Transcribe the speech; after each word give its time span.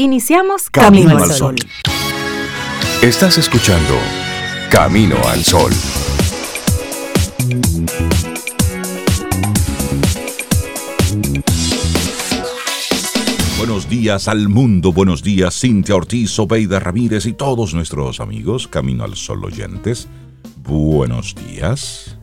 Iniciamos 0.00 0.70
Camino, 0.70 1.18
al 1.18 1.32
Sol. 1.32 1.56
Estás 3.02 3.36
escuchando 3.36 3.96
Camino 4.70 5.16
al 5.26 5.42
Sol. 5.42 5.72
Buenos 13.58 13.88
días 13.88 14.28
al 14.28 14.48
mundo, 14.48 14.92
buenos 14.92 15.24
días 15.24 15.58
Cintia 15.58 15.96
Ortiz, 15.96 16.38
Obeida 16.38 16.78
Ramírez 16.78 17.26
y 17.26 17.32
todos 17.32 17.74
nuestros 17.74 18.20
amigos 18.20 18.68
Camino 18.68 19.02
al 19.02 19.16
Sol 19.16 19.44
oyentes. 19.44 20.06
Buenos 20.62 21.34
días. 21.34 22.17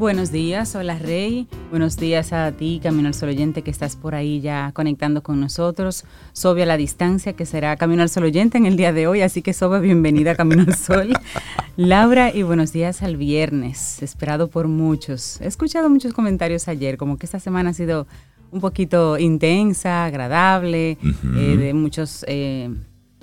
Buenos 0.00 0.32
días, 0.32 0.74
hola 0.76 0.98
Rey. 0.98 1.46
Buenos 1.68 1.98
días 1.98 2.32
a 2.32 2.52
ti, 2.52 2.80
Camino 2.82 3.08
al 3.08 3.12
Sol 3.12 3.28
Oyente, 3.28 3.60
que 3.60 3.70
estás 3.70 3.96
por 3.96 4.14
ahí 4.14 4.40
ya 4.40 4.72
conectando 4.72 5.22
con 5.22 5.38
nosotros. 5.38 6.06
Sobe 6.32 6.62
a 6.62 6.66
la 6.66 6.78
distancia, 6.78 7.34
que 7.34 7.44
será 7.44 7.76
Camino 7.76 8.00
al 8.00 8.08
Sol 8.08 8.24
Oyente 8.24 8.56
en 8.56 8.64
el 8.64 8.78
día 8.78 8.94
de 8.94 9.06
hoy, 9.06 9.20
así 9.20 9.42
que 9.42 9.52
Sobe, 9.52 9.78
bienvenida 9.78 10.30
a 10.30 10.36
Camino 10.36 10.64
al 10.66 10.74
Sol. 10.74 11.12
Laura, 11.76 12.34
y 12.34 12.42
buenos 12.42 12.72
días 12.72 13.02
al 13.02 13.18
viernes, 13.18 14.02
esperado 14.02 14.48
por 14.48 14.68
muchos. 14.68 15.38
He 15.42 15.46
escuchado 15.46 15.90
muchos 15.90 16.14
comentarios 16.14 16.66
ayer, 16.68 16.96
como 16.96 17.18
que 17.18 17.26
esta 17.26 17.38
semana 17.38 17.68
ha 17.68 17.74
sido 17.74 18.06
un 18.52 18.62
poquito 18.62 19.18
intensa, 19.18 20.06
agradable, 20.06 20.96
eh, 21.36 21.56
de 21.58 21.74
muchos... 21.74 22.24
Eh, 22.26 22.70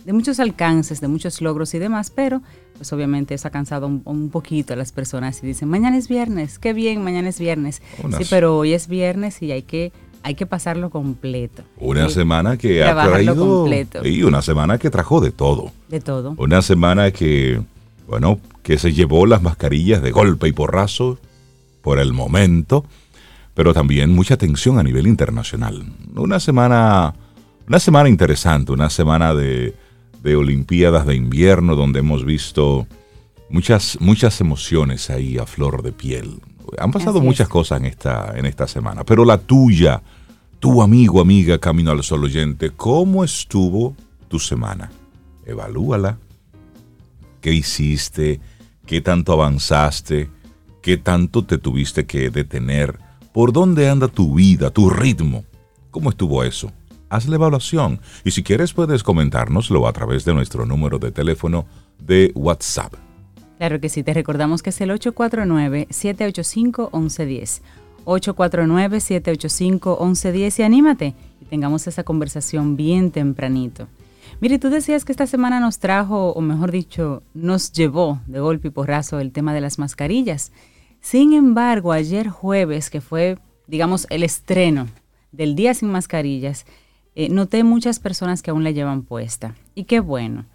de 0.07 0.13
muchos 0.13 0.39
alcances, 0.39 1.01
de 1.01 1.09
muchos 1.09 1.41
logros 1.41 1.73
y 1.73 1.79
demás, 1.79 2.11
pero 2.15 2.41
pues 2.77 2.93
obviamente 2.93 3.33
eso 3.33 3.49
ha 3.49 3.51
cansado 3.51 3.87
un, 3.87 4.29
poquito 4.29 4.71
a 4.71 4.77
las 4.77 4.93
personas 4.93 5.43
y 5.43 5.47
dicen, 5.47 5.67
mañana 5.67 5.97
es 5.97 6.07
viernes, 6.07 6.59
qué 6.59 6.71
bien, 6.71 7.03
mañana 7.03 7.27
es 7.27 7.39
viernes. 7.39 7.81
Sí, 8.17 8.23
pero 8.29 8.57
hoy 8.57 8.71
es 8.71 8.87
viernes 8.87 9.41
y 9.41 9.51
hay 9.51 9.63
que 9.63 9.91
hay 10.23 10.35
que 10.35 10.45
pasarlo 10.45 10.91
completo. 10.91 11.63
Una 11.77 12.07
semana 12.09 12.55
que 12.55 12.85
ha 12.85 12.95
traído 12.95 13.35
completo. 13.35 14.07
y 14.07 14.23
una 14.23 14.41
semana 14.41 14.77
que 14.77 14.89
trajo 14.89 15.19
de 15.19 15.31
todo. 15.31 15.73
De 15.89 15.99
todo. 15.99 16.35
Una 16.37 16.61
semana 16.61 17.11
que 17.11 17.61
bueno, 18.07 18.39
que 18.63 18.77
se 18.77 18.93
llevó 18.93 19.25
las 19.25 19.41
mascarillas 19.41 20.01
de 20.01 20.11
golpe 20.11 20.47
y 20.47 20.53
porrazo 20.53 21.19
por 21.81 21.99
el 21.99 22.13
momento, 22.13 22.85
pero 23.53 23.73
también 23.73 24.15
mucha 24.15 24.37
tensión 24.37 24.79
a 24.79 24.83
nivel 24.83 25.05
internacional. 25.05 25.83
Una 26.15 26.39
semana 26.39 27.13
una 27.67 27.79
semana 27.79 28.07
interesante, 28.07 28.71
una 28.71 28.89
semana 28.89 29.35
de 29.35 29.75
de 30.21 30.35
Olimpiadas 30.35 31.05
de 31.05 31.15
Invierno, 31.15 31.75
donde 31.75 31.99
hemos 31.99 32.25
visto 32.25 32.87
muchas, 33.49 33.97
muchas 33.99 34.39
emociones 34.41 35.09
ahí 35.09 35.37
a 35.37 35.45
flor 35.45 35.83
de 35.83 35.91
piel. 35.91 36.39
Han 36.77 36.91
pasado 36.91 37.21
muchas 37.21 37.47
cosas 37.47 37.79
en 37.79 37.85
esta, 37.85 38.33
en 38.35 38.45
esta 38.45 38.67
semana, 38.67 39.03
pero 39.03 39.23
la 39.23 39.37
tuya, 39.37 40.01
tu 40.59 40.81
amigo, 40.81 41.21
amiga, 41.21 41.57
Camino 41.59 41.91
al 41.91 42.03
Sol 42.03 42.25
oyente, 42.25 42.71
¿cómo 42.71 43.23
estuvo 43.23 43.95
tu 44.27 44.39
semana? 44.39 44.91
Evalúala. 45.45 46.17
¿Qué 47.41 47.53
hiciste? 47.53 48.41
¿Qué 48.85 49.01
tanto 49.01 49.31
avanzaste? 49.33 50.29
¿Qué 50.81 50.97
tanto 50.97 51.45
te 51.45 51.57
tuviste 51.57 52.05
que 52.05 52.29
detener? 52.29 52.99
¿Por 53.33 53.53
dónde 53.53 53.89
anda 53.89 54.07
tu 54.07 54.35
vida, 54.35 54.71
tu 54.71 54.89
ritmo? 54.89 55.45
¿Cómo 55.91 56.09
estuvo 56.09 56.43
eso? 56.43 56.71
Haz 57.09 57.27
la 57.27 57.35
evaluación 57.35 57.99
y 58.23 58.31
si 58.31 58.41
quieres 58.43 58.71
puedes 58.73 59.03
comentárnoslo 59.03 59.87
a 59.87 59.93
través 59.93 60.25
de 60.25 60.33
nuestro 60.33 60.65
número 60.65 60.97
de 60.99 61.11
teléfono 61.11 61.65
de 61.99 62.31
WhatsApp. 62.35 62.95
Claro 63.57 63.79
que 63.79 63.87
sí, 63.89 64.03
te 64.03 64.13
recordamos 64.13 64.61
que 64.61 64.69
es 64.69 64.79
el 64.81 64.91
849-785-1110. 64.91 67.61
849-785-1110 68.05 70.59
y 70.59 70.63
anímate 70.63 71.15
y 71.41 71.45
tengamos 71.45 71.87
esa 71.87 72.03
conversación 72.03 72.77
bien 72.77 73.09
tempranito. 73.11 73.87
Mire, 74.39 74.59
tú 74.59 74.69
decías 74.69 75.03
que 75.03 75.11
esta 75.11 75.25
semana 75.25 75.59
nos 75.59 75.79
trajo, 75.79 76.31
o 76.31 76.41
mejor 76.41 76.71
dicho, 76.71 77.23
nos 77.33 77.71
llevó 77.71 78.19
de 78.27 78.39
golpe 78.39 78.67
y 78.67 78.71
porrazo 78.71 79.19
el 79.19 79.31
tema 79.31 79.51
de 79.53 79.61
las 79.61 79.79
mascarillas. 79.79 80.51
Sin 81.01 81.33
embargo, 81.33 81.91
ayer 81.91 82.29
jueves, 82.29 82.91
que 82.91 83.01
fue, 83.01 83.39
digamos, 83.65 84.05
el 84.09 84.21
estreno 84.23 84.87
del 85.31 85.55
Día 85.55 85.73
sin 85.73 85.89
Mascarillas, 85.89 86.67
eh, 87.19 87.29
noté 87.29 87.63
muchas 87.63 87.97
personas 87.97 88.43
que 88.43 88.51
aún 88.51 88.63
la 88.63 88.69
llevan 88.69 89.01
puesta. 89.01 89.55
Y 89.73 89.85
qué 89.85 90.01
bueno. 90.01 90.45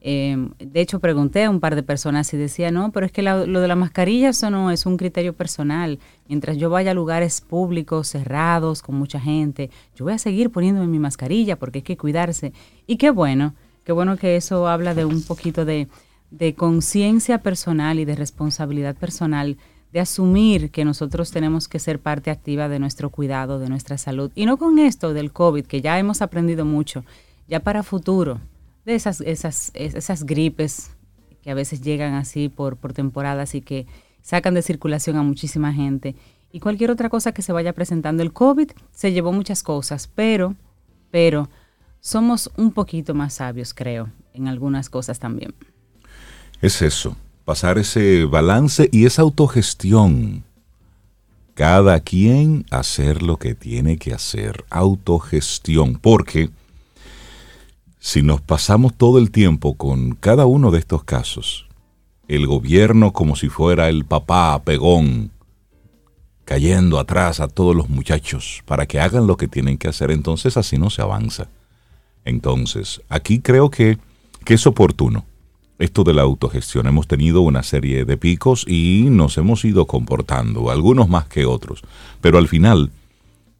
Em, 0.00 0.52
de 0.60 0.80
hecho, 0.80 1.00
pregunté 1.00 1.42
a 1.42 1.50
un 1.50 1.58
par 1.58 1.74
de 1.74 1.82
personas 1.82 2.32
y 2.32 2.36
decía, 2.36 2.70
no, 2.70 2.92
pero 2.92 3.06
es 3.06 3.10
que 3.10 3.22
lo 3.22 3.60
de 3.60 3.66
la 3.66 3.74
mascarilla 3.74 4.28
eso 4.28 4.48
no 4.48 4.70
es 4.70 4.86
un 4.86 4.96
criterio 4.96 5.32
personal. 5.32 5.98
Mientras 6.28 6.58
yo 6.58 6.70
vaya 6.70 6.92
a 6.92 6.94
lugares 6.94 7.40
públicos, 7.40 8.06
cerrados, 8.06 8.82
con 8.82 8.94
mucha 8.94 9.18
gente, 9.18 9.70
yo 9.96 10.04
voy 10.04 10.14
a 10.14 10.18
seguir 10.18 10.50
poniéndome 10.50 10.86
mi 10.86 11.00
mascarilla 11.00 11.58
porque 11.58 11.78
hay 11.78 11.82
que 11.82 11.96
cuidarse. 11.96 12.52
Y 12.86 12.98
qué 12.98 13.10
bueno, 13.10 13.54
qué 13.82 13.90
bueno 13.90 14.16
que 14.16 14.36
eso 14.36 14.68
habla 14.68 14.94
de 14.94 15.04
un 15.04 15.24
poquito 15.24 15.64
de, 15.64 15.88
de 16.30 16.54
conciencia 16.54 17.38
personal 17.38 17.98
y 17.98 18.04
de 18.04 18.14
responsabilidad 18.14 18.94
personal 18.94 19.56
de 19.92 20.00
asumir 20.00 20.70
que 20.70 20.84
nosotros 20.84 21.30
tenemos 21.30 21.68
que 21.68 21.78
ser 21.78 22.00
parte 22.00 22.30
activa 22.30 22.68
de 22.68 22.78
nuestro 22.78 23.10
cuidado, 23.10 23.58
de 23.58 23.68
nuestra 23.68 23.98
salud. 23.98 24.32
Y 24.34 24.46
no 24.46 24.56
con 24.56 24.78
esto 24.78 25.12
del 25.12 25.32
COVID, 25.32 25.66
que 25.66 25.82
ya 25.82 25.98
hemos 25.98 26.22
aprendido 26.22 26.64
mucho, 26.64 27.04
ya 27.46 27.60
para 27.60 27.82
futuro, 27.82 28.40
de 28.86 28.94
esas, 28.94 29.20
esas, 29.20 29.70
esas 29.74 30.24
gripes 30.24 30.90
que 31.42 31.50
a 31.50 31.54
veces 31.54 31.82
llegan 31.82 32.14
así 32.14 32.48
por, 32.48 32.76
por 32.76 32.94
temporadas 32.94 33.54
y 33.54 33.60
que 33.60 33.86
sacan 34.22 34.54
de 34.54 34.62
circulación 34.62 35.16
a 35.16 35.22
muchísima 35.22 35.72
gente. 35.74 36.14
Y 36.50 36.60
cualquier 36.60 36.90
otra 36.90 37.10
cosa 37.10 37.32
que 37.32 37.42
se 37.42 37.52
vaya 37.52 37.72
presentando. 37.72 38.22
El 38.22 38.32
COVID 38.32 38.70
se 38.92 39.12
llevó 39.12 39.32
muchas 39.32 39.62
cosas, 39.62 40.08
pero, 40.14 40.54
pero 41.10 41.50
somos 42.00 42.50
un 42.56 42.72
poquito 42.72 43.14
más 43.14 43.34
sabios, 43.34 43.74
creo, 43.74 44.10
en 44.32 44.48
algunas 44.48 44.88
cosas 44.88 45.18
también. 45.18 45.54
Es 46.60 46.80
eso 46.80 47.16
pasar 47.44 47.78
ese 47.78 48.24
balance 48.24 48.88
y 48.92 49.06
esa 49.06 49.22
autogestión. 49.22 50.44
Cada 51.54 52.00
quien 52.00 52.64
hacer 52.70 53.22
lo 53.22 53.36
que 53.36 53.54
tiene 53.54 53.98
que 53.98 54.14
hacer, 54.14 54.64
autogestión, 54.70 55.98
porque 56.00 56.50
si 57.98 58.22
nos 58.22 58.40
pasamos 58.40 58.94
todo 58.94 59.18
el 59.18 59.30
tiempo 59.30 59.74
con 59.74 60.14
cada 60.14 60.46
uno 60.46 60.70
de 60.70 60.78
estos 60.78 61.04
casos, 61.04 61.66
el 62.26 62.46
gobierno 62.46 63.12
como 63.12 63.36
si 63.36 63.48
fuera 63.48 63.88
el 63.88 64.04
papá 64.04 64.62
pegón, 64.64 65.30
cayendo 66.44 66.98
atrás 66.98 67.40
a 67.40 67.48
todos 67.48 67.76
los 67.76 67.88
muchachos 67.88 68.62
para 68.64 68.86
que 68.86 68.98
hagan 68.98 69.26
lo 69.26 69.36
que 69.36 69.46
tienen 69.46 69.78
que 69.78 69.88
hacer, 69.88 70.10
entonces 70.10 70.56
así 70.56 70.78
no 70.78 70.90
se 70.90 71.02
avanza. 71.02 71.48
Entonces, 72.24 73.02
aquí 73.08 73.40
creo 73.40 73.70
que, 73.70 73.98
que 74.44 74.54
es 74.54 74.66
oportuno 74.66 75.26
esto 75.82 76.04
de 76.04 76.14
la 76.14 76.22
autogestión. 76.22 76.86
Hemos 76.86 77.08
tenido 77.08 77.40
una 77.40 77.62
serie 77.62 78.04
de 78.04 78.16
picos 78.16 78.64
y 78.68 79.08
nos 79.10 79.36
hemos 79.36 79.64
ido 79.64 79.86
comportando, 79.86 80.70
algunos 80.70 81.08
más 81.08 81.26
que 81.26 81.44
otros. 81.44 81.82
Pero 82.20 82.38
al 82.38 82.46
final 82.46 82.92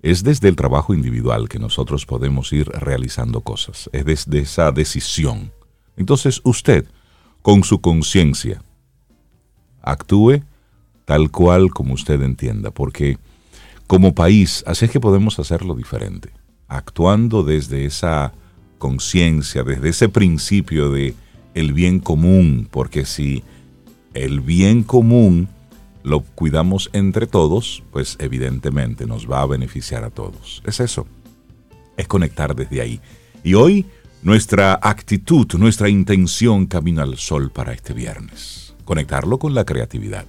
es 0.03 0.23
desde 0.23 0.49
el 0.49 0.57
trabajo 0.57 0.95
individual 0.95 1.49
que 1.49 1.59
nosotros 1.59 2.07
podemos 2.07 2.53
ir 2.53 2.69
realizando 2.69 3.41
cosas. 3.41 3.91
Es 3.93 4.05
desde 4.05 4.39
esa 4.39 4.71
decisión. 4.71 5.53
Entonces 5.97 6.41
usted, 6.45 6.87
con 7.43 7.65
su 7.65 7.81
conciencia, 7.81 8.63
actúe 9.83 10.43
tal 11.05 11.31
cual 11.31 11.71
como 11.71 11.95
usted 11.95 12.23
entienda, 12.23 12.71
porque 12.71 13.19
como 13.89 14.15
país, 14.15 14.63
así 14.67 14.85
es 14.85 14.91
que 14.93 15.01
podemos 15.01 15.41
hacerlo 15.41 15.75
diferente, 15.75 16.31
actuando 16.69 17.43
desde 17.43 17.85
esa 17.85 18.33
conciencia, 18.79 19.65
desde 19.65 19.89
ese 19.89 20.09
principio 20.09 20.91
de 20.91 21.15
el 21.55 21.73
bien 21.73 22.01
común, 22.01 22.69
porque 22.71 23.05
si 23.05 23.43
el 24.15 24.41
bien 24.41 24.83
común 24.83 25.49
lo 26.03 26.21
cuidamos 26.21 26.91
entre 26.93 27.27
todos, 27.27 27.83
pues 27.93 28.17
evidentemente 28.19 29.07
nos 29.07 29.31
va 29.31 29.43
a 29.43 29.47
beneficiar 29.47 30.05
a 30.05 30.11
todos. 30.11 30.63
Es 30.67 30.81
eso, 30.81 31.07
es 31.97 32.09
conectar 32.09 32.55
desde 32.55 32.81
ahí. 32.81 33.01
Y 33.45 33.55
hoy 33.55 33.87
nuestra 34.23 34.79
actitud, 34.83 35.47
nuestra 35.55 35.89
intención 35.89 36.67
camina 36.67 37.03
al 37.03 37.17
sol 37.19 37.51
para 37.51 37.73
este 37.73 37.93
viernes, 37.93 38.75
conectarlo 38.85 39.39
con 39.39 39.55
la 39.55 39.65
creatividad. 39.65 40.27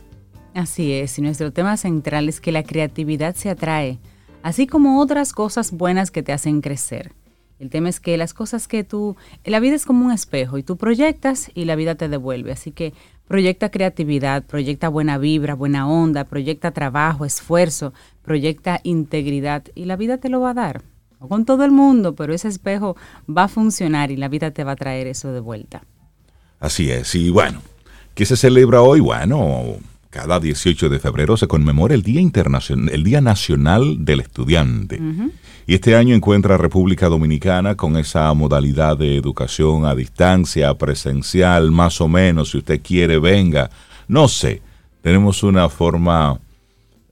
Así 0.54 0.92
es, 0.94 1.18
y 1.18 1.22
nuestro 1.22 1.52
tema 1.52 1.78
central 1.78 2.30
es 2.30 2.40
que 2.40 2.52
la 2.52 2.64
creatividad 2.64 3.36
se 3.36 3.50
atrae, 3.50 4.00
así 4.44 4.68
como 4.68 5.00
otras 5.00 5.34
cosas 5.34 5.72
buenas 5.72 6.12
que 6.12 6.22
te 6.22 6.32
hacen 6.32 6.62
crecer. 6.62 7.12
El 7.64 7.70
tema 7.70 7.88
es 7.88 8.02
que 8.02 8.18
las 8.18 8.34
cosas 8.34 8.68
que 8.68 8.84
tú, 8.84 9.16
la 9.46 9.62
vida 9.62 9.74
es 9.74 9.86
como 9.86 10.06
un 10.06 10.12
espejo 10.12 10.58
y 10.58 10.64
tú 10.64 10.76
proyectas 10.76 11.50
y 11.56 11.64
la 11.64 11.78
vida 11.78 11.96
te 11.96 12.10
devuelve. 12.10 12.52
Así 12.52 12.72
que 12.72 12.94
proyecta 13.26 13.72
creatividad, 13.72 14.44
proyecta 14.44 14.90
buena 14.90 15.18
vibra, 15.18 15.54
buena 15.54 15.88
onda, 15.88 16.26
proyecta 16.26 16.72
trabajo, 16.72 17.24
esfuerzo, 17.24 17.94
proyecta 18.22 18.82
integridad 18.84 19.64
y 19.76 19.86
la 19.86 19.96
vida 19.96 20.18
te 20.18 20.28
lo 20.28 20.42
va 20.42 20.50
a 20.50 20.54
dar. 20.54 20.82
No 21.22 21.30
con 21.30 21.46
todo 21.46 21.64
el 21.64 21.72
mundo, 21.72 22.16
pero 22.16 22.34
ese 22.34 22.50
espejo 22.50 22.98
va 23.30 23.46
a 23.46 23.48
funcionar 23.48 24.12
y 24.12 24.18
la 24.18 24.28
vida 24.28 24.52
te 24.52 24.66
va 24.66 24.74
a 24.74 24.76
traer 24.76 25.08
eso 25.08 25.32
de 25.32 25.40
vuelta. 25.40 25.84
Así 26.60 26.92
es, 26.92 27.16
y 27.16 27.30
bueno, 27.30 27.62
¿qué 28.14 28.26
se 28.26 28.36
celebra 28.36 28.82
hoy? 28.82 29.00
Bueno, 29.00 29.78
cada 30.14 30.40
18 30.40 30.90
de 30.90 31.00
febrero 31.00 31.36
se 31.38 31.48
conmemora 31.48 31.96
el 31.96 32.04
Día 32.04 32.22
Internacional, 32.22 32.94
el 32.94 33.04
Día 33.04 33.20
Nacional 33.20 34.06
del 34.06 34.20
Estudiante. 34.20 35.02
Y 35.66 35.74
este 35.74 35.96
año 35.96 36.14
encuentra 36.14 36.54
a 36.54 36.60
República 36.60 37.10
Dominicana 37.10 37.76
con 37.76 37.98
esa 37.98 38.32
modalidad 38.36 38.96
de 38.96 39.18
educación 39.18 39.86
a 39.86 39.96
distancia, 39.96 40.72
presencial, 40.76 41.72
más 41.72 42.00
o 42.00 42.08
menos, 42.08 42.52
si 42.52 42.60
usted 42.60 42.80
quiere, 42.84 43.18
venga. 43.18 43.72
No 44.08 44.28
sé, 44.28 44.62
tenemos 45.02 45.42
una 45.42 45.68
forma 45.68 46.40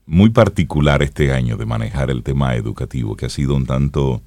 muy 0.06 0.30
particular 0.30 1.02
este 1.02 1.32
año 1.32 1.56
de 1.56 1.66
manejar 1.66 2.08
el 2.08 2.22
tema 2.22 2.54
educativo, 2.54 3.16
que 3.16 3.26
ha 3.26 3.30
sido 3.30 3.56
un 3.56 3.66
tanto 3.66 4.22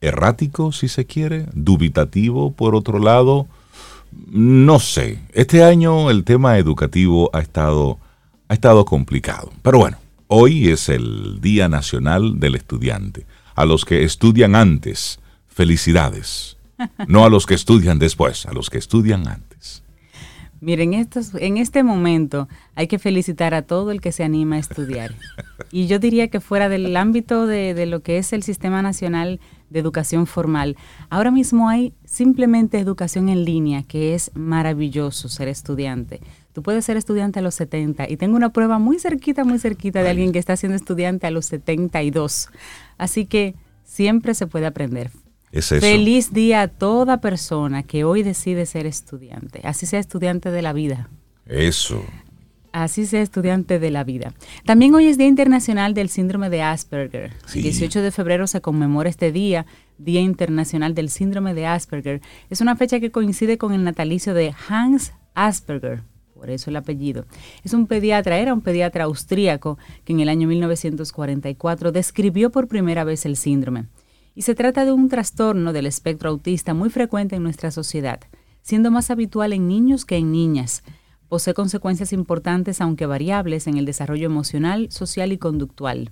errático, 0.00 0.70
si 0.70 0.86
se 0.86 1.04
quiere, 1.04 1.46
dubitativo, 1.52 2.52
por 2.52 2.76
otro 2.76 3.00
lado, 3.00 3.48
no 4.12 4.78
sé. 4.78 5.18
Este 5.32 5.62
año 5.62 6.10
el 6.10 6.24
tema 6.24 6.58
educativo 6.58 7.30
ha 7.32 7.40
estado, 7.40 7.98
ha 8.48 8.54
estado 8.54 8.84
complicado. 8.84 9.52
Pero 9.62 9.78
bueno, 9.78 9.98
hoy 10.26 10.68
es 10.68 10.88
el 10.88 11.40
Día 11.40 11.68
Nacional 11.68 12.40
del 12.40 12.54
Estudiante. 12.54 13.26
A 13.54 13.64
los 13.64 13.84
que 13.84 14.04
estudian 14.04 14.54
antes, 14.54 15.20
felicidades. 15.46 16.56
No 17.08 17.24
a 17.24 17.28
los 17.28 17.44
que 17.44 17.54
estudian 17.54 17.98
después, 17.98 18.46
a 18.46 18.52
los 18.52 18.70
que 18.70 18.78
estudian 18.78 19.26
antes. 19.26 19.82
Miren, 20.60 20.94
estos, 20.94 21.34
en 21.34 21.56
este 21.56 21.82
momento 21.82 22.48
hay 22.76 22.86
que 22.86 23.00
felicitar 23.00 23.52
a 23.52 23.62
todo 23.62 23.90
el 23.90 24.00
que 24.00 24.12
se 24.12 24.22
anima 24.22 24.56
a 24.56 24.60
estudiar. 24.60 25.14
Y 25.70 25.86
yo 25.86 25.98
diría 25.98 26.28
que 26.28 26.40
fuera 26.40 26.70
del 26.70 26.96
ámbito 26.96 27.46
de, 27.46 27.74
de 27.74 27.84
lo 27.84 28.00
que 28.00 28.16
es 28.16 28.32
el 28.32 28.42
Sistema 28.42 28.80
Nacional 28.80 29.38
de 29.70 29.80
educación 29.80 30.26
formal. 30.26 30.76
Ahora 31.10 31.30
mismo 31.30 31.68
hay 31.68 31.92
simplemente 32.04 32.78
educación 32.78 33.28
en 33.28 33.44
línea, 33.44 33.82
que 33.82 34.14
es 34.14 34.30
maravilloso 34.34 35.28
ser 35.28 35.48
estudiante. 35.48 36.20
Tú 36.52 36.62
puedes 36.62 36.84
ser 36.84 36.96
estudiante 36.96 37.38
a 37.38 37.42
los 37.42 37.54
70 37.54 38.08
y 38.10 38.16
tengo 38.16 38.36
una 38.36 38.52
prueba 38.52 38.78
muy 38.78 38.98
cerquita, 38.98 39.44
muy 39.44 39.58
cerquita 39.58 40.02
de 40.02 40.10
alguien 40.10 40.32
que 40.32 40.38
está 40.38 40.56
siendo 40.56 40.76
estudiante 40.76 41.26
a 41.26 41.30
los 41.30 41.46
72. 41.46 42.48
Así 42.96 43.26
que 43.26 43.54
siempre 43.84 44.34
se 44.34 44.46
puede 44.46 44.66
aprender. 44.66 45.10
Feliz 45.52 46.32
día 46.32 46.62
a 46.62 46.68
toda 46.68 47.20
persona 47.20 47.82
que 47.82 48.04
hoy 48.04 48.22
decide 48.22 48.66
ser 48.66 48.86
estudiante, 48.86 49.60
así 49.64 49.86
sea 49.86 49.98
estudiante 49.98 50.50
de 50.50 50.62
la 50.62 50.72
vida. 50.72 51.08
Eso. 51.46 52.04
Así 52.72 53.06
sea 53.06 53.22
estudiante 53.22 53.78
de 53.78 53.90
la 53.90 54.04
vida. 54.04 54.34
También 54.64 54.94
hoy 54.94 55.06
es 55.06 55.16
Día 55.16 55.26
Internacional 55.26 55.94
del 55.94 56.08
Síndrome 56.08 56.50
de 56.50 56.62
Asperger. 56.62 57.32
El 57.54 57.62
18 57.62 58.02
de 58.02 58.10
febrero 58.10 58.46
se 58.46 58.60
conmemora 58.60 59.08
este 59.08 59.32
día, 59.32 59.66
Día 59.96 60.20
Internacional 60.20 60.94
del 60.94 61.08
Síndrome 61.08 61.54
de 61.54 61.66
Asperger. 61.66 62.20
Es 62.50 62.60
una 62.60 62.76
fecha 62.76 63.00
que 63.00 63.10
coincide 63.10 63.58
con 63.58 63.72
el 63.72 63.84
natalicio 63.84 64.34
de 64.34 64.54
Hans 64.68 65.12
Asperger, 65.34 66.02
por 66.34 66.50
eso 66.50 66.70
el 66.70 66.76
apellido. 66.76 67.26
Es 67.64 67.72
un 67.72 67.86
pediatra, 67.86 68.38
era 68.38 68.52
un 68.52 68.60
pediatra 68.60 69.04
austríaco 69.04 69.78
que 70.04 70.12
en 70.12 70.20
el 70.20 70.28
año 70.28 70.46
1944 70.46 71.90
describió 71.90 72.50
por 72.50 72.68
primera 72.68 73.04
vez 73.04 73.24
el 73.24 73.36
síndrome. 73.36 73.86
Y 74.34 74.42
se 74.42 74.54
trata 74.54 74.84
de 74.84 74.92
un 74.92 75.08
trastorno 75.08 75.72
del 75.72 75.86
espectro 75.86 76.30
autista 76.30 76.74
muy 76.74 76.90
frecuente 76.90 77.36
en 77.36 77.42
nuestra 77.42 77.70
sociedad, 77.70 78.20
siendo 78.62 78.90
más 78.90 79.10
habitual 79.10 79.52
en 79.52 79.66
niños 79.66 80.04
que 80.04 80.16
en 80.16 80.30
niñas 80.30 80.84
posee 81.28 81.54
consecuencias 81.54 82.12
importantes, 82.12 82.80
aunque 82.80 83.06
variables, 83.06 83.66
en 83.66 83.76
el 83.76 83.84
desarrollo 83.84 84.26
emocional, 84.26 84.88
social 84.90 85.32
y 85.32 85.38
conductual. 85.38 86.10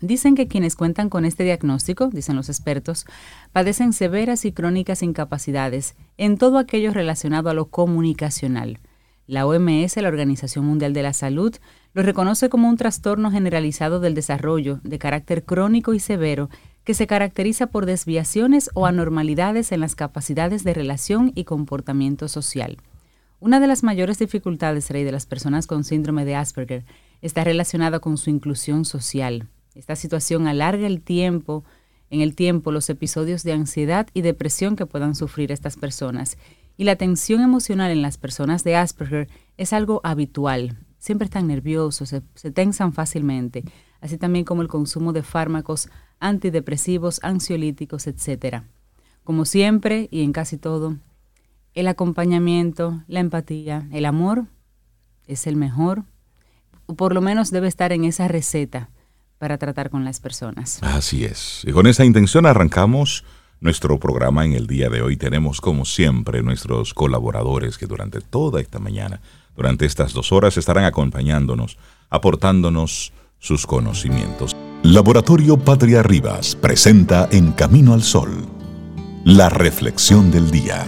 Dicen 0.00 0.34
que 0.34 0.46
quienes 0.46 0.76
cuentan 0.76 1.08
con 1.08 1.24
este 1.24 1.44
diagnóstico, 1.44 2.08
dicen 2.08 2.36
los 2.36 2.50
expertos, 2.50 3.06
padecen 3.52 3.92
severas 3.92 4.44
y 4.44 4.52
crónicas 4.52 5.02
incapacidades 5.02 5.96
en 6.18 6.36
todo 6.36 6.58
aquello 6.58 6.92
relacionado 6.92 7.48
a 7.48 7.54
lo 7.54 7.66
comunicacional. 7.70 8.78
La 9.26 9.46
OMS, 9.46 9.96
la 9.96 10.08
Organización 10.08 10.66
Mundial 10.66 10.92
de 10.92 11.02
la 11.02 11.12
Salud, 11.12 11.56
lo 11.94 12.02
reconoce 12.02 12.48
como 12.48 12.68
un 12.68 12.76
trastorno 12.76 13.30
generalizado 13.30 13.98
del 13.98 14.14
desarrollo 14.14 14.80
de 14.84 14.98
carácter 14.98 15.44
crónico 15.44 15.94
y 15.94 15.98
severo 15.98 16.50
que 16.84 16.94
se 16.94 17.06
caracteriza 17.06 17.66
por 17.66 17.86
desviaciones 17.86 18.70
o 18.74 18.86
anormalidades 18.86 19.72
en 19.72 19.80
las 19.80 19.96
capacidades 19.96 20.62
de 20.62 20.74
relación 20.74 21.32
y 21.34 21.44
comportamiento 21.44 22.28
social. 22.28 22.76
Una 23.38 23.60
de 23.60 23.66
las 23.66 23.82
mayores 23.82 24.18
dificultades, 24.18 24.88
Rey, 24.88 25.04
de 25.04 25.12
las 25.12 25.26
personas 25.26 25.66
con 25.66 25.84
síndrome 25.84 26.24
de 26.24 26.34
Asperger 26.34 26.86
está 27.20 27.44
relacionada 27.44 28.00
con 28.00 28.16
su 28.16 28.30
inclusión 28.30 28.86
social. 28.86 29.48
Esta 29.74 29.94
situación 29.94 30.46
alarga 30.46 30.86
el 30.86 31.02
tiempo, 31.02 31.62
en 32.08 32.22
el 32.22 32.34
tiempo, 32.34 32.72
los 32.72 32.88
episodios 32.88 33.42
de 33.42 33.52
ansiedad 33.52 34.06
y 34.14 34.22
depresión 34.22 34.74
que 34.74 34.86
puedan 34.86 35.14
sufrir 35.14 35.52
estas 35.52 35.76
personas. 35.76 36.38
Y 36.78 36.84
la 36.84 36.96
tensión 36.96 37.42
emocional 37.42 37.90
en 37.90 38.00
las 38.00 38.16
personas 38.16 38.64
de 38.64 38.76
Asperger 38.76 39.28
es 39.58 39.74
algo 39.74 40.00
habitual. 40.02 40.78
Siempre 40.98 41.26
están 41.26 41.46
nerviosos, 41.46 42.08
se, 42.08 42.22
se 42.34 42.50
tensan 42.50 42.94
fácilmente, 42.94 43.64
así 44.00 44.16
también 44.16 44.46
como 44.46 44.62
el 44.62 44.68
consumo 44.68 45.12
de 45.12 45.22
fármacos 45.22 45.90
antidepresivos, 46.20 47.20
ansiolíticos, 47.22 48.06
etc. 48.06 48.62
Como 49.24 49.44
siempre 49.44 50.08
y 50.10 50.22
en 50.22 50.32
casi 50.32 50.56
todo, 50.56 50.96
el 51.76 51.88
acompañamiento, 51.88 53.02
la 53.06 53.20
empatía, 53.20 53.86
el 53.92 54.06
amor 54.06 54.46
es 55.28 55.46
el 55.46 55.56
mejor, 55.56 56.04
o 56.86 56.94
por 56.94 57.14
lo 57.14 57.20
menos 57.20 57.50
debe 57.50 57.68
estar 57.68 57.92
en 57.92 58.04
esa 58.04 58.28
receta 58.28 58.88
para 59.38 59.58
tratar 59.58 59.90
con 59.90 60.04
las 60.04 60.18
personas. 60.18 60.78
Así 60.82 61.24
es. 61.24 61.62
Y 61.66 61.72
con 61.72 61.86
esa 61.86 62.04
intención 62.04 62.46
arrancamos 62.46 63.24
nuestro 63.60 64.00
programa 64.00 64.46
en 64.46 64.54
el 64.54 64.66
día 64.66 64.88
de 64.88 65.02
hoy. 65.02 65.18
Tenemos 65.18 65.60
como 65.60 65.84
siempre 65.84 66.42
nuestros 66.42 66.94
colaboradores 66.94 67.76
que 67.76 67.86
durante 67.86 68.22
toda 68.22 68.62
esta 68.62 68.78
mañana, 68.78 69.20
durante 69.54 69.84
estas 69.84 70.14
dos 70.14 70.32
horas, 70.32 70.56
estarán 70.56 70.84
acompañándonos, 70.84 71.76
aportándonos 72.08 73.12
sus 73.38 73.66
conocimientos. 73.66 74.56
Laboratorio 74.82 75.58
Patria 75.58 76.02
Rivas 76.02 76.56
presenta 76.56 77.28
En 77.30 77.52
Camino 77.52 77.92
al 77.92 78.02
Sol, 78.02 78.46
la 79.24 79.50
reflexión 79.50 80.30
del 80.30 80.50
día. 80.50 80.86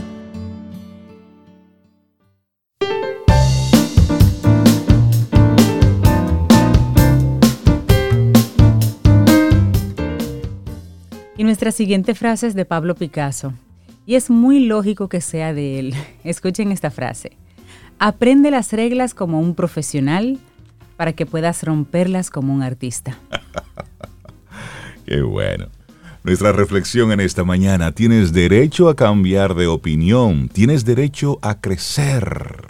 Y 11.39 11.45
nuestra 11.45 11.71
siguiente 11.71 12.17
frase 12.17 12.49
es 12.49 12.57
de 12.57 12.65
Pablo 12.65 12.97
Picasso. 12.97 13.53
Y 14.07 14.17
es 14.17 14.29
muy 14.29 14.67
lógico 14.67 15.09
que 15.09 15.21
sea 15.21 15.55
de 15.55 15.79
él. 15.79 15.95
Escuchen 16.25 16.73
esta 16.73 16.91
frase. 16.91 17.37
Aprende 18.01 18.51
las 18.51 18.73
reglas 18.73 19.15
como 19.15 19.41
un 19.41 19.55
profesional 19.55 20.41
para 20.97 21.13
que 21.13 21.27
puedas 21.27 21.63
romperlas 21.63 22.31
como 22.31 22.53
un 22.53 22.65
artista. 22.65 23.17
Qué 25.07 25.23
bueno. 25.23 25.69
Nuestra 26.25 26.51
reflexión 26.51 27.13
en 27.13 27.21
esta 27.21 27.45
mañana, 27.45 27.93
tienes 27.93 28.33
derecho 28.33 28.89
a 28.89 28.97
cambiar 28.97 29.55
de 29.55 29.69
opinión, 29.69 30.49
tienes 30.49 30.85
derecho 30.85 31.39
a 31.41 31.61
crecer. 31.61 32.67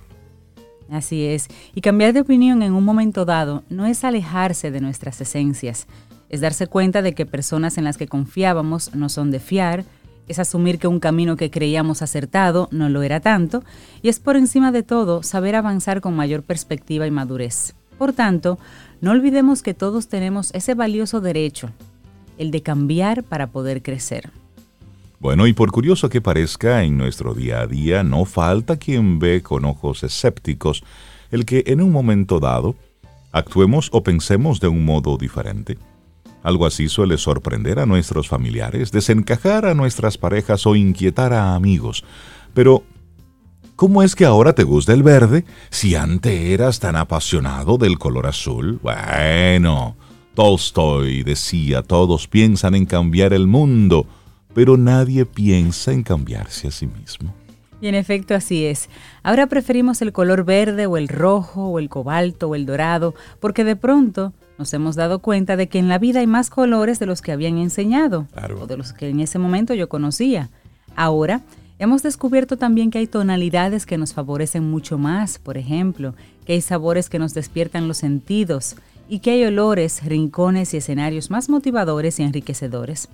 Así 0.90 1.24
es, 1.24 1.48
y 1.74 1.80
cambiar 1.80 2.12
de 2.12 2.20
opinión 2.20 2.62
en 2.62 2.72
un 2.74 2.84
momento 2.84 3.24
dado 3.24 3.64
no 3.70 3.86
es 3.86 4.04
alejarse 4.04 4.70
de 4.70 4.80
nuestras 4.80 5.20
esencias, 5.20 5.86
es 6.28 6.40
darse 6.40 6.66
cuenta 6.66 7.02
de 7.02 7.14
que 7.14 7.26
personas 7.26 7.78
en 7.78 7.84
las 7.84 7.96
que 7.96 8.08
confiábamos 8.08 8.94
no 8.94 9.08
son 9.08 9.30
de 9.30 9.40
fiar, 9.40 9.84
es 10.28 10.38
asumir 10.38 10.78
que 10.78 10.88
un 10.88 11.00
camino 11.00 11.36
que 11.36 11.50
creíamos 11.50 12.02
acertado 12.02 12.68
no 12.70 12.88
lo 12.88 13.02
era 13.02 13.20
tanto, 13.20 13.64
y 14.02 14.08
es 14.08 14.20
por 14.20 14.36
encima 14.36 14.72
de 14.72 14.82
todo 14.82 15.22
saber 15.22 15.56
avanzar 15.56 16.00
con 16.00 16.14
mayor 16.14 16.42
perspectiva 16.42 17.06
y 17.06 17.10
madurez. 17.10 17.74
Por 17.96 18.12
tanto, 18.12 18.58
no 19.00 19.10
olvidemos 19.10 19.62
que 19.62 19.74
todos 19.74 20.08
tenemos 20.08 20.50
ese 20.54 20.74
valioso 20.74 21.20
derecho, 21.20 21.70
el 22.36 22.50
de 22.50 22.62
cambiar 22.62 23.24
para 23.24 23.48
poder 23.48 23.82
crecer. 23.82 24.30
Bueno, 25.20 25.48
y 25.48 25.52
por 25.52 25.72
curioso 25.72 26.08
que 26.08 26.20
parezca, 26.20 26.84
en 26.84 26.96
nuestro 26.96 27.34
día 27.34 27.60
a 27.60 27.66
día 27.66 28.04
no 28.04 28.24
falta 28.24 28.76
quien 28.76 29.18
ve 29.18 29.42
con 29.42 29.64
ojos 29.64 30.04
escépticos 30.04 30.84
el 31.30 31.44
que 31.44 31.64
en 31.66 31.80
un 31.80 31.90
momento 31.90 32.38
dado 32.38 32.76
actuemos 33.32 33.90
o 33.92 34.02
pensemos 34.02 34.60
de 34.60 34.68
un 34.68 34.84
modo 34.84 35.16
diferente. 35.16 35.76
Algo 36.42 36.66
así 36.66 36.88
suele 36.88 37.18
sorprender 37.18 37.78
a 37.78 37.86
nuestros 37.86 38.28
familiares, 38.28 38.92
desencajar 38.92 39.66
a 39.66 39.74
nuestras 39.74 40.18
parejas 40.18 40.66
o 40.66 40.76
inquietar 40.76 41.32
a 41.32 41.54
amigos. 41.54 42.04
Pero, 42.54 42.84
¿cómo 43.76 44.02
es 44.02 44.14
que 44.14 44.24
ahora 44.24 44.52
te 44.52 44.64
gusta 44.64 44.92
el 44.92 45.02
verde 45.02 45.44
si 45.70 45.94
antes 45.94 46.32
eras 46.32 46.80
tan 46.80 46.96
apasionado 46.96 47.76
del 47.76 47.98
color 47.98 48.26
azul? 48.26 48.78
Bueno, 48.82 49.96
Tolstoy 50.34 51.24
decía, 51.24 51.82
todos 51.82 52.28
piensan 52.28 52.76
en 52.76 52.86
cambiar 52.86 53.32
el 53.32 53.48
mundo, 53.48 54.06
pero 54.54 54.76
nadie 54.76 55.26
piensa 55.26 55.92
en 55.92 56.04
cambiarse 56.04 56.68
a 56.68 56.70
sí 56.70 56.86
mismo. 56.86 57.34
Y 57.80 57.88
en 57.88 57.94
efecto 57.94 58.34
así 58.34 58.64
es. 58.64 58.88
Ahora 59.22 59.46
preferimos 59.46 60.02
el 60.02 60.12
color 60.12 60.44
verde 60.44 60.86
o 60.86 60.96
el 60.96 61.08
rojo 61.08 61.66
o 61.66 61.78
el 61.78 61.88
cobalto 61.88 62.48
o 62.48 62.54
el 62.54 62.66
dorado, 62.66 63.14
porque 63.40 63.64
de 63.64 63.76
pronto 63.76 64.32
nos 64.58 64.74
hemos 64.74 64.96
dado 64.96 65.20
cuenta 65.20 65.56
de 65.56 65.68
que 65.68 65.78
en 65.78 65.88
la 65.88 65.98
vida 65.98 66.20
hay 66.20 66.26
más 66.26 66.50
colores 66.50 66.98
de 66.98 67.06
los 67.06 67.22
que 67.22 67.32
habían 67.32 67.58
enseñado 67.58 68.26
o 68.60 68.66
de 68.66 68.76
los 68.76 68.92
que 68.92 69.08
en 69.08 69.20
ese 69.20 69.38
momento 69.38 69.74
yo 69.74 69.88
conocía. 69.88 70.50
Ahora, 70.96 71.42
Hemos 71.80 72.02
descubierto 72.02 72.56
también 72.56 72.90
que 72.90 72.98
hay 72.98 73.06
tonalidades 73.06 73.86
que 73.86 73.98
nos 73.98 74.12
favorecen 74.12 74.68
mucho 74.68 74.98
más, 74.98 75.38
por 75.38 75.56
ejemplo, 75.56 76.12
que 76.44 76.54
hay 76.54 76.60
sabores 76.60 77.08
que 77.08 77.20
nos 77.20 77.34
despiertan 77.34 77.86
los 77.86 77.98
sentidos 77.98 78.74
y 79.08 79.20
que 79.20 79.30
hay 79.30 79.44
olores, 79.44 80.04
rincones 80.04 80.74
y 80.74 80.78
escenarios 80.78 81.30
más 81.30 81.48
motivadores 81.48 82.18
y 82.18 82.24
enriquecedores. 82.24 83.08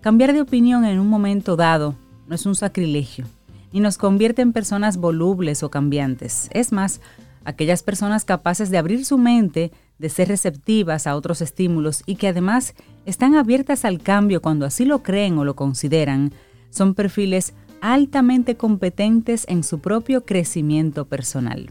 Cambiar 0.00 0.32
de 0.32 0.40
opinión 0.40 0.86
en 0.86 0.98
un 0.98 1.08
momento 1.08 1.56
dado 1.56 1.94
no 2.26 2.34
es 2.34 2.46
un 2.46 2.54
sacrilegio, 2.54 3.26
ni 3.70 3.80
nos 3.80 3.98
convierte 3.98 4.40
en 4.40 4.54
personas 4.54 4.96
volubles 4.96 5.62
o 5.62 5.70
cambiantes. 5.70 6.48
Es 6.54 6.72
más, 6.72 7.02
aquellas 7.44 7.82
personas 7.82 8.24
capaces 8.24 8.70
de 8.70 8.78
abrir 8.78 9.04
su 9.04 9.18
mente, 9.18 9.72
de 10.00 10.08
ser 10.08 10.28
receptivas 10.28 11.06
a 11.06 11.14
otros 11.14 11.42
estímulos 11.42 12.02
y 12.06 12.16
que 12.16 12.28
además 12.28 12.74
están 13.04 13.34
abiertas 13.34 13.84
al 13.84 14.00
cambio 14.00 14.40
cuando 14.40 14.64
así 14.64 14.86
lo 14.86 15.02
creen 15.02 15.36
o 15.36 15.44
lo 15.44 15.54
consideran, 15.54 16.32
son 16.70 16.94
perfiles 16.94 17.52
altamente 17.82 18.56
competentes 18.56 19.44
en 19.48 19.62
su 19.62 19.80
propio 19.80 20.24
crecimiento 20.24 21.04
personal. 21.04 21.70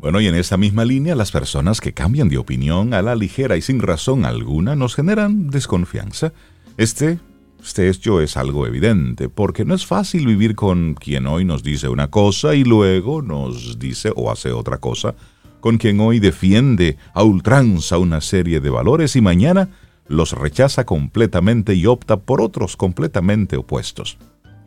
Bueno, 0.00 0.20
y 0.20 0.26
en 0.26 0.34
esa 0.34 0.56
misma 0.56 0.84
línea, 0.84 1.14
las 1.14 1.30
personas 1.30 1.80
que 1.80 1.92
cambian 1.92 2.28
de 2.28 2.38
opinión 2.38 2.92
a 2.94 3.02
la 3.02 3.14
ligera 3.14 3.56
y 3.56 3.62
sin 3.62 3.80
razón 3.80 4.24
alguna 4.24 4.74
nos 4.74 4.96
generan 4.96 5.50
desconfianza. 5.50 6.32
Este, 6.76 7.20
este 7.62 7.88
hecho 7.88 8.20
es 8.20 8.36
algo 8.36 8.66
evidente, 8.66 9.28
porque 9.28 9.64
no 9.64 9.74
es 9.74 9.86
fácil 9.86 10.26
vivir 10.26 10.56
con 10.56 10.94
quien 10.94 11.26
hoy 11.28 11.44
nos 11.44 11.62
dice 11.62 11.88
una 11.88 12.10
cosa 12.10 12.54
y 12.56 12.64
luego 12.64 13.22
nos 13.22 13.78
dice 13.78 14.12
o 14.14 14.30
hace 14.30 14.52
otra 14.52 14.78
cosa, 14.78 15.14
con 15.60 15.78
quien 15.78 16.00
hoy 16.00 16.20
defiende 16.20 16.96
a 17.14 17.22
ultranza 17.22 17.98
una 17.98 18.20
serie 18.20 18.60
de 18.60 18.70
valores 18.70 19.16
y 19.16 19.20
mañana 19.20 19.68
los 20.06 20.32
rechaza 20.32 20.84
completamente 20.84 21.74
y 21.74 21.86
opta 21.86 22.16
por 22.16 22.40
otros 22.40 22.76
completamente 22.76 23.56
opuestos. 23.56 24.18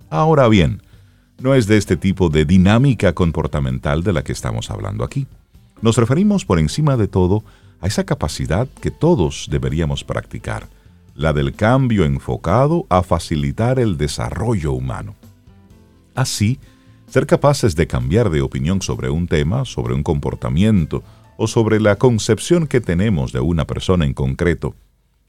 Ahora 0.09 0.47
bien, 0.47 0.81
no 1.39 1.55
es 1.55 1.65
de 1.67 1.77
este 1.77 1.97
tipo 1.97 2.29
de 2.29 2.45
dinámica 2.45 3.13
comportamental 3.13 4.03
de 4.03 4.13
la 4.13 4.23
que 4.23 4.31
estamos 4.31 4.69
hablando 4.69 5.03
aquí. 5.03 5.25
Nos 5.81 5.97
referimos 5.97 6.45
por 6.45 6.59
encima 6.59 6.97
de 6.97 7.07
todo 7.07 7.43
a 7.81 7.87
esa 7.87 8.05
capacidad 8.05 8.67
que 8.79 8.91
todos 8.91 9.47
deberíamos 9.49 10.03
practicar, 10.03 10.67
la 11.15 11.33
del 11.33 11.53
cambio 11.53 12.05
enfocado 12.05 12.85
a 12.89 13.01
facilitar 13.01 13.79
el 13.79 13.97
desarrollo 13.97 14.73
humano. 14.73 15.15
Así, 16.13 16.59
ser 17.11 17.27
capaces 17.27 17.75
de 17.75 17.87
cambiar 17.87 18.29
de 18.29 18.41
opinión 18.41 18.81
sobre 18.81 19.09
un 19.09 19.27
tema, 19.27 19.65
sobre 19.65 19.93
un 19.93 20.01
comportamiento 20.01 21.03
o 21.35 21.45
sobre 21.45 21.81
la 21.81 21.97
concepción 21.97 22.67
que 22.67 22.79
tenemos 22.79 23.33
de 23.33 23.41
una 23.41 23.67
persona 23.67 24.05
en 24.05 24.13
concreto, 24.13 24.75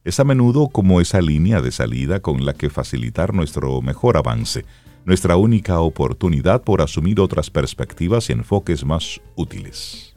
es 0.05 0.21
a 0.21 0.25
menudo 0.25 0.69
como 0.69 1.01
esa 1.01 1.21
línea 1.21 1.61
de 1.61 1.73
salida 1.73 2.21
con 2.21 2.47
la 2.47 2.55
que 2.55 2.71
facilitar 2.71 3.35
nuestro 3.35 3.83
mejor 3.83 4.17
avance, 4.17 4.65
nuestra 5.05 5.35
única 5.35 5.81
oportunidad 5.81 6.63
por 6.63 6.83
asumir 6.83 7.19
otras 7.19 7.51
perspectivas 7.51 8.31
y 8.31 8.35
enfoques 8.35 8.85
más 8.85 9.21
útiles. 9.35 10.15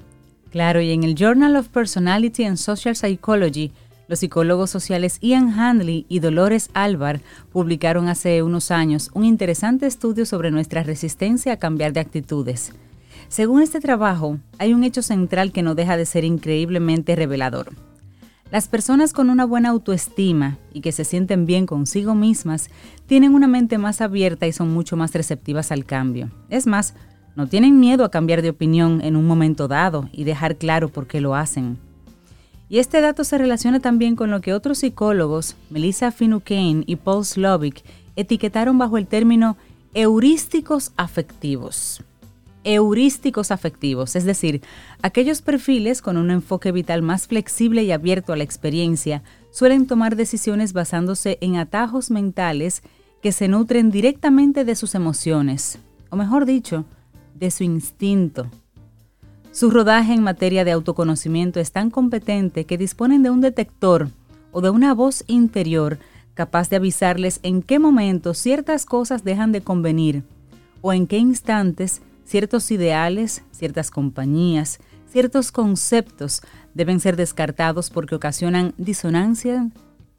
Claro, 0.51 0.81
y 0.81 0.91
en 0.91 1.03
el 1.03 1.15
Journal 1.15 1.55
of 1.55 1.69
Personality 1.69 2.43
and 2.43 2.57
Social 2.57 2.95
Psychology, 2.95 3.71
los 4.07 4.19
psicólogos 4.19 4.69
sociales 4.69 5.19
Ian 5.21 5.59
Handley 5.59 6.05
y 6.09 6.19
Dolores 6.19 6.69
Álvar 6.73 7.21
publicaron 7.51 8.07
hace 8.07 8.43
unos 8.43 8.71
años 8.71 9.09
un 9.13 9.25
interesante 9.25 9.87
estudio 9.87 10.25
sobre 10.25 10.51
nuestra 10.51 10.83
resistencia 10.83 11.53
a 11.53 11.57
cambiar 11.57 11.93
de 11.93 11.99
actitudes. 11.99 12.73
Según 13.27 13.61
este 13.61 13.79
trabajo, 13.79 14.37
hay 14.59 14.73
un 14.73 14.83
hecho 14.83 15.01
central 15.01 15.51
que 15.51 15.63
no 15.63 15.75
deja 15.75 15.97
de 15.97 16.05
ser 16.05 16.23
increíblemente 16.23 17.15
revelador. 17.15 17.73
Las 18.51 18.67
personas 18.67 19.11
con 19.11 19.31
una 19.31 19.43
buena 19.45 19.69
autoestima 19.69 20.59
y 20.71 20.81
que 20.81 20.91
se 20.91 21.03
sienten 21.03 21.47
bien 21.47 21.65
consigo 21.65 22.13
mismas 22.13 22.69
tienen 23.07 23.33
una 23.33 23.47
mente 23.47 23.79
más 23.79 24.01
abierta 24.01 24.45
y 24.45 24.53
son 24.53 24.71
mucho 24.71 24.95
más 24.95 25.13
receptivas 25.13 25.71
al 25.71 25.83
cambio. 25.83 26.29
Es 26.49 26.67
más, 26.67 26.93
no 27.35 27.47
tienen 27.47 27.79
miedo 27.79 28.05
a 28.05 28.11
cambiar 28.11 28.43
de 28.43 28.51
opinión 28.51 29.01
en 29.01 29.15
un 29.15 29.25
momento 29.25 29.67
dado 29.67 30.07
y 30.13 30.23
dejar 30.23 30.57
claro 30.57 30.89
por 30.89 31.07
qué 31.07 31.19
lo 31.21 31.35
hacen. 31.35 31.79
Y 32.69 32.79
este 32.79 33.01
dato 33.01 33.23
se 33.23 33.37
relaciona 33.37 33.79
también 33.79 34.15
con 34.15 34.31
lo 34.31 34.41
que 34.41 34.53
otros 34.53 34.79
psicólogos, 34.79 35.55
Melissa 35.69 36.11
Finucane 36.11 36.83
y 36.87 36.95
Paul 36.95 37.25
Slovic, 37.25 37.83
etiquetaron 38.15 38.77
bajo 38.77 38.97
el 38.97 39.07
término 39.07 39.57
heurísticos 39.93 40.91
afectivos 40.97 42.01
heurísticos 42.65 43.51
afectivos, 43.51 44.15
es 44.15 44.25
decir, 44.25 44.61
aquellos 45.01 45.41
perfiles 45.41 46.01
con 46.01 46.17
un 46.17 46.31
enfoque 46.31 46.71
vital 46.71 47.03
más 47.03 47.27
flexible 47.27 47.83
y 47.83 47.91
abierto 47.91 48.33
a 48.33 48.35
la 48.35 48.43
experiencia 48.43 49.23
suelen 49.51 49.85
tomar 49.85 50.15
decisiones 50.15 50.73
basándose 50.73 51.37
en 51.41 51.55
atajos 51.55 52.09
mentales 52.11 52.81
que 53.21 53.31
se 53.31 53.47
nutren 53.47 53.91
directamente 53.91 54.65
de 54.65 54.75
sus 54.75 54.95
emociones, 54.95 55.79
o 56.09 56.15
mejor 56.15 56.45
dicho, 56.45 56.85
de 57.35 57.51
su 57.51 57.63
instinto. 57.63 58.49
Su 59.55 59.69
rodaje 59.69 60.11
en 60.11 60.21
materia 60.21 60.65
de 60.65 60.73
autoconocimiento 60.73 61.61
es 61.61 61.71
tan 61.71 61.89
competente 61.89 62.65
que 62.65 62.77
disponen 62.77 63.23
de 63.23 63.29
un 63.29 63.39
detector 63.39 64.09
o 64.51 64.59
de 64.59 64.69
una 64.69 64.93
voz 64.93 65.23
interior 65.27 65.97
capaz 66.33 66.69
de 66.69 66.75
avisarles 66.75 67.39
en 67.41 67.61
qué 67.61 67.79
momento 67.79 68.33
ciertas 68.33 68.85
cosas 68.85 69.23
dejan 69.23 69.53
de 69.53 69.61
convenir 69.61 70.23
o 70.81 70.91
en 70.91 71.07
qué 71.07 71.19
instantes 71.19 72.01
ciertos 72.25 72.69
ideales, 72.69 73.43
ciertas 73.51 73.91
compañías, 73.91 74.79
ciertos 75.09 75.53
conceptos 75.53 76.41
deben 76.73 76.99
ser 76.99 77.15
descartados 77.15 77.89
porque 77.89 78.15
ocasionan 78.15 78.73
disonancia, 78.77 79.69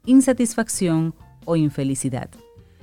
insatisfacción 0.03 1.13
o 1.45 1.55
infelicidad. 1.55 2.31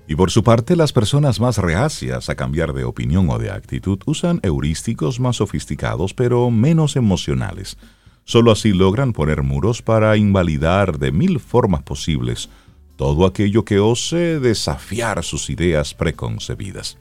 Y 0.06 0.16
por 0.16 0.30
su 0.30 0.44
parte, 0.44 0.76
las 0.76 0.92
personas 0.92 1.40
más 1.40 1.58
reacias 1.58 2.28
a 2.28 2.34
cambiar 2.34 2.74
de 2.74 2.84
opinión 2.84 3.30
o 3.30 3.38
de 3.38 3.50
actitud 3.50 3.98
usan 4.04 4.40
heurísticos 4.42 5.18
más 5.18 5.36
sofisticados 5.36 6.12
pero 6.12 6.50
menos 6.50 6.96
emocionales. 6.96 7.78
Solo 8.24 8.52
así 8.52 8.72
logran 8.72 9.12
poner 9.12 9.42
muros 9.42 9.82
para 9.82 10.16
invalidar 10.16 10.98
de 10.98 11.12
mil 11.12 11.40
formas 11.40 11.82
posibles 11.82 12.48
todo 12.96 13.26
aquello 13.26 13.64
que 13.64 13.80
ose 13.80 14.38
desafiar 14.40 15.24
sus 15.24 15.50
ideas 15.50 15.94
preconcebidas. 15.94 16.98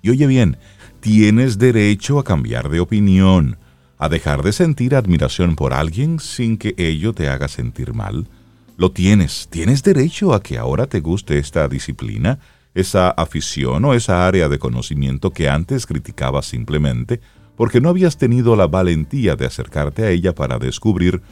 Y 0.00 0.10
oye 0.10 0.26
bien, 0.26 0.58
tienes 1.00 1.58
derecho 1.58 2.18
a 2.18 2.24
cambiar 2.24 2.68
de 2.68 2.80
opinión, 2.80 3.58
a 3.98 4.08
dejar 4.08 4.42
de 4.42 4.52
sentir 4.52 4.94
admiración 4.94 5.56
por 5.56 5.72
alguien 5.72 6.20
sin 6.20 6.56
que 6.56 6.74
ello 6.76 7.14
te 7.14 7.28
haga 7.28 7.48
sentir 7.48 7.94
mal. 7.94 8.28
Lo 8.76 8.90
tienes, 8.90 9.48
tienes 9.50 9.82
derecho 9.82 10.34
a 10.34 10.42
que 10.42 10.58
ahora 10.58 10.86
te 10.86 11.00
guste 11.00 11.38
esta 11.38 11.68
disciplina, 11.68 12.40
esa 12.74 13.10
afición 13.10 13.84
o 13.84 13.94
esa 13.94 14.26
área 14.26 14.48
de 14.48 14.58
conocimiento 14.58 15.30
que 15.30 15.48
antes 15.48 15.86
criticabas 15.86 16.46
simplemente 16.46 17.20
porque 17.56 17.80
no 17.80 17.88
habías 17.88 18.16
tenido 18.16 18.56
la 18.56 18.66
valentía 18.66 19.36
de 19.36 19.46
acercarte 19.46 20.04
a 20.04 20.10
ella 20.10 20.34
para 20.34 20.58
descubrir 20.58 21.22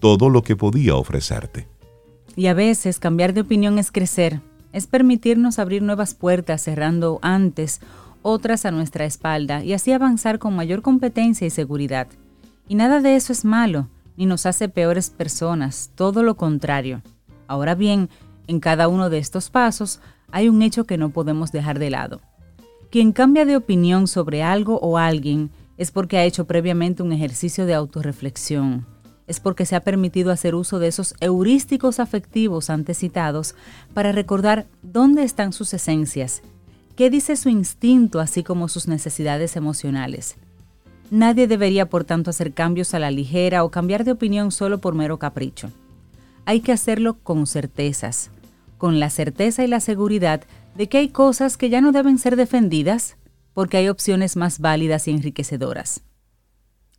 todo 0.00 0.30
lo 0.30 0.42
que 0.42 0.56
podía 0.56 0.94
ofrecerte. 0.94 1.68
Y 2.34 2.46
a 2.46 2.54
veces 2.54 2.98
cambiar 2.98 3.34
de 3.34 3.42
opinión 3.42 3.78
es 3.78 3.90
crecer, 3.90 4.40
es 4.72 4.86
permitirnos 4.86 5.58
abrir 5.58 5.82
nuevas 5.82 6.14
puertas 6.14 6.62
cerrando 6.62 7.18
antes 7.22 7.80
otras 8.22 8.66
a 8.66 8.70
nuestra 8.70 9.04
espalda 9.04 9.64
y 9.64 9.72
así 9.72 9.92
avanzar 9.92 10.38
con 10.38 10.56
mayor 10.56 10.82
competencia 10.82 11.46
y 11.46 11.50
seguridad. 11.50 12.08
Y 12.68 12.74
nada 12.74 13.00
de 13.00 13.16
eso 13.16 13.32
es 13.32 13.44
malo, 13.44 13.88
ni 14.16 14.26
nos 14.26 14.46
hace 14.46 14.68
peores 14.68 15.10
personas, 15.10 15.90
todo 15.94 16.22
lo 16.22 16.36
contrario. 16.36 17.02
Ahora 17.46 17.74
bien, 17.74 18.08
en 18.46 18.60
cada 18.60 18.88
uno 18.88 19.10
de 19.10 19.18
estos 19.18 19.50
pasos 19.50 20.00
hay 20.30 20.48
un 20.48 20.62
hecho 20.62 20.84
que 20.84 20.98
no 20.98 21.10
podemos 21.10 21.52
dejar 21.52 21.78
de 21.78 21.90
lado. 21.90 22.20
Quien 22.90 23.12
cambia 23.12 23.44
de 23.44 23.56
opinión 23.56 24.06
sobre 24.08 24.42
algo 24.42 24.78
o 24.80 24.98
alguien 24.98 25.50
es 25.76 25.90
porque 25.90 26.18
ha 26.18 26.24
hecho 26.24 26.46
previamente 26.46 27.02
un 27.02 27.12
ejercicio 27.12 27.66
de 27.66 27.74
autorreflexión, 27.74 28.86
es 29.26 29.40
porque 29.40 29.66
se 29.66 29.76
ha 29.76 29.80
permitido 29.80 30.30
hacer 30.30 30.54
uso 30.54 30.78
de 30.78 30.88
esos 30.88 31.14
heurísticos 31.20 32.00
afectivos 32.00 32.70
antes 32.70 32.98
citados 32.98 33.54
para 33.92 34.12
recordar 34.12 34.66
dónde 34.82 35.24
están 35.24 35.52
sus 35.52 35.74
esencias 35.74 36.42
¿Qué 36.96 37.10
dice 37.10 37.36
su 37.36 37.50
instinto 37.50 38.20
así 38.20 38.42
como 38.42 38.68
sus 38.68 38.88
necesidades 38.88 39.54
emocionales? 39.56 40.36
Nadie 41.10 41.46
debería 41.46 41.88
por 41.88 42.04
tanto 42.04 42.30
hacer 42.30 42.52
cambios 42.52 42.94
a 42.94 42.98
la 42.98 43.10
ligera 43.10 43.64
o 43.64 43.70
cambiar 43.70 44.04
de 44.04 44.12
opinión 44.12 44.50
solo 44.50 44.78
por 44.78 44.94
mero 44.94 45.18
capricho. 45.18 45.70
Hay 46.44 46.60
que 46.60 46.72
hacerlo 46.72 47.18
con 47.22 47.46
certezas, 47.46 48.30
con 48.78 49.00
la 49.00 49.10
certeza 49.10 49.64
y 49.64 49.68
la 49.68 49.80
seguridad 49.80 50.42
de 50.74 50.88
que 50.88 50.98
hay 50.98 51.08
cosas 51.08 51.56
que 51.56 51.70
ya 51.70 51.80
no 51.80 51.92
deben 51.92 52.18
ser 52.18 52.36
defendidas 52.36 53.16
porque 53.54 53.78
hay 53.78 53.88
opciones 53.88 54.36
más 54.36 54.58
válidas 54.58 55.08
y 55.08 55.12
enriquecedoras. 55.12 56.02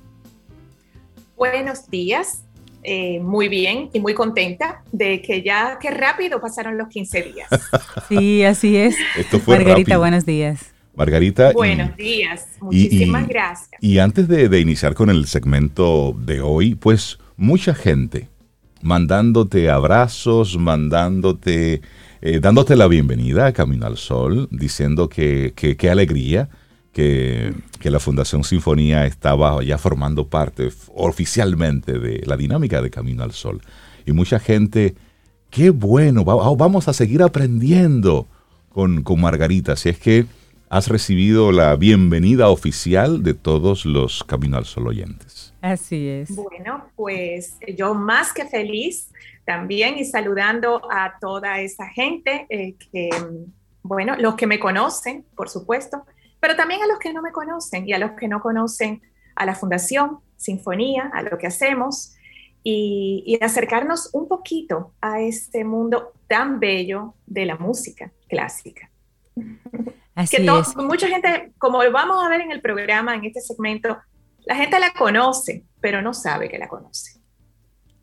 Buenos 1.35 1.89
días, 1.89 2.43
eh, 2.83 3.19
muy 3.19 3.49
bien 3.49 3.89
y 3.91 3.99
muy 3.99 4.13
contenta 4.13 4.81
de 4.93 5.21
que 5.21 5.43
ya, 5.43 5.77
qué 5.79 5.91
rápido 5.91 6.39
pasaron 6.39 6.77
los 6.77 6.87
15 6.87 7.21
días. 7.23 7.49
Sí, 8.07 8.45
así 8.45 8.77
es. 8.77 8.95
Margarita, 9.45 9.97
buenos 9.97 10.25
días. 10.25 10.73
Margarita. 10.95 11.51
Buenos 11.51 11.97
días, 11.97 12.47
muchísimas 12.61 13.27
gracias. 13.27 13.69
Y 13.81 13.99
antes 13.99 14.29
de, 14.29 14.47
de 14.47 14.61
iniciar 14.61 14.93
con 14.93 15.09
el 15.09 15.27
segmento 15.27 16.15
de 16.17 16.39
hoy, 16.39 16.75
pues 16.75 17.19
mucha 17.35 17.75
gente 17.75 18.29
mandándote 18.81 19.69
abrazos, 19.69 20.57
mandándote, 20.57 21.81
eh, 22.21 22.39
dándote 22.39 22.75
la 22.75 22.87
bienvenida 22.87 23.47
a 23.47 23.53
Camino 23.53 23.85
al 23.85 23.97
Sol, 23.97 24.47
diciendo 24.51 25.09
que 25.09 25.53
qué 25.55 25.89
alegría 25.89 26.49
que, 26.97 27.53
la 27.91 27.99
Fundación 27.99 28.43
Sinfonía 28.43 29.05
estaba 29.05 29.63
ya 29.63 29.77
formando 29.77 30.27
parte 30.27 30.69
oficialmente 30.95 31.99
de 31.99 32.23
la 32.25 32.35
dinámica 32.35 32.81
de 32.81 32.89
Camino 32.89 33.23
al 33.23 33.31
Sol. 33.31 33.61
Y 34.05 34.11
mucha 34.11 34.39
gente, 34.39 34.95
qué 35.51 35.69
bueno, 35.69 36.25
vamos 36.25 36.87
a 36.87 36.93
seguir 36.93 37.21
aprendiendo 37.21 38.27
con, 38.69 39.03
con 39.03 39.21
Margarita. 39.21 39.75
Si 39.75 39.89
es 39.89 39.99
que 39.99 40.25
has 40.69 40.89
recibido 40.89 41.51
la 41.51 41.75
bienvenida 41.75 42.49
oficial 42.49 43.23
de 43.23 43.35
todos 43.35 43.85
los 43.85 44.23
Camino 44.23 44.57
al 44.57 44.65
Sol 44.65 44.87
oyentes. 44.87 45.46
Así 45.61 46.07
es. 46.07 46.35
Bueno, 46.35 46.85
pues 46.95 47.57
yo 47.75 47.93
más 47.93 48.33
que 48.33 48.45
feliz 48.45 49.11
también 49.45 49.97
y 49.97 50.05
saludando 50.05 50.81
a 50.91 51.17
toda 51.19 51.59
esa 51.59 51.87
gente 51.87 52.45
eh, 52.49 52.75
que, 52.91 53.09
bueno, 53.81 54.15
los 54.17 54.35
que 54.35 54.47
me 54.47 54.59
conocen, 54.59 55.25
por 55.35 55.49
supuesto, 55.49 56.05
pero 56.39 56.55
también 56.55 56.81
a 56.83 56.87
los 56.87 56.99
que 56.99 57.13
no 57.13 57.21
me 57.21 57.31
conocen 57.31 57.87
y 57.87 57.93
a 57.93 57.97
los 57.97 58.11
que 58.11 58.27
no 58.27 58.41
conocen 58.41 59.01
a 59.35 59.45
la 59.45 59.55
Fundación 59.55 60.19
Sinfonía, 60.35 61.09
a 61.13 61.23
lo 61.23 61.37
que 61.37 61.47
hacemos 61.47 62.15
y, 62.63 63.23
y 63.25 63.43
acercarnos 63.43 64.09
un 64.13 64.27
poquito 64.27 64.93
a 65.01 65.21
este 65.21 65.63
mundo 65.63 66.13
tan 66.27 66.59
bello 66.59 67.15
de 67.25 67.45
la 67.45 67.55
música 67.57 68.11
clásica. 68.27 68.91
Así 70.15 70.37
que 70.37 70.45
es. 70.45 70.75
mucha 70.75 71.07
gente, 71.07 71.51
como 71.57 71.79
vamos 71.91 72.25
a 72.25 72.29
ver 72.29 72.41
en 72.41 72.51
el 72.51 72.59
programa, 72.59 73.15
en 73.15 73.25
este 73.25 73.39
segmento, 73.39 73.97
la 74.47 74.55
gente 74.55 74.79
la 74.79 74.93
conoce, 74.93 75.63
pero 75.81 76.01
no 76.01 76.13
sabe 76.13 76.49
que 76.49 76.57
la 76.57 76.67
conoce. 76.67 77.19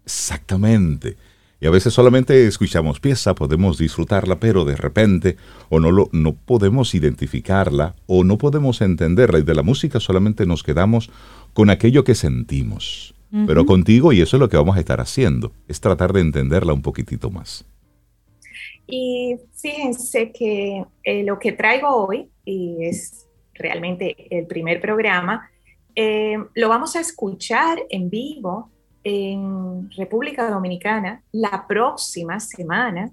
Exactamente. 0.05 1.17
Y 1.61 1.67
a 1.67 1.71
veces 1.71 1.95
solamente 1.95 2.47
escuchamos 2.47 3.01
pieza, 3.01 3.35
podemos 3.35 3.79
disfrutarla, 3.79 4.39
pero 4.39 4.67
de 4.67 4.77
repente 4.77 5.37
o 5.71 5.81
no, 5.81 5.91
lo, 5.91 6.11
no 6.13 6.35
podemos 6.35 6.95
identificarla 6.95 7.95
o 8.07 8.23
no 8.23 8.37
podemos 8.37 8.83
entenderla. 8.83 9.39
Y 9.39 9.43
de 9.43 9.55
la 9.55 9.63
música 9.63 9.99
solamente 10.01 10.45
nos 10.45 10.63
quedamos 10.63 11.11
con 11.55 11.71
aquello 11.71 12.05
que 12.05 12.15
sentimos. 12.15 13.15
Uh 13.33 13.39
-huh. 13.39 13.47
Pero 13.47 13.65
contigo, 13.65 14.13
y 14.13 14.21
eso 14.21 14.37
es 14.37 14.41
lo 14.41 14.51
que 14.51 14.59
vamos 14.59 14.77
a 14.77 14.81
estar 14.81 15.01
haciendo, 15.01 15.53
es 15.67 15.81
tratar 15.81 16.13
de 16.13 16.21
entenderla 16.21 16.75
un 16.75 16.83
poquitito 16.83 17.31
más. 17.31 17.65
Y 18.87 19.37
fíjense 19.55 20.33
que 20.33 20.85
eh, 21.03 21.25
lo 21.25 21.39
que 21.39 21.53
traigo 21.53 21.89
hoy, 21.89 22.29
y 22.45 22.85
es 22.85 23.27
realmente 23.55 24.15
el 24.31 24.47
primer 24.47 24.81
programa, 24.83 25.49
eh, 25.95 26.37
lo 26.55 26.69
vamos 26.69 26.97
a 26.97 27.01
escuchar 27.01 27.79
en 27.89 28.11
vivo 28.11 28.71
en 29.05 29.91
República 29.93 30.51
Dominicana 30.51 31.23
la 31.31 31.67
próxima 31.69 32.41
semana, 32.41 33.13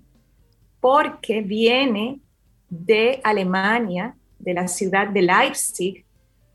porque 0.79 1.41
viene 1.41 2.19
de 2.69 3.19
Alemania, 3.23 4.15
de 4.39 4.53
la 4.53 4.67
ciudad 4.67 5.07
de 5.09 5.21
Leipzig, 5.21 6.05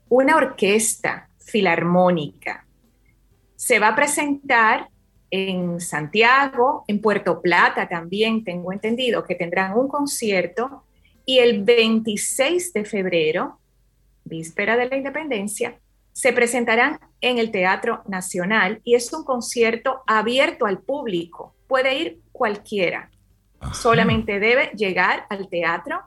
una 0.09 0.35
orquesta 0.35 1.29
filarmónica. 1.37 2.65
Se 3.55 3.79
va 3.79 3.89
a 3.89 3.95
presentar 3.95 4.89
en 5.29 5.79
Santiago, 5.79 6.83
en 6.87 7.01
Puerto 7.01 7.41
Plata 7.41 7.87
también 7.87 8.43
tengo 8.43 8.71
entendido 8.71 9.23
que 9.23 9.35
tendrán 9.35 9.77
un 9.77 9.87
concierto 9.87 10.83
y 11.25 11.39
el 11.39 11.63
26 11.63 12.73
de 12.73 12.85
febrero, 12.85 13.59
víspera 14.23 14.77
de 14.77 14.87
la 14.87 14.97
independencia, 14.97 15.77
se 16.17 16.33
presentarán 16.33 16.99
en 17.21 17.37
el 17.37 17.51
Teatro 17.51 18.01
Nacional 18.07 18.81
y 18.83 18.95
es 18.95 19.13
un 19.13 19.23
concierto 19.23 20.01
abierto 20.07 20.65
al 20.65 20.79
público. 20.79 21.53
Puede 21.67 21.95
ir 21.95 22.21
cualquiera. 22.31 23.11
Ajá. 23.59 23.75
Solamente 23.75 24.39
debe 24.39 24.71
llegar 24.75 25.27
al 25.29 25.47
teatro 25.47 25.99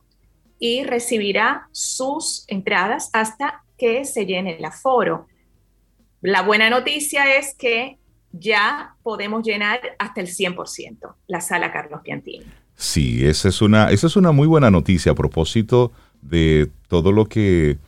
y 0.59 0.83
recibirá 0.83 1.69
sus 1.71 2.45
entradas 2.49 3.11
hasta 3.13 3.63
que 3.79 4.05
se 4.05 4.27
llene 4.27 4.57
el 4.57 4.65
aforo. 4.65 5.29
La 6.23 6.43
buena 6.43 6.71
noticia 6.71 7.37
es 7.37 7.55
que 7.55 8.01
ya 8.33 8.97
podemos 9.05 9.47
llenar 9.47 9.79
hasta 10.01 10.23
el 10.23 10.27
100% 10.27 11.15
la 11.29 11.41
sala 11.41 11.73
Carlos 11.73 12.01
Piantini. 12.03 12.47
Sí, 12.75 13.25
esa 13.25 13.49
es 13.49 13.63
una, 13.63 13.93
esa 13.93 14.09
es 14.09 14.17
una 14.17 14.33
muy 14.33 14.49
buena 14.49 14.73
noticia 14.73 15.13
a 15.13 15.15
propósito 15.15 15.93
de 16.21 16.69
todo 16.89 17.13
lo 17.13 17.27
que 17.27 17.79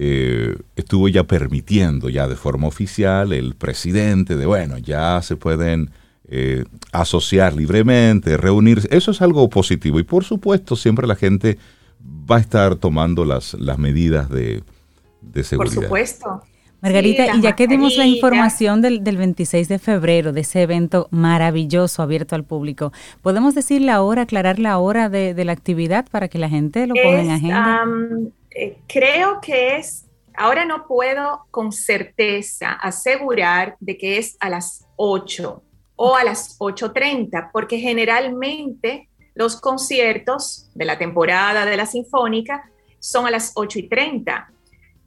eh, 0.00 0.56
estuvo 0.76 1.08
ya 1.08 1.24
permitiendo 1.24 2.08
ya 2.08 2.28
de 2.28 2.36
forma 2.36 2.68
oficial 2.68 3.32
el 3.32 3.56
presidente 3.56 4.36
de, 4.36 4.46
bueno, 4.46 4.78
ya 4.78 5.20
se 5.22 5.34
pueden 5.34 5.90
eh, 6.28 6.64
asociar 6.92 7.54
libremente, 7.54 8.36
reunirse. 8.36 8.86
Eso 8.92 9.10
es 9.10 9.20
algo 9.20 9.50
positivo 9.50 9.98
y 9.98 10.04
por 10.04 10.22
supuesto 10.22 10.76
siempre 10.76 11.08
la 11.08 11.16
gente 11.16 11.58
va 12.00 12.36
a 12.36 12.40
estar 12.40 12.76
tomando 12.76 13.24
las, 13.24 13.54
las 13.54 13.78
medidas 13.78 14.30
de, 14.30 14.62
de 15.20 15.42
seguridad. 15.42 15.74
Por 15.74 15.84
supuesto. 15.84 16.42
Margarita, 16.80 17.32
sí, 17.32 17.38
y 17.38 17.42
ya 17.42 17.56
que 17.56 17.66
dimos 17.66 17.96
la 17.96 18.06
información 18.06 18.80
del, 18.80 19.02
del, 19.02 19.16
26 19.16 19.66
de 19.66 19.80
febrero, 19.80 20.32
de 20.32 20.42
ese 20.42 20.62
evento 20.62 21.08
maravilloso 21.10 22.02
abierto 22.02 22.36
al 22.36 22.44
público, 22.44 22.92
¿podemos 23.20 23.56
decir 23.56 23.82
la 23.82 24.00
hora, 24.00 24.22
aclarar 24.22 24.60
la 24.60 24.78
hora 24.78 25.08
de, 25.08 25.34
de 25.34 25.44
la 25.44 25.50
actividad 25.50 26.06
para 26.08 26.28
que 26.28 26.38
la 26.38 26.48
gente 26.48 26.86
lo 26.86 26.94
ponga 26.94 27.20
en 27.20 27.30
agenda? 27.30 27.82
Um, 27.84 28.30
eh, 28.58 28.78
creo 28.88 29.40
que 29.40 29.76
es, 29.76 30.06
ahora 30.34 30.64
no 30.64 30.86
puedo 30.86 31.46
con 31.50 31.70
certeza 31.70 32.72
asegurar 32.72 33.76
de 33.78 33.96
que 33.96 34.18
es 34.18 34.36
a 34.40 34.50
las 34.50 34.86
8 34.96 35.62
o 35.94 36.16
a 36.16 36.24
las 36.24 36.58
8.30, 36.58 37.50
porque 37.52 37.78
generalmente 37.78 39.08
los 39.34 39.60
conciertos 39.60 40.68
de 40.74 40.84
la 40.84 40.98
temporada 40.98 41.64
de 41.64 41.76
la 41.76 41.86
Sinfónica 41.86 42.68
son 42.98 43.26
a 43.26 43.30
las 43.30 43.52
8 43.54 43.78
y 43.78 43.88
30 43.88 44.52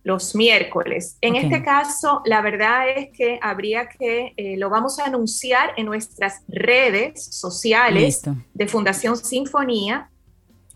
los 0.04 0.34
miércoles. 0.34 1.18
En 1.22 1.36
okay. 1.36 1.44
este 1.44 1.64
caso, 1.64 2.22
la 2.26 2.42
verdad 2.42 2.90
es 2.90 3.10
que 3.16 3.38
habría 3.42 3.88
que, 3.88 4.34
eh, 4.36 4.58
lo 4.58 4.70
vamos 4.70 4.98
a 5.00 5.06
anunciar 5.06 5.74
en 5.78 5.86
nuestras 5.86 6.42
redes 6.48 7.24
sociales 7.24 8.04
Listo. 8.04 8.36
de 8.54 8.68
Fundación 8.68 9.18
Sinfonía, 9.18 10.10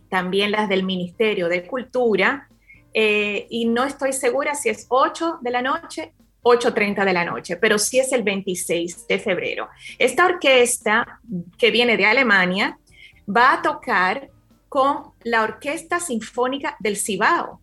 también 0.09 0.51
las 0.51 0.69
del 0.69 0.83
Ministerio 0.83 1.49
de 1.49 1.65
Cultura, 1.65 2.49
eh, 2.97 3.45
y 3.49 3.65
no 3.65 3.83
estoy 3.83 4.13
segura 4.13 4.55
si 4.55 4.69
es 4.69 4.85
8 4.87 5.39
de 5.41 5.51
la 5.51 5.61
noche, 5.61 6.13
8.30 6.43 7.03
de 7.03 7.11
la 7.11 7.25
noche, 7.25 7.57
pero 7.57 7.77
sí 7.77 7.99
es 7.99 8.13
el 8.13 8.23
26 8.23 9.05
de 9.05 9.19
febrero. 9.19 9.67
Esta 9.99 10.25
orquesta 10.25 11.19
que 11.57 11.71
viene 11.71 11.97
de 11.97 12.05
Alemania 12.05 12.79
va 13.27 13.51
a 13.51 13.61
tocar 13.61 14.29
con 14.69 15.11
la 15.23 15.43
Orquesta 15.43 15.99
Sinfónica 15.99 16.77
del 16.79 16.95
Cibao. 16.95 17.59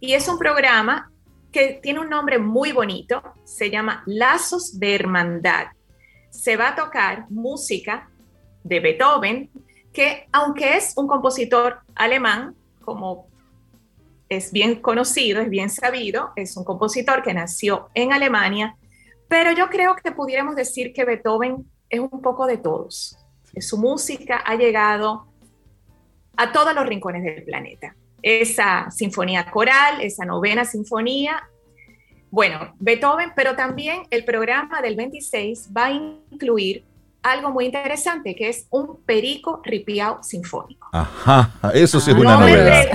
Y 0.00 0.14
es 0.14 0.28
un 0.28 0.38
programa 0.38 1.10
que 1.52 1.78
tiene 1.82 2.00
un 2.00 2.08
nombre 2.08 2.38
muy 2.38 2.72
bonito, 2.72 3.22
se 3.44 3.70
llama 3.70 4.02
Lazos 4.06 4.80
de 4.80 4.94
Hermandad. 4.94 5.66
Se 6.30 6.56
va 6.56 6.68
a 6.68 6.74
tocar 6.74 7.26
música 7.28 8.08
de 8.62 8.80
Beethoven, 8.80 9.50
que 9.92 10.26
aunque 10.32 10.78
es 10.78 10.94
un 10.96 11.06
compositor 11.06 11.80
alemán, 11.94 12.54
como 12.80 13.33
es 14.28 14.52
bien 14.52 14.80
conocido, 14.80 15.40
es 15.40 15.50
bien 15.50 15.70
sabido, 15.70 16.32
es 16.36 16.56
un 16.56 16.64
compositor 16.64 17.22
que 17.22 17.34
nació 17.34 17.88
en 17.94 18.12
Alemania, 18.12 18.76
pero 19.28 19.52
yo 19.52 19.68
creo 19.68 19.96
que 19.96 20.12
pudiéramos 20.12 20.56
decir 20.56 20.92
que 20.92 21.04
Beethoven 21.04 21.68
es 21.88 22.00
un 22.00 22.22
poco 22.22 22.46
de 22.46 22.58
todos. 22.58 23.18
Su 23.58 23.78
música 23.78 24.38
ha 24.44 24.56
llegado 24.56 25.28
a 26.36 26.52
todos 26.52 26.74
los 26.74 26.86
rincones 26.86 27.22
del 27.22 27.44
planeta. 27.44 27.94
Esa 28.22 28.90
sinfonía 28.90 29.50
coral, 29.50 30.00
esa 30.00 30.24
novena 30.24 30.64
sinfonía, 30.64 31.48
bueno, 32.30 32.74
Beethoven, 32.80 33.30
pero 33.36 33.54
también 33.54 34.02
el 34.10 34.24
programa 34.24 34.82
del 34.82 34.96
26 34.96 35.70
va 35.76 35.86
a 35.86 35.92
incluir 35.92 36.84
algo 37.24 37.50
muy 37.50 37.64
interesante, 37.64 38.36
que 38.36 38.48
es 38.50 38.66
un 38.70 39.02
perico 39.04 39.60
ripiao 39.64 40.22
sinfónico. 40.22 40.88
Ajá, 40.92 41.50
eso 41.72 41.98
sí 41.98 42.10
es 42.10 42.16
una 42.16 42.36
novedad. 42.36 42.86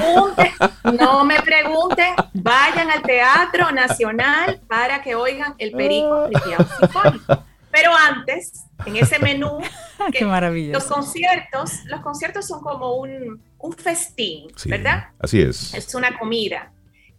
no 0.99 1.25
me 1.25 1.41
pregunten, 1.41 2.13
vayan 2.33 2.91
al 2.91 3.01
Teatro 3.01 3.71
Nacional 3.71 4.61
para 4.67 5.01
que 5.01 5.15
oigan 5.15 5.55
el 5.57 5.71
perico 5.71 6.27
ripiao 6.27 6.65
sinfónico. 6.79 7.43
Pero 7.71 7.91
antes, 7.93 8.65
en 8.85 8.97
ese 8.97 9.19
menú, 9.19 9.59
Qué 10.13 10.25
maravilloso. 10.25 10.79
los 10.79 10.87
conciertos, 10.87 11.85
los 11.85 12.01
conciertos 12.01 12.47
son 12.47 12.61
como 12.61 12.95
un, 12.95 13.43
un 13.57 13.73
festín, 13.73 14.47
¿verdad? 14.65 15.09
Así 15.19 15.41
es. 15.41 15.73
Es 15.73 15.93
una 15.95 16.17
comida. 16.17 16.71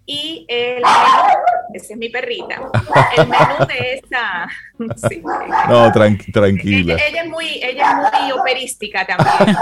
Y 0.06 0.44
el 0.48 0.82
menú, 0.82 0.86
esa 1.74 1.92
es 1.92 1.98
mi 1.98 2.08
perrita, 2.08 2.60
el 3.16 3.28
menú 3.28 3.66
de 3.66 3.94
esa... 3.94 4.48
Sí, 5.10 5.22
no, 5.68 5.92
tranquila. 5.92 6.94
Ella, 6.94 7.22
es 7.22 7.28
muy, 7.28 7.60
ella 7.62 7.90
es 7.90 8.22
muy 8.22 8.32
operística 8.32 9.06
también. 9.06 9.58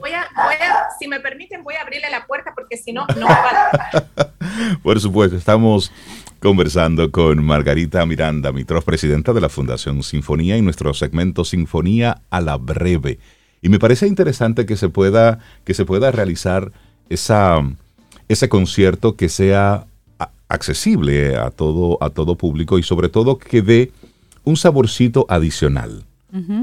Voy 0.00 0.12
a, 0.12 0.28
voy 0.36 0.54
a, 0.54 0.86
si 1.00 1.08
me 1.08 1.18
permiten, 1.18 1.64
voy 1.64 1.74
a 1.74 1.80
abrirle 1.80 2.08
la 2.10 2.24
puerta 2.24 2.52
porque 2.54 2.76
si 2.76 2.92
no, 2.92 3.08
no 3.18 3.26
va 3.26 3.50
a 3.50 3.70
dejar. 3.72 4.80
Por 4.84 5.00
supuesto, 5.00 5.36
estamos 5.36 5.90
conversando 6.38 7.10
con 7.10 7.44
Margarita 7.44 8.06
Miranda, 8.06 8.52
mitros 8.52 8.84
presidenta 8.84 9.32
de 9.32 9.40
la 9.40 9.48
Fundación 9.48 10.04
Sinfonía, 10.04 10.56
y 10.56 10.62
nuestro 10.62 10.94
segmento 10.94 11.44
Sinfonía 11.44 12.22
a 12.30 12.40
la 12.40 12.56
Breve. 12.56 13.18
Y 13.62 13.68
me 13.68 13.80
parece 13.80 14.06
interesante 14.06 14.64
que 14.64 14.76
se 14.76 14.90
pueda, 14.90 15.40
que 15.64 15.74
se 15.74 15.84
pueda 15.84 16.12
realizar 16.12 16.70
esa 17.08 17.64
ese 18.28 18.48
concierto 18.48 19.16
que 19.16 19.28
sea 19.28 19.86
accesible 20.54 21.36
a 21.36 21.50
todo, 21.50 21.98
a 22.02 22.10
todo 22.10 22.36
público 22.36 22.78
y 22.78 22.82
sobre 22.82 23.08
todo 23.08 23.38
que 23.38 23.62
dé 23.62 23.92
un 24.44 24.56
saborcito 24.56 25.26
adicional. 25.28 26.04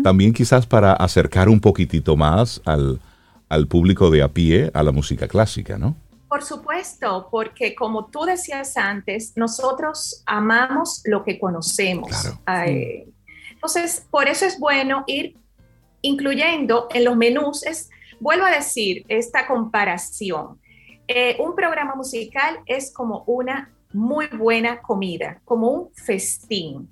También 0.04 0.34
quizás 0.34 0.68
para 0.68 0.92
acercar 0.92 1.48
un 1.48 1.62
poquitito 1.62 2.18
más 2.18 2.62
al, 2.66 3.00
al 3.48 3.68
público 3.68 4.12
de 4.12 4.22
a 4.22 4.28
pie 4.28 4.70
a 4.74 4.84
la 4.84 4.92
música 4.92 5.30
clásica, 5.30 5.78
¿no? 5.78 5.96
Por 6.28 6.44
supuesto, 6.44 7.28
porque 7.30 7.76
como 7.76 8.06
tú 8.06 8.24
decías 8.24 8.78
antes, 8.78 9.34
nosotros 9.36 10.24
amamos 10.26 11.02
lo 11.04 11.24
que 11.24 11.38
conocemos. 11.38 12.10
entonces, 12.48 14.06
por 14.10 14.30
eso 14.30 14.46
es 14.46 14.58
bueno 14.58 15.04
ir 15.08 15.36
incluyendo 16.02 16.88
en 16.92 17.04
los 17.04 17.18
menús, 17.18 17.66
es, 17.66 17.90
vuelvo 18.20 18.46
a 18.46 18.52
decir, 18.52 19.06
esta 19.10 19.46
comparación. 19.48 20.60
Eh, 21.08 21.36
un 21.40 21.56
programa 21.56 21.96
musical 21.96 22.60
es 22.66 22.94
como 22.94 23.24
una 23.28 23.71
muy 23.94 24.28
buena 24.28 24.82
comida, 24.82 25.42
como 25.46 25.70
un 25.70 25.94
festín 25.94 26.90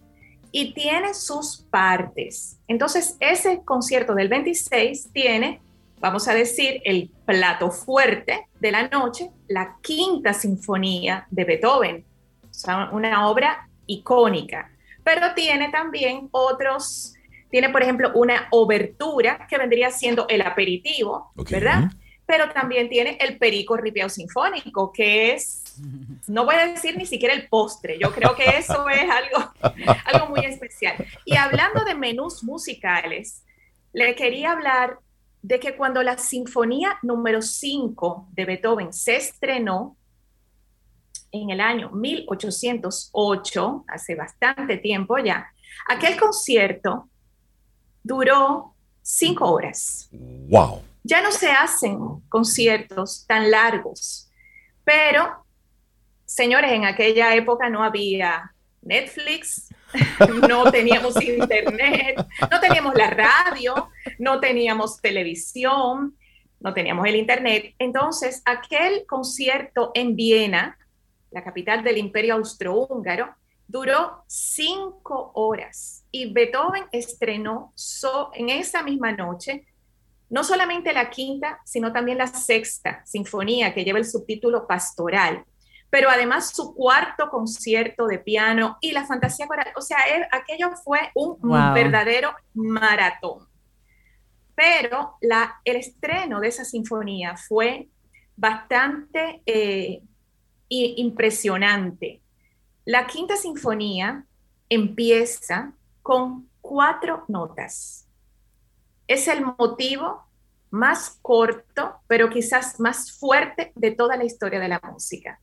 y 0.52 0.74
tiene 0.74 1.14
sus 1.14 1.66
partes. 1.70 2.60
Entonces, 2.68 3.16
ese 3.20 3.62
concierto 3.64 4.16
del 4.16 4.30
26 4.30 5.10
tiene, 5.14 5.62
vamos 6.00 6.28
a 6.28 6.34
decir, 6.34 6.82
el 6.86 7.10
plato 7.26 7.72
fuerte 7.72 8.48
de 8.60 8.72
la 8.72 8.88
noche, 8.88 9.30
la 9.48 9.78
quinta 9.82 10.34
sinfonía 10.34 11.28
de 11.30 11.44
Beethoven, 11.44 12.06
o 12.50 12.54
sea, 12.54 12.90
una 12.92 13.30
obra 13.30 13.70
icónica, 13.86 14.72
pero 15.04 15.34
tiene 15.34 15.70
también 15.70 16.28
otros, 16.32 17.14
tiene 17.50 17.70
por 17.70 17.82
ejemplo 17.82 18.12
una 18.16 18.48
obertura 18.52 19.48
que 19.48 19.58
vendría 19.58 19.92
siendo 19.92 20.28
el 20.30 20.42
aperitivo, 20.42 21.32
¿verdad? 21.50 21.92
Pero 22.30 22.50
también 22.52 22.88
tiene 22.90 23.18
el 23.20 23.40
perico 23.40 23.76
ripiao 23.76 24.08
sinfónico, 24.08 24.94
que 24.94 25.34
es, 25.34 25.64
no 26.28 26.46
voy 26.46 26.54
a 26.54 26.68
decir 26.68 26.96
ni 26.96 27.08
siquiera 27.08 27.34
el 27.34 27.48
postre, 27.48 27.98
yo 27.98 28.12
creo 28.12 28.36
que 28.36 28.44
eso 28.46 28.88
es 28.88 29.10
algo, 29.10 29.52
algo 30.06 30.28
muy 30.28 30.46
especial. 30.46 31.04
Y 31.26 31.36
hablando 31.36 31.84
de 31.84 31.96
menús 31.96 32.44
musicales, 32.44 33.44
le 33.94 34.14
quería 34.14 34.52
hablar 34.52 35.00
de 35.42 35.60
que 35.60 35.76
cuando 35.76 36.04
la 36.04 36.20
Sinfonía 36.20 37.00
número 37.02 37.42
5 37.42 38.28
de 38.34 38.46
Beethoven 38.46 38.94
se 38.94 39.16
estrenó 39.16 39.98
en 41.32 41.50
el 41.50 41.62
año 41.62 41.90
1808, 41.90 43.86
hace 43.88 44.14
bastante 44.14 44.78
tiempo 44.78 45.18
ya, 45.18 45.52
aquel 45.88 46.16
concierto 46.20 47.10
duró 48.04 48.76
cinco 49.02 49.52
horas. 49.52 50.10
¡Wow! 50.12 50.84
Ya 51.10 51.24
no 51.24 51.32
se 51.32 51.50
hacen 51.50 51.98
conciertos 52.30 53.26
tan 53.26 53.50
largos, 53.50 54.30
pero, 54.84 55.44
señores, 56.24 56.72
en 56.72 56.86
aquella 56.86 57.34
época 57.34 57.68
no 57.68 57.84
había 57.84 58.54
Netflix, 58.84 59.74
no 60.48 60.70
teníamos 60.70 61.20
internet, 61.20 62.24
no 62.52 62.60
teníamos 62.60 62.94
la 62.94 63.10
radio, 63.10 63.90
no 64.20 64.40
teníamos 64.40 65.02
televisión, 65.02 66.16
no 66.60 66.74
teníamos 66.76 67.08
el 67.08 67.16
internet. 67.16 67.74
Entonces, 67.80 68.44
aquel 68.46 69.08
concierto 69.08 69.90
en 69.96 70.16
Viena, 70.16 70.78
la 71.32 71.44
capital 71.44 71.84
del 71.84 71.98
imperio 71.98 72.36
austrohúngaro, 72.36 73.34
duró 73.68 74.26
cinco 74.28 75.32
horas 75.34 76.06
y 76.12 76.32
Beethoven 76.32 76.84
estrenó 76.92 77.74
en 78.36 78.50
esa 78.50 78.84
misma 78.84 79.12
noche 79.12 79.66
no 80.30 80.44
solamente 80.44 80.94
la 80.94 81.10
quinta, 81.10 81.60
sino 81.66 81.92
también 81.92 82.18
la 82.18 82.28
sexta 82.28 83.04
sinfonía 83.06 83.74
que 83.74 83.84
lleva 83.84 84.00
el 84.00 84.06
subtítulo 84.06 84.68
Pastoral, 84.68 85.44
pero 85.90 86.10
además 86.10 86.52
su 86.52 86.76
cuarto 86.76 87.30
concierto 87.30 88.06
de 88.06 88.20
piano 88.20 88.78
y 88.80 88.92
la 88.92 89.06
fantasía 89.06 89.48
coral. 89.48 89.68
O 89.76 89.82
sea, 89.82 89.98
aquello 90.32 90.72
fue 90.84 91.00
un 91.16 91.38
verdadero 91.74 92.32
maratón. 92.54 93.48
Pero 94.54 95.16
la, 95.22 95.60
el 95.64 95.78
estreno 95.78 96.40
de 96.40 96.50
esa 96.50 96.64
sinfonía 96.64 97.36
fue 97.38 97.88
bastante 98.36 99.42
eh, 99.46 100.04
impresionante. 100.70 102.22
La 102.86 103.08
quinta 103.08 103.36
sinfonía 103.36 104.26
empieza 104.70 105.74
con 106.04 106.50
cuatro 106.62 107.26
notas 107.28 108.09
es 109.10 109.28
el 109.28 109.44
motivo 109.44 110.24
más 110.70 111.18
corto, 111.24 111.96
pero 112.08 112.30
quizás 112.30 112.80
más 112.80 113.12
fuerte 113.12 113.74
de 113.76 113.92
toda 113.92 114.16
la 114.16 114.24
historia 114.24 114.60
de 114.60 114.68
la 114.68 114.80
música. 114.80 115.42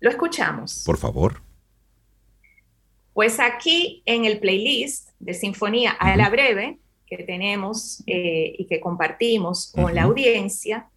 Lo 0.00 0.10
escuchamos. 0.10 0.82
Por 0.84 0.98
favor. 0.98 1.40
Pues 3.14 3.38
aquí 3.38 4.02
en 4.04 4.24
el 4.24 4.40
playlist 4.40 5.10
de 5.20 5.34
Sinfonía 5.34 5.92
a 5.92 6.16
la 6.16 6.28
Breve, 6.28 6.80
que 7.06 7.18
tenemos 7.18 8.02
eh, 8.06 8.56
y 8.58 8.66
que 8.66 8.80
compartimos 8.80 9.72
con 9.72 9.94
la 9.94 10.02
audiencia, 10.02 10.88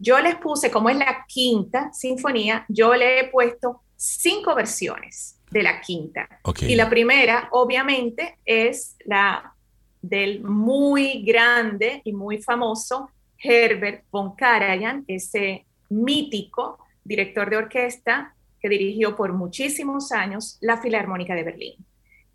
yo 0.00 0.18
les 0.20 0.36
puse, 0.36 0.70
como 0.70 0.88
es 0.88 0.96
la 0.96 1.26
quinta 1.28 1.92
sinfonía, 1.92 2.64
yo 2.68 2.94
le 2.94 3.20
he 3.20 3.24
puesto 3.28 3.82
cinco 3.94 4.54
versiones 4.54 5.36
de 5.50 5.62
la 5.62 5.82
quinta. 5.82 6.28
Y 6.62 6.76
la 6.76 6.88
primera, 6.88 7.48
obviamente, 7.52 8.38
es 8.46 8.96
la 9.04 9.54
del 10.02 10.42
muy 10.42 11.22
grande 11.22 12.02
y 12.04 12.12
muy 12.12 12.38
famoso 12.42 13.10
Herbert 13.42 14.04
von 14.10 14.34
Karajan, 14.34 15.04
ese 15.06 15.66
mítico 15.88 16.78
director 17.04 17.48
de 17.48 17.56
orquesta 17.56 18.34
que 18.60 18.68
dirigió 18.68 19.16
por 19.16 19.32
muchísimos 19.32 20.12
años 20.12 20.58
la 20.60 20.78
Filarmónica 20.78 21.34
de 21.34 21.44
Berlín. 21.44 21.74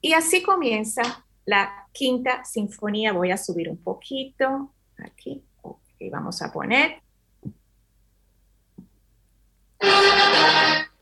Y 0.02 0.14
así 0.14 0.42
comienza 0.42 1.26
la 1.46 1.88
quinta 1.92 2.44
sinfonía. 2.46 3.14
Voy 3.14 3.32
a 3.32 3.38
subir 3.38 3.70
un 3.70 3.78
poquito 3.78 4.74
aquí. 4.98 5.44
y 6.00 6.10
vamos 6.10 6.42
a 6.42 6.52
poner. 6.52 7.02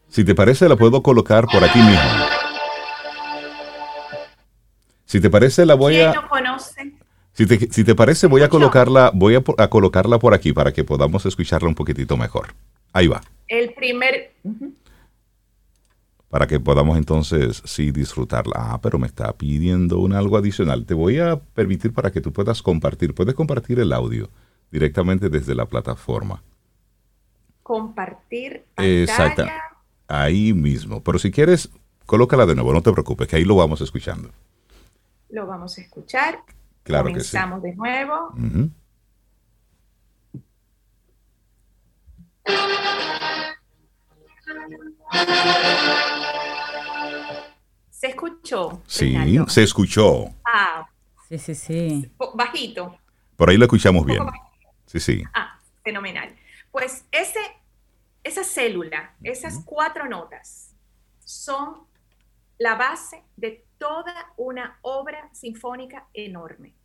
Si 0.08 0.26
te 0.26 0.36
parece, 0.36 0.67
la 0.67 0.76
puedo 0.76 1.02
colocar 1.02 1.45
por 1.47 1.63
aquí 1.63 1.80
mismo. 1.80 2.41
Si 5.12 5.19
te 5.19 5.30
parece, 5.30 5.65
la 5.65 5.76
voy 5.76 6.00
a. 6.00 6.13
No 6.13 6.30
conoce? 6.30 6.93
Si 7.34 7.84
te, 7.84 7.95
parece, 7.95 8.28
voy 8.28 8.43
a 8.43 8.47
colocarla, 8.47 9.12
voy 9.13 9.36
a, 9.36 9.67
colocarla 9.67 10.19
por 10.19 10.34
aquí 10.34 10.54
para 10.54 10.71
que 10.71 10.86
podamos 10.86 11.26
escucharla 11.26 11.67
un 11.67 11.76
poquitito 11.76 12.15
mejor. 12.15 12.54
Ahí 12.93 13.08
va. 13.08 13.19
El 13.50 13.74
primer. 13.74 14.32
Para 16.30 16.47
que 16.47 16.62
podamos 16.62 16.97
entonces 16.97 17.62
sí 17.65 17.91
disfrutarla. 17.91 18.54
Ah, 18.56 18.80
pero 18.82 19.00
me 19.00 19.08
está 19.08 19.34
pidiendo 19.34 20.00
un 20.00 20.13
algo 20.13 20.38
adicional. 20.38 20.86
Te 20.86 20.93
voy 20.93 21.19
a 21.19 21.36
permitir 21.36 21.91
para 21.91 22.10
que 22.12 22.21
tú 22.21 22.32
puedas 22.32 22.62
compartir. 22.62 23.13
Puedes 23.13 23.36
compartir 23.36 23.82
el 23.82 23.91
audio 23.91 24.30
directamente 24.71 25.28
desde 25.28 25.56
la 25.56 25.65
plataforma. 25.65 26.41
Compartir. 27.63 28.63
Exacto. 28.78 29.43
Ahí 30.08 30.54
mismo. 30.54 31.04
Pero 31.04 31.19
si 31.19 31.32
quieres, 31.32 31.69
colócala 32.06 32.45
de 32.45 32.56
nuevo, 32.56 32.71
no 32.71 32.82
te 32.82 32.93
preocupes, 32.93 33.28
que 33.28 33.36
ahí 33.36 33.43
lo 33.43 33.58
vamos 33.58 33.82
escuchando. 33.82 34.32
Lo 35.32 35.48
vamos 35.48 35.78
a 35.78 35.82
escuchar. 35.82 36.44
Claro 36.84 37.06
Comenzamos 37.06 37.62
de 37.62 37.74
nuevo. 37.76 38.34
¿Se 47.89 48.08
escuchó? 48.08 48.82
Sí, 48.88 49.15
se 49.48 49.63
escuchó. 49.63 50.34
Ah. 50.44 50.88
Sí, 51.30 51.38
sí, 51.38 51.56
sí. 51.56 52.12
Bajito. 52.34 52.98
Por 53.38 53.50
ahí 53.50 53.58
lo 53.58 53.65
escuchamos 53.65 54.06
bien. 54.06 54.24
Sí, 54.86 55.00
sí. 55.00 55.24
Ah, 55.34 55.60
fenomenal. 55.84 56.36
Pues 56.72 57.06
ese, 57.12 57.39
esa 58.24 58.44
célula, 58.44 59.15
esas 59.24 59.62
cuatro 59.63 60.10
notas, 60.10 60.76
son 61.24 61.86
la 62.62 62.76
base 62.76 63.24
de 63.38 63.65
toda 63.80 64.13
una 64.38 64.78
obra 64.84 65.34
sinfónica 65.34 66.08
enorme. 66.13 66.76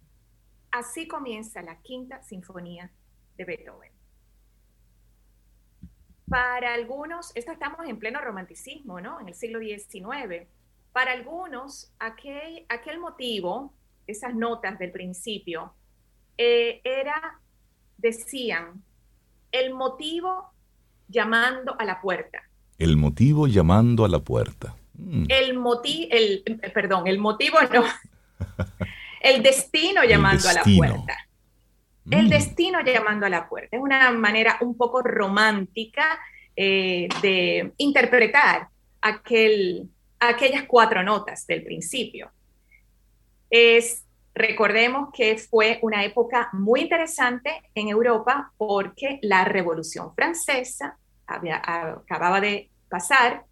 Así 0.70 1.06
comienza 1.06 1.60
la 1.60 1.82
quinta 1.82 2.22
sinfonía 2.22 2.90
de 3.36 3.44
Beethoven. 3.44 3.92
Para 6.30 6.72
algunos, 6.72 7.30
esto 7.36 7.52
estamos 7.52 7.86
en 7.86 7.98
pleno 7.98 8.22
romanticismo, 8.22 9.02
¿no? 9.02 9.20
En 9.20 9.28
el 9.28 9.34
siglo 9.34 9.60
XIX. 9.60 10.48
Para 10.92 11.12
algunos, 11.12 11.92
aquel, 11.98 12.64
aquel 12.70 12.98
motivo, 12.98 13.74
esas 14.06 14.34
notas 14.34 14.78
del 14.78 14.92
principio, 14.92 15.74
eh, 16.38 16.80
era, 16.84 17.38
decían, 17.98 18.82
el 19.52 19.74
motivo 19.74 20.54
llamando 21.06 21.76
a 21.78 21.84
la 21.84 22.00
puerta. 22.00 22.48
El 22.78 22.96
motivo 22.96 23.46
llamando 23.46 24.06
a 24.06 24.08
la 24.08 24.20
puerta. 24.20 24.74
Mm. 24.98 25.24
El 25.28 25.58
motivo, 25.58 26.08
el, 26.10 26.42
perdón, 26.72 27.06
el 27.06 27.18
motivo 27.18 27.58
no. 27.72 27.84
el 29.20 29.42
destino 29.42 30.04
llamando 30.04 30.48
a 30.48 30.52
la 30.52 30.62
puerta. 30.62 31.28
El 32.10 32.26
mm. 32.26 32.28
destino 32.28 32.80
llamando 32.82 33.26
a 33.26 33.28
la 33.28 33.48
puerta. 33.48 33.76
Es 33.76 33.82
una 33.82 34.10
manera 34.12 34.58
un 34.60 34.76
poco 34.76 35.02
romántica 35.02 36.18
eh, 36.54 37.08
de 37.20 37.72
interpretar 37.78 38.68
aquel, 39.00 39.88
aquellas 40.18 40.64
cuatro 40.64 41.02
notas 41.02 41.46
del 41.46 41.62
principio. 41.62 42.30
Es, 43.50 44.04
recordemos 44.34 45.10
que 45.12 45.36
fue 45.38 45.78
una 45.82 46.04
época 46.04 46.48
muy 46.52 46.82
interesante 46.82 47.62
en 47.74 47.88
Europa 47.88 48.52
porque 48.56 49.18
la 49.22 49.44
Revolución 49.44 50.14
Francesa 50.14 50.96
había, 51.26 51.60
acababa 51.64 52.40
de 52.40 52.70
pasar 52.88 53.44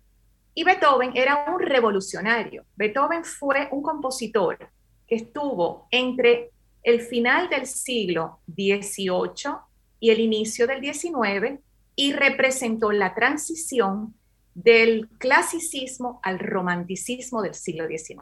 y 0.55 0.65
Beethoven 0.65 1.13
era 1.15 1.47
un 1.53 1.61
revolucionario. 1.61 2.65
Beethoven 2.77 3.25
fue 3.25 3.69
un 3.73 3.83
compositor 3.83 4.71
que 5.07 5.17
estuvo 5.17 5.89
entre 5.91 6.51
el 6.83 7.01
final 7.01 7.49
del 7.49 7.67
siglo 7.67 8.41
XVIII 8.47 9.57
y 10.01 10.11
el 10.11 10.21
inicio 10.21 10.67
del 10.67 10.81
XIX 10.81 11.61
y 11.97 12.13
representó 12.13 12.93
la 12.93 13.15
transición 13.15 14.15
del 14.55 15.09
clasicismo 15.19 16.21
al 16.23 16.39
romanticismo 16.39 17.43
del 17.43 17.55
siglo 17.55 17.89
XIX. 17.89 18.21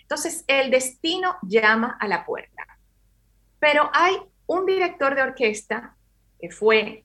Entonces, 0.00 0.44
el 0.46 0.70
destino 0.70 1.36
llama 1.42 1.98
a 2.00 2.08
la 2.08 2.24
puerta. 2.24 2.64
Pero 3.58 3.90
hay 3.92 4.16
un 4.46 4.66
director 4.66 5.14
de 5.14 5.22
orquesta 5.22 5.96
que 6.40 6.50
fue 6.50 7.04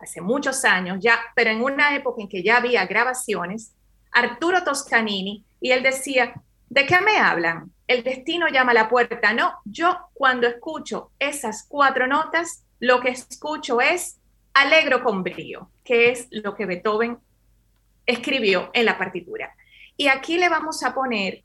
hace 0.00 0.20
muchos 0.20 0.64
años, 0.64 0.98
ya, 1.00 1.18
pero 1.34 1.50
en 1.50 1.62
una 1.62 1.94
época 1.94 2.22
en 2.22 2.28
que 2.28 2.42
ya 2.42 2.58
había 2.58 2.86
grabaciones, 2.86 3.74
Arturo 4.12 4.64
Toscanini, 4.64 5.44
y 5.60 5.70
él 5.70 5.82
decía, 5.82 6.34
¿de 6.68 6.86
qué 6.86 7.00
me 7.00 7.18
hablan? 7.18 7.72
El 7.86 8.04
destino 8.04 8.48
llama 8.48 8.72
a 8.72 8.74
la 8.74 8.88
puerta. 8.88 9.32
No, 9.32 9.54
yo 9.64 9.96
cuando 10.14 10.46
escucho 10.46 11.10
esas 11.18 11.66
cuatro 11.68 12.06
notas, 12.06 12.64
lo 12.80 13.00
que 13.00 13.10
escucho 13.10 13.80
es 13.80 14.18
alegro 14.54 15.02
con 15.02 15.22
brío, 15.22 15.70
que 15.84 16.10
es 16.10 16.28
lo 16.30 16.54
que 16.54 16.66
Beethoven 16.66 17.18
escribió 18.06 18.70
en 18.72 18.84
la 18.84 18.98
partitura. 18.98 19.54
Y 19.96 20.08
aquí 20.08 20.38
le 20.38 20.48
vamos 20.48 20.82
a 20.82 20.94
poner 20.94 21.42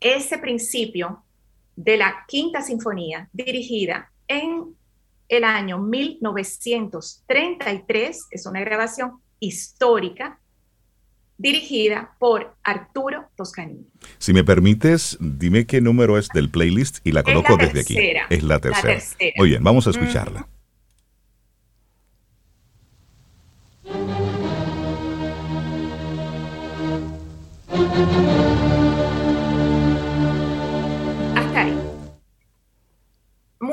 ese 0.00 0.38
principio 0.38 1.24
de 1.74 1.96
la 1.96 2.24
quinta 2.26 2.62
sinfonía 2.62 3.28
dirigida 3.32 4.10
en 4.28 4.75
el 5.28 5.44
año 5.44 5.78
1933, 5.78 8.26
es 8.30 8.46
una 8.46 8.60
grabación 8.60 9.20
histórica 9.40 10.38
dirigida 11.38 12.16
por 12.18 12.56
Arturo 12.62 13.28
Toscanini. 13.36 13.86
Si 14.18 14.32
me 14.32 14.44
permites, 14.44 15.16
dime 15.20 15.66
qué 15.66 15.80
número 15.80 16.18
es 16.18 16.28
del 16.28 16.50
playlist 16.50 16.98
y 17.04 17.12
la 17.12 17.22
coloco 17.22 17.56
desde 17.56 17.80
aquí. 17.80 17.96
Es 18.30 18.42
la 18.42 18.58
tercera. 18.58 18.98
Muy 19.36 19.50
bien, 19.50 19.62
vamos 19.62 19.86
a 19.86 19.90
escucharla. 19.90 20.48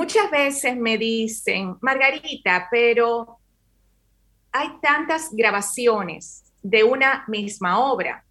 Muchas 0.03 0.29
veces 0.29 0.75
me 0.75 0.97
dicen, 0.97 1.77
Margarita, 1.79 2.67
pero 2.69 3.37
hay 4.51 4.67
tantas 4.81 5.29
grabaciones 5.31 6.43
de 6.61 6.83
una 6.83 7.23
misma 7.29 7.79
obra, 7.79 8.25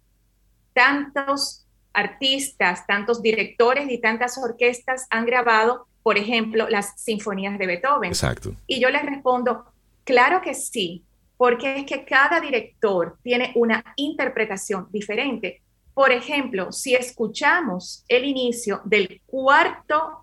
tantos 0.73 1.65
artistas, 1.91 2.85
tantos 2.85 3.23
directores 3.23 3.89
y 3.89 3.97
tantas 3.97 4.37
orquestas 4.37 5.07
han 5.09 5.25
grabado, 5.25 5.87
por 6.03 6.19
ejemplo, 6.19 6.69
las 6.69 6.93
sinfonías 7.01 7.57
de 7.57 7.65
Beethoven. 7.65 8.11
Exacto. 8.11 8.53
Y 8.67 8.79
yo 8.79 8.91
les 8.91 9.03
respondo, 9.03 9.65
claro 10.03 10.41
que 10.41 10.53
sí, 10.53 11.03
porque 11.37 11.77
es 11.77 11.85
que 11.85 12.05
cada 12.05 12.39
director 12.39 13.17
tiene 13.23 13.51
una 13.55 13.83
interpretación 13.95 14.89
diferente. 14.91 15.63
Por 15.95 16.11
ejemplo, 16.11 16.71
si 16.71 16.93
escuchamos 16.93 18.05
el 18.07 18.25
inicio 18.25 18.81
del 18.85 19.21
cuarto 19.25 20.22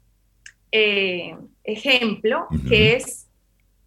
eh, 0.73 1.37
ejemplo, 1.65 2.47
que 2.69 2.97
es 2.97 3.29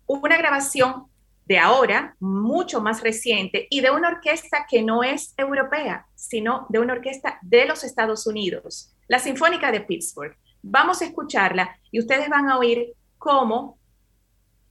una 0.06 0.38
grabación 0.38 1.06
de 1.46 1.60
ahora, 1.60 2.15
mucho 2.19 2.82
más 2.82 3.02
reciente, 3.02 3.67
y 3.69 3.82
de 3.82 3.91
una 3.91 4.08
orquesta 4.10 4.65
que 4.69 4.82
no 4.82 5.04
es 5.04 5.34
europea, 5.38 6.06
sino 6.15 6.65
de 6.69 6.80
una 6.80 6.93
orquesta 6.93 7.39
de 7.41 7.65
los 7.65 7.84
Estados 7.84 8.26
Unidos, 8.28 8.93
la 9.08 9.19
Sinfónica 9.19 9.72
de 9.72 9.82
Pittsburgh. 9.82 10.36
Vamos 10.62 11.02
a 11.02 11.06
escucharla 11.06 11.78
y 11.91 12.00
ustedes 12.00 12.30
van 12.30 12.50
a 12.50 12.58
oír 12.58 12.93
cómo 13.17 13.78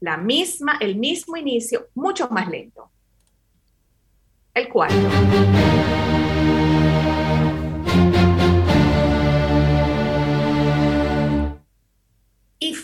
la 0.00 0.16
misma, 0.16 0.78
el 0.80 0.96
mismo 0.96 1.36
inicio, 1.36 1.88
mucho 1.94 2.28
más 2.28 2.48
lento. 2.48 2.90
El 4.54 4.68
cuarto. 4.68 4.96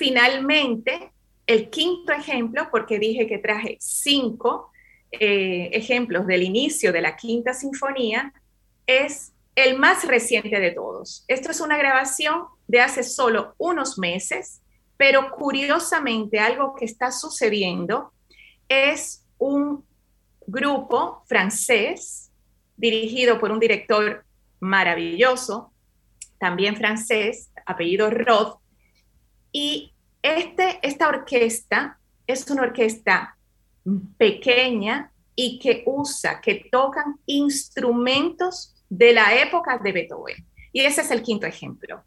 Finalmente, 0.08 1.12
el 1.46 1.68
quinto 1.68 2.12
ejemplo, 2.12 2.68
porque 2.70 2.98
dije 2.98 3.26
que 3.26 3.36
traje 3.36 3.76
cinco 3.78 4.70
eh, 5.12 5.68
ejemplos 5.72 6.26
del 6.26 6.42
inicio 6.42 6.92
de 6.92 7.02
la 7.02 7.14
quinta 7.14 7.52
sinfonía, 7.52 8.32
es 8.86 9.32
el 9.54 9.78
más 9.78 10.06
reciente 10.06 10.60
de 10.60 10.70
todos. 10.70 11.24
Esto 11.28 11.50
es 11.50 11.60
una 11.60 11.76
grabación 11.76 12.44
de 12.66 12.80
hace 12.80 13.02
solo 13.02 13.54
unos 13.58 13.98
meses, 13.98 14.62
pero 14.96 15.30
curiosamente 15.30 16.38
algo 16.38 16.74
que 16.74 16.86
está 16.86 17.12
sucediendo 17.12 18.10
es 18.66 19.26
un 19.36 19.84
grupo 20.46 21.22
francés 21.26 22.30
dirigido 22.78 23.38
por 23.38 23.50
un 23.50 23.60
director 23.60 24.24
maravilloso, 24.58 25.70
también 26.38 26.76
francés, 26.76 27.50
apellido 27.66 28.08
Roth, 28.08 28.58
y 29.52 29.92
este, 30.36 30.78
esta 30.82 31.08
orquesta 31.08 31.98
es 32.26 32.48
una 32.50 32.62
orquesta 32.62 33.36
pequeña 34.16 35.10
y 35.34 35.58
que 35.58 35.84
usa, 35.86 36.40
que 36.40 36.68
tocan 36.70 37.18
instrumentos 37.26 38.74
de 38.88 39.12
la 39.12 39.34
época 39.34 39.78
de 39.78 39.92
Beethoven. 39.92 40.44
Y 40.72 40.80
ese 40.80 41.00
es 41.00 41.10
el 41.10 41.22
quinto 41.22 41.46
ejemplo. 41.46 42.02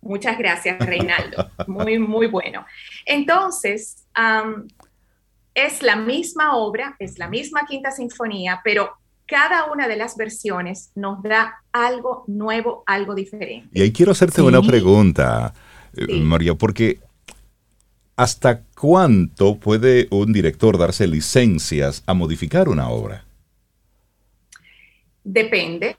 Muchas 0.00 0.38
gracias, 0.38 0.78
Reinaldo. 0.78 1.50
Muy, 1.66 1.98
muy 1.98 2.28
bueno. 2.28 2.64
Entonces, 3.04 4.06
es 5.54 5.82
la 5.82 5.96
misma 5.96 6.56
obra, 6.56 6.96
es 6.98 7.18
la 7.18 7.28
misma 7.28 7.66
quinta 7.66 7.90
sinfonía, 7.90 8.60
pero 8.62 8.96
cada 9.26 9.70
una 9.70 9.88
de 9.88 9.96
las 9.96 10.16
versiones 10.16 10.92
nos 10.94 11.22
da 11.22 11.62
algo 11.72 12.24
nuevo, 12.28 12.82
algo 12.86 13.14
diferente. 13.14 13.68
Y 13.72 13.82
ahí 13.82 13.92
quiero 13.92 14.12
hacerte 14.12 14.40
una 14.40 14.62
pregunta, 14.62 15.52
eh, 15.96 16.20
María, 16.20 16.54
porque 16.54 17.00
¿hasta 18.14 18.62
cuánto 18.78 19.56
puede 19.56 20.06
un 20.10 20.32
director 20.32 20.78
darse 20.78 21.06
licencias 21.06 22.02
a 22.06 22.14
modificar 22.14 22.68
una 22.68 22.88
obra? 22.88 23.24
Depende. 25.24 25.96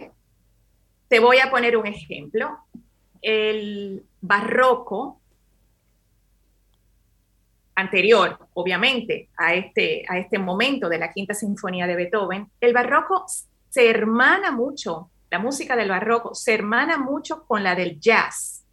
Te 1.09 1.19
voy 1.19 1.39
a 1.39 1.51
poner 1.51 1.75
un 1.75 1.85
ejemplo. 1.85 2.57
El 3.21 4.03
barroco 4.21 5.19
anterior, 7.77 8.39
obviamente, 8.55 9.29
a 9.37 9.53
este, 9.53 10.03
a 10.09 10.17
este 10.17 10.39
momento 10.39 10.89
de 10.89 10.97
la 10.97 11.13
Quinta 11.13 11.35
Sinfonía 11.35 11.85
de 11.85 11.95
Beethoven, 11.95 12.49
el 12.59 12.73
barroco 12.73 13.25
se 13.69 13.89
hermana 13.89 14.51
mucho, 14.51 15.11
la 15.29 15.37
música 15.37 15.75
del 15.75 15.89
barroco 15.89 16.33
se 16.33 16.55
hermana 16.55 16.97
mucho 16.97 17.45
con 17.45 17.63
la 17.63 17.75
del 17.75 17.99
jazz, 17.99 18.65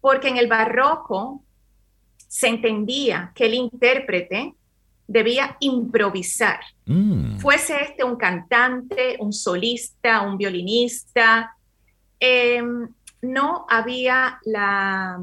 porque 0.00 0.28
en 0.28 0.36
el 0.36 0.46
barroco 0.46 1.42
se 2.28 2.48
entendía 2.48 3.32
que 3.34 3.46
el 3.46 3.54
intérprete 3.54 4.54
debía 5.06 5.56
improvisar, 5.60 6.60
mm. 6.84 7.38
fuese 7.38 7.82
este 7.82 8.04
un 8.04 8.16
cantante, 8.16 9.16
un 9.20 9.32
solista, 9.32 10.20
un 10.20 10.36
violinista, 10.36 11.56
em, 12.20 12.88
no 13.22 13.64
había 13.70 14.38
la 14.44 15.18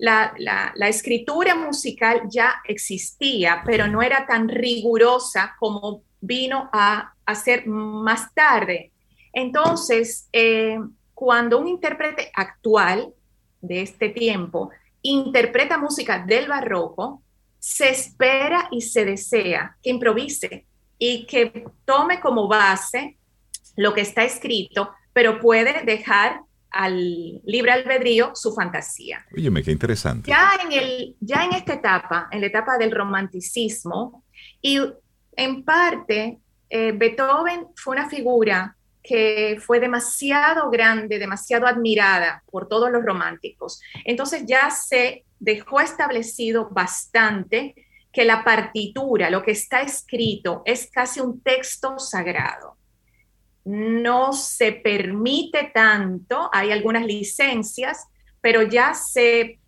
la, 0.00 0.88
escritura 0.88 1.54
musical 1.54 2.22
ya 2.28 2.62
existía, 2.64 3.62
pero 3.64 3.86
no 3.86 4.02
era 4.02 4.26
tan 4.26 4.48
rigurosa 4.48 5.54
como 5.58 6.02
vino 6.20 6.68
a, 6.72 7.12
hacer 7.26 7.64
más 7.66 8.34
tarde. 8.34 8.90
Entonces, 9.32 10.28
eh, 10.32 10.80
cuando 11.14 11.60
un 11.60 11.68
intérprete 11.68 12.32
actual 12.34 13.14
de 13.60 13.82
este 13.82 14.08
tiempo 14.08 14.70
interpreta 15.02 15.78
música 15.78 16.24
del 16.26 16.48
barroco, 16.48 17.22
se 17.60 17.90
espera 17.90 18.66
y 18.72 18.80
se 18.80 19.04
desea 19.04 19.76
que 19.80 19.90
improvise 19.90 20.66
y 20.98 21.24
que 21.26 21.66
tome 21.84 22.18
como 22.18 22.48
base 22.48 23.16
lo 23.76 23.94
que 23.94 24.00
está 24.00 24.24
escrito, 24.24 24.90
pero 25.12 25.38
puede 25.38 25.84
dejar 25.84 26.40
al 26.70 27.40
libre 27.44 27.72
albedrío 27.72 28.32
su 28.34 28.52
fantasía. 28.52 29.26
Óyeme, 29.36 29.62
qué 29.62 29.72
interesante. 29.72 30.30
Ya 30.30 30.52
en, 30.62 30.72
el, 30.72 31.16
ya 31.20 31.44
en 31.44 31.52
esta 31.52 31.74
etapa, 31.74 32.28
en 32.30 32.40
la 32.40 32.46
etapa 32.46 32.78
del 32.78 32.90
romanticismo, 32.90 34.24
y 34.62 34.80
en 35.36 35.64
parte 35.64 36.38
eh, 36.68 36.92
Beethoven 36.92 37.66
fue 37.76 37.96
una 37.96 38.08
figura 38.08 38.76
que 39.02 39.58
fue 39.60 39.80
demasiado 39.80 40.70
grande, 40.70 41.18
demasiado 41.18 41.66
admirada 41.66 42.42
por 42.50 42.68
todos 42.68 42.90
los 42.90 43.04
románticos. 43.04 43.80
Entonces 44.04 44.44
ya 44.46 44.70
se 44.70 45.24
dejó 45.38 45.80
establecido 45.80 46.68
bastante 46.70 47.74
que 48.12 48.24
la 48.24 48.44
partitura, 48.44 49.30
lo 49.30 49.42
que 49.42 49.52
está 49.52 49.80
escrito, 49.80 50.62
es 50.64 50.90
casi 50.92 51.20
un 51.20 51.40
texto 51.40 51.98
sagrado 51.98 52.76
no 53.64 54.32
se 54.32 54.72
permite 54.72 55.70
tanto, 55.74 56.48
hay 56.52 56.70
algunas 56.70 57.04
licencias, 57.04 58.06
pero 58.40 58.62
ya 58.62 58.94
se 58.94 59.58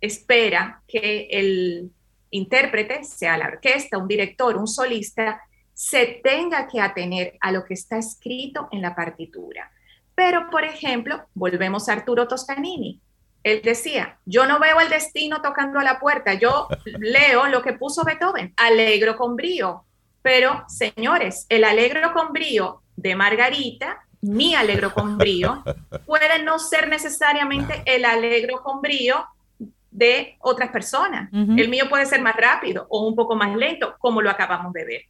espera 0.00 0.82
que 0.86 1.28
el 1.30 1.90
intérprete, 2.30 3.04
sea 3.04 3.38
la 3.38 3.46
orquesta, 3.46 3.98
un 3.98 4.08
director, 4.08 4.56
un 4.56 4.66
solista, 4.66 5.40
se 5.72 6.20
tenga 6.22 6.68
que 6.68 6.80
atener 6.80 7.36
a 7.40 7.52
lo 7.52 7.64
que 7.64 7.74
está 7.74 7.98
escrito 7.98 8.68
en 8.70 8.82
la 8.82 8.94
partitura. 8.94 9.70
Pero, 10.14 10.50
por 10.50 10.64
ejemplo, 10.64 11.24
volvemos 11.34 11.88
a 11.88 11.94
Arturo 11.94 12.28
Toscanini. 12.28 13.00
Él 13.42 13.60
decía, 13.62 14.18
yo 14.24 14.46
no 14.46 14.58
veo 14.58 14.80
el 14.80 14.88
destino 14.88 15.42
tocando 15.42 15.78
a 15.78 15.84
la 15.84 15.98
puerta, 15.98 16.34
yo 16.34 16.68
leo 16.84 17.46
lo 17.46 17.62
que 17.62 17.72
puso 17.74 18.04
Beethoven, 18.04 18.54
alegro 18.56 19.16
con 19.16 19.36
brío. 19.36 19.84
Pero, 20.22 20.64
señores, 20.68 21.46
el 21.48 21.64
alegro 21.64 22.12
con 22.12 22.32
brío 22.32 22.82
de 22.96 23.14
Margarita, 23.14 24.04
mi 24.20 24.54
alegro 24.54 24.92
con 24.94 25.18
brío, 25.18 25.62
puede 26.06 26.42
no 26.42 26.58
ser 26.58 26.88
necesariamente 26.88 27.82
el 27.84 28.04
alegro 28.04 28.62
con 28.62 28.80
brío 28.80 29.26
de 29.90 30.36
otras 30.40 30.70
personas. 30.70 31.30
El 31.32 31.68
mío 31.68 31.88
puede 31.88 32.06
ser 32.06 32.20
más 32.22 32.34
rápido 32.36 32.86
o 32.88 33.06
un 33.06 33.14
poco 33.14 33.36
más 33.36 33.54
lento, 33.54 33.94
como 33.98 34.22
lo 34.22 34.30
acabamos 34.30 34.72
de 34.72 34.84
ver. 34.84 35.02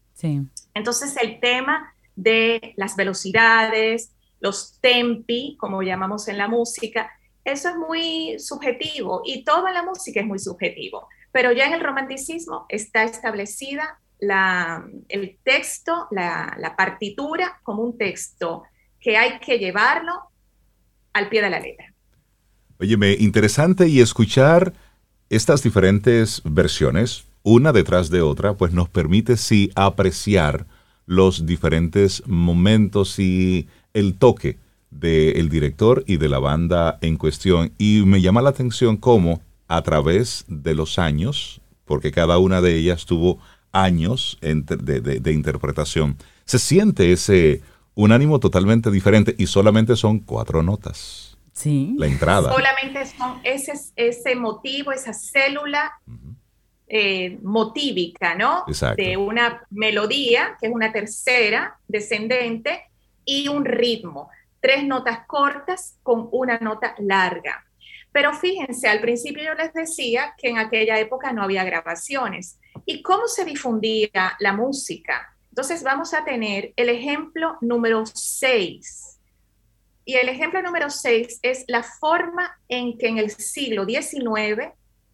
Entonces, 0.74 1.16
el 1.16 1.40
tema 1.40 1.94
de 2.16 2.74
las 2.76 2.96
velocidades, 2.96 4.12
los 4.40 4.78
tempi, 4.80 5.56
como 5.58 5.82
llamamos 5.82 6.28
en 6.28 6.38
la 6.38 6.48
música, 6.48 7.10
eso 7.44 7.68
es 7.68 7.76
muy 7.76 8.38
subjetivo 8.38 9.22
y 9.24 9.44
toda 9.44 9.72
la 9.72 9.82
música 9.82 10.20
es 10.20 10.26
muy 10.26 10.38
subjetivo. 10.38 11.08
Pero 11.32 11.52
ya 11.52 11.66
en 11.66 11.74
el 11.74 11.80
romanticismo 11.80 12.66
está 12.68 13.04
establecida 13.04 14.00
el 14.20 15.38
texto, 15.42 16.08
la, 16.10 16.74
partitura 16.76 17.60
como 17.62 17.82
un 17.82 17.98
texto 17.98 18.62
que 19.00 19.16
hay 19.16 19.38
que 19.40 19.58
llevarlo 19.58 20.12
al 21.12 21.28
pie 21.28 21.42
de 21.42 21.50
la 21.50 21.60
letra. 21.60 21.92
Óyeme, 22.80 23.12
interesante 23.12 23.88
y 23.88 24.00
escuchar 24.00 24.72
estas 25.30 25.62
diferentes 25.62 26.42
versiones, 26.44 27.24
una 27.42 27.72
detrás 27.72 28.10
de 28.10 28.22
otra, 28.22 28.54
pues 28.54 28.72
nos 28.72 28.88
permite 28.88 29.36
sí 29.36 29.70
apreciar 29.74 30.66
los 31.06 31.46
diferentes 31.46 32.22
momentos 32.26 33.18
y 33.18 33.68
el 33.92 34.14
toque 34.14 34.58
del 34.90 35.48
director 35.48 36.04
y 36.06 36.16
de 36.16 36.28
la 36.28 36.38
banda 36.38 36.98
en 37.00 37.16
cuestión. 37.16 37.72
Y 37.78 38.02
me 38.06 38.20
llama 38.20 38.42
la 38.42 38.50
atención 38.50 38.96
cómo 38.96 39.40
a 39.68 39.82
través 39.82 40.44
de 40.48 40.74
los 40.74 40.98
años, 40.98 41.60
porque 41.84 42.12
cada 42.12 42.38
una 42.38 42.60
de 42.60 42.76
ellas 42.76 43.04
tuvo 43.06 43.38
años 43.74 44.38
de, 44.40 45.32
interpretación, 45.32 46.16
se 46.44 46.58
siente 46.58 47.12
ese 47.12 47.62
un 47.94 48.10
ánimo 48.10 48.40
totalmente 48.40 48.90
diferente 48.90 49.34
y 49.38 49.46
solamente 49.46 49.96
son 49.96 50.18
cuatro 50.18 50.62
notas. 50.62 51.36
Sí. 51.52 51.94
La 51.98 52.06
entrada. 52.06 52.52
Solamente 52.52 53.06
son 53.06 53.40
ese, 53.44 53.72
ese 53.94 54.34
motivo, 54.34 54.90
esa 54.90 55.12
célula 55.12 55.92
eh, 56.88 57.38
motívica, 57.42 58.34
¿no? 58.34 58.64
Exacto. 58.66 59.00
De 59.00 59.16
una 59.16 59.62
melodía, 59.70 60.56
que 60.60 60.66
es 60.66 60.72
una 60.72 60.92
tercera 60.92 61.78
descendente, 61.86 62.82
y 63.24 63.48
un 63.48 63.64
ritmo. 63.64 64.30
Tres 64.60 64.84
notas 64.84 65.26
cortas 65.26 65.98
con 66.02 66.28
una 66.32 66.58
nota 66.58 66.94
larga. 66.98 67.64
Pero 68.12 68.32
fíjense, 68.32 68.88
al 68.88 69.00
principio 69.00 69.42
yo 69.42 69.54
les 69.54 69.72
decía 69.72 70.34
que 70.38 70.48
en 70.48 70.58
aquella 70.58 70.98
época 71.00 71.32
no 71.32 71.42
había 71.42 71.64
grabaciones. 71.64 72.58
¿Y 72.86 73.02
cómo 73.02 73.26
se 73.28 73.44
difundía 73.44 74.36
la 74.38 74.52
música? 74.52 75.34
Entonces 75.48 75.82
vamos 75.82 76.12
a 76.14 76.24
tener 76.24 76.72
el 76.76 76.88
ejemplo 76.88 77.56
número 77.60 78.04
6. 78.04 79.18
Y 80.04 80.16
el 80.16 80.28
ejemplo 80.28 80.60
número 80.60 80.90
6 80.90 81.38
es 81.42 81.64
la 81.68 81.82
forma 81.82 82.58
en 82.68 82.98
que 82.98 83.08
en 83.08 83.18
el 83.18 83.30
siglo 83.30 83.86
XIX, 83.86 84.72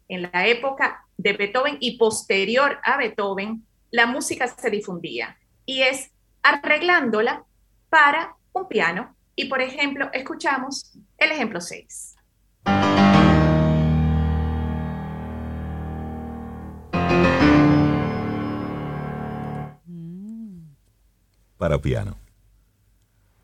en 0.09 0.23
la 0.23 0.47
época 0.47 1.05
de 1.17 1.33
Beethoven 1.33 1.77
y 1.79 1.97
posterior 1.97 2.79
a 2.83 2.97
Beethoven, 2.97 3.65
la 3.91 4.05
música 4.05 4.47
se 4.47 4.69
difundía. 4.69 5.37
Y 5.65 5.83
es 5.83 6.11
arreglándola 6.43 7.45
para 7.89 8.35
un 8.51 8.67
piano. 8.67 9.15
Y 9.35 9.45
por 9.45 9.61
ejemplo, 9.61 10.09
escuchamos 10.11 10.97
el 11.17 11.31
ejemplo 11.31 11.61
6. 11.61 12.15
Para 21.61 21.79
piano. 21.79 22.17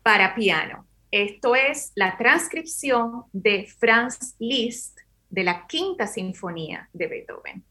Para 0.02 0.34
piano. 0.34 0.84
Esto 1.12 1.54
es 1.54 1.92
la 1.94 2.16
transcripción 2.16 3.22
de 3.32 3.68
Franz 3.78 4.34
Liszt 4.40 4.98
de 5.30 5.44
la 5.44 5.68
Quinta 5.68 6.08
Sinfonía 6.08 6.88
de 6.92 7.06
Beethoven. 7.06 7.62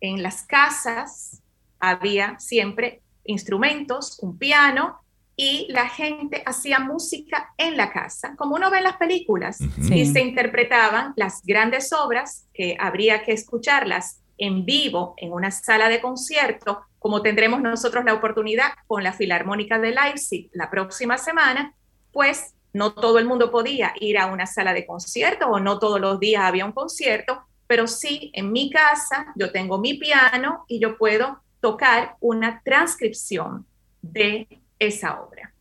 En 0.00 0.24
las 0.24 0.42
casas 0.42 1.40
había 1.78 2.36
siempre 2.40 3.02
instrumentos, 3.22 4.18
un 4.22 4.36
piano, 4.38 4.98
y 5.36 5.68
la 5.70 5.88
gente 5.88 6.42
hacía 6.44 6.80
música 6.80 7.54
en 7.56 7.76
la 7.76 7.92
casa, 7.92 8.34
como 8.36 8.56
uno 8.56 8.72
ve 8.72 8.78
en 8.78 8.84
las 8.84 8.96
películas, 8.96 9.60
y 9.88 10.04
se 10.04 10.20
interpretaban 10.20 11.12
las 11.14 11.42
grandes 11.44 11.92
obras 11.92 12.48
que 12.52 12.76
habría 12.76 13.22
que 13.22 13.34
escucharlas 13.34 14.20
en 14.36 14.64
vivo 14.64 15.14
en 15.16 15.32
una 15.32 15.52
sala 15.52 15.88
de 15.88 16.00
concierto 16.00 16.80
como 17.00 17.22
tendremos 17.22 17.60
nosotros 17.60 18.04
la 18.04 18.14
oportunidad 18.14 18.68
con 18.86 19.02
la 19.02 19.12
Filarmónica 19.12 19.80
de 19.80 19.90
Leipzig 19.90 20.50
la 20.52 20.70
próxima 20.70 21.18
semana, 21.18 21.74
pues 22.12 22.54
no 22.72 22.92
todo 22.92 23.18
el 23.18 23.24
mundo 23.24 23.50
podía 23.50 23.94
ir 23.98 24.18
a 24.18 24.26
una 24.26 24.46
sala 24.46 24.72
de 24.74 24.86
concierto 24.86 25.48
o 25.48 25.58
no 25.58 25.78
todos 25.78 26.00
los 26.00 26.20
días 26.20 26.44
había 26.44 26.66
un 26.66 26.72
concierto, 26.72 27.42
pero 27.66 27.88
sí 27.88 28.30
en 28.34 28.52
mi 28.52 28.70
casa 28.70 29.32
yo 29.34 29.50
tengo 29.50 29.78
mi 29.78 29.94
piano 29.94 30.64
y 30.68 30.78
yo 30.78 30.98
puedo 30.98 31.40
tocar 31.60 32.16
una 32.20 32.60
transcripción 32.62 33.66
de 34.02 34.46
esa 34.78 35.20
obra. 35.20 35.52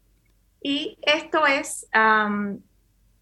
Y 0.62 0.98
esto 1.02 1.48
es 1.48 1.88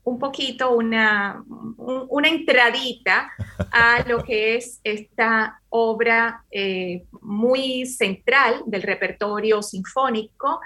un 0.07 0.19
poquito 0.19 0.71
una, 0.71 1.43
una 1.75 2.29
entradita 2.29 3.29
a 3.69 4.05
lo 4.07 4.23
que 4.23 4.55
es 4.55 4.79
esta 4.85 5.59
obra 5.67 6.45
eh, 6.49 7.03
muy 7.19 7.85
central 7.85 8.63
del 8.67 8.83
repertorio 8.83 9.61
sinfónico. 9.61 10.61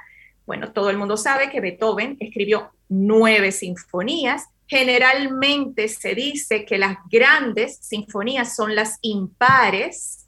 Bueno, 0.46 0.72
todo 0.74 0.92
el 0.92 0.98
mundo 0.98 1.18
sabe 1.18 1.50
que 1.50 1.60
Beethoven 1.60 2.18
escribió 2.20 2.70
nueve 2.88 3.52
sinfonías. 3.52 4.46
Generalmente 4.68 5.88
se 5.88 6.14
dice 6.14 6.64
que 6.64 6.78
las 6.78 6.98
grandes 7.10 7.78
sinfonías 7.78 8.56
son 8.56 8.76
las 8.76 9.00
impares, 9.02 10.28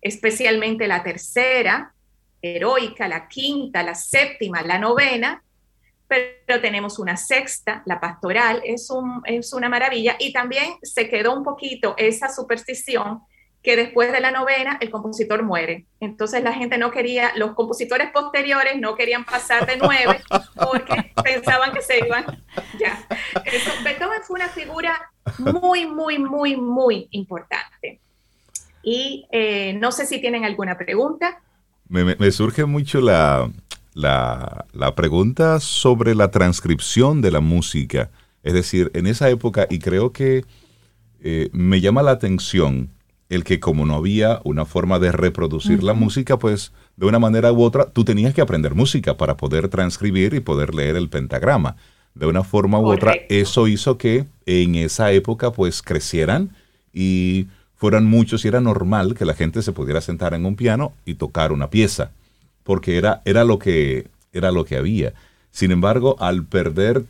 especialmente 0.00 0.88
la 0.88 1.02
tercera, 1.02 1.92
heroica, 2.40 3.08
la 3.08 3.28
quinta, 3.28 3.82
la 3.82 3.94
séptima, 3.94 4.62
la 4.62 4.78
novena, 4.78 5.44
pero 6.46 6.60
tenemos 6.60 6.98
una 6.98 7.16
sexta, 7.16 7.82
la 7.86 8.00
pastoral, 8.00 8.62
es, 8.64 8.90
un, 8.90 9.22
es 9.24 9.52
una 9.52 9.68
maravilla, 9.68 10.16
y 10.18 10.32
también 10.32 10.74
se 10.82 11.08
quedó 11.08 11.34
un 11.34 11.42
poquito 11.42 11.94
esa 11.96 12.28
superstición 12.28 13.20
que 13.64 13.76
después 13.76 14.12
de 14.12 14.20
la 14.20 14.30
novena 14.30 14.76
el 14.82 14.90
compositor 14.90 15.42
muere. 15.42 15.86
Entonces 15.98 16.42
la 16.42 16.52
gente 16.52 16.76
no 16.76 16.90
quería, 16.90 17.32
los 17.36 17.54
compositores 17.54 18.10
posteriores 18.12 18.78
no 18.78 18.94
querían 18.94 19.24
pasar 19.24 19.66
de 19.66 19.78
nueve 19.78 20.20
porque 20.54 21.12
pensaban 21.24 21.72
que 21.72 21.80
se 21.80 22.06
iban 22.06 22.26
ya. 22.78 23.06
Eso, 23.46 23.70
Beethoven 23.82 24.20
fue 24.22 24.36
una 24.36 24.50
figura 24.50 25.10
muy, 25.38 25.86
muy, 25.86 26.18
muy, 26.18 26.56
muy 26.56 27.08
importante. 27.12 28.00
Y 28.82 29.26
eh, 29.32 29.72
no 29.80 29.92
sé 29.92 30.04
si 30.04 30.20
tienen 30.20 30.44
alguna 30.44 30.76
pregunta. 30.76 31.40
Me, 31.88 32.30
surge 32.32 32.66
mucho 32.66 33.00
la, 33.00 33.50
la, 33.94 34.66
pregunta 34.96 35.60
sobre 35.60 36.14
la 36.14 36.30
transcripción 36.30 37.22
de 37.22 37.30
la 37.30 37.40
música. 37.40 38.10
Es 38.42 38.52
decir, 38.52 38.90
en 38.94 39.06
esa 39.06 39.30
época, 39.30 39.66
y 39.70 39.78
creo 39.78 40.12
que 40.12 40.44
eh, 41.20 41.48
me 41.52 41.80
llama 41.80 42.02
la 42.02 42.10
atención 42.10 42.90
el 43.30 43.42
que 43.42 43.58
como 43.58 43.86
no 43.86 43.94
había 43.94 44.40
una 44.44 44.64
forma 44.64 44.98
de 44.98 45.10
reproducir 45.10 45.82
la 45.82 45.94
música, 45.94 46.38
pues 46.38 46.72
de 46.96 47.06
una 47.06 47.18
manera 47.18 47.52
u 47.52 47.62
otra 47.62 47.86
tú 47.86 48.04
tenías 48.04 48.34
que 48.34 48.42
aprender 48.42 48.74
música 48.74 49.16
para 49.16 49.36
poder 49.36 49.68
transcribir 49.68 50.34
y 50.34 50.40
poder 50.40 50.74
leer 50.74 50.96
el 50.96 51.08
pentagrama. 51.08 51.76
De 52.14 52.26
una 52.26 52.44
forma 52.44 52.78
u 52.78 52.86
otra, 52.86 53.14
eso 53.28 53.66
hizo 53.66 53.98
que 53.98 54.26
en 54.46 54.74
esa 54.76 55.10
época 55.10 55.52
pues 55.52 55.82
crecieran 55.82 56.50
y 56.92 57.46
fueran 57.74 58.04
muchos 58.04 58.44
y 58.44 58.48
era 58.48 58.60
normal 58.60 59.14
que 59.14 59.24
la 59.24 59.34
gente 59.34 59.62
se 59.62 59.72
pudiera 59.72 60.00
sentar 60.00 60.34
en 60.34 60.46
un 60.46 60.54
piano 60.54 60.92
y 61.04 61.14
tocar 61.14 61.50
una 61.50 61.70
pieza, 61.70 62.12
porque 62.64 62.96
era, 62.96 63.22
era, 63.24 63.44
lo, 63.44 63.58
que, 63.58 64.08
era 64.32 64.50
lo 64.50 64.64
que 64.64 64.76
había. 64.76 65.14
Sin 65.50 65.70
embargo, 65.70 66.16
al 66.18 66.44
perder 66.44 67.04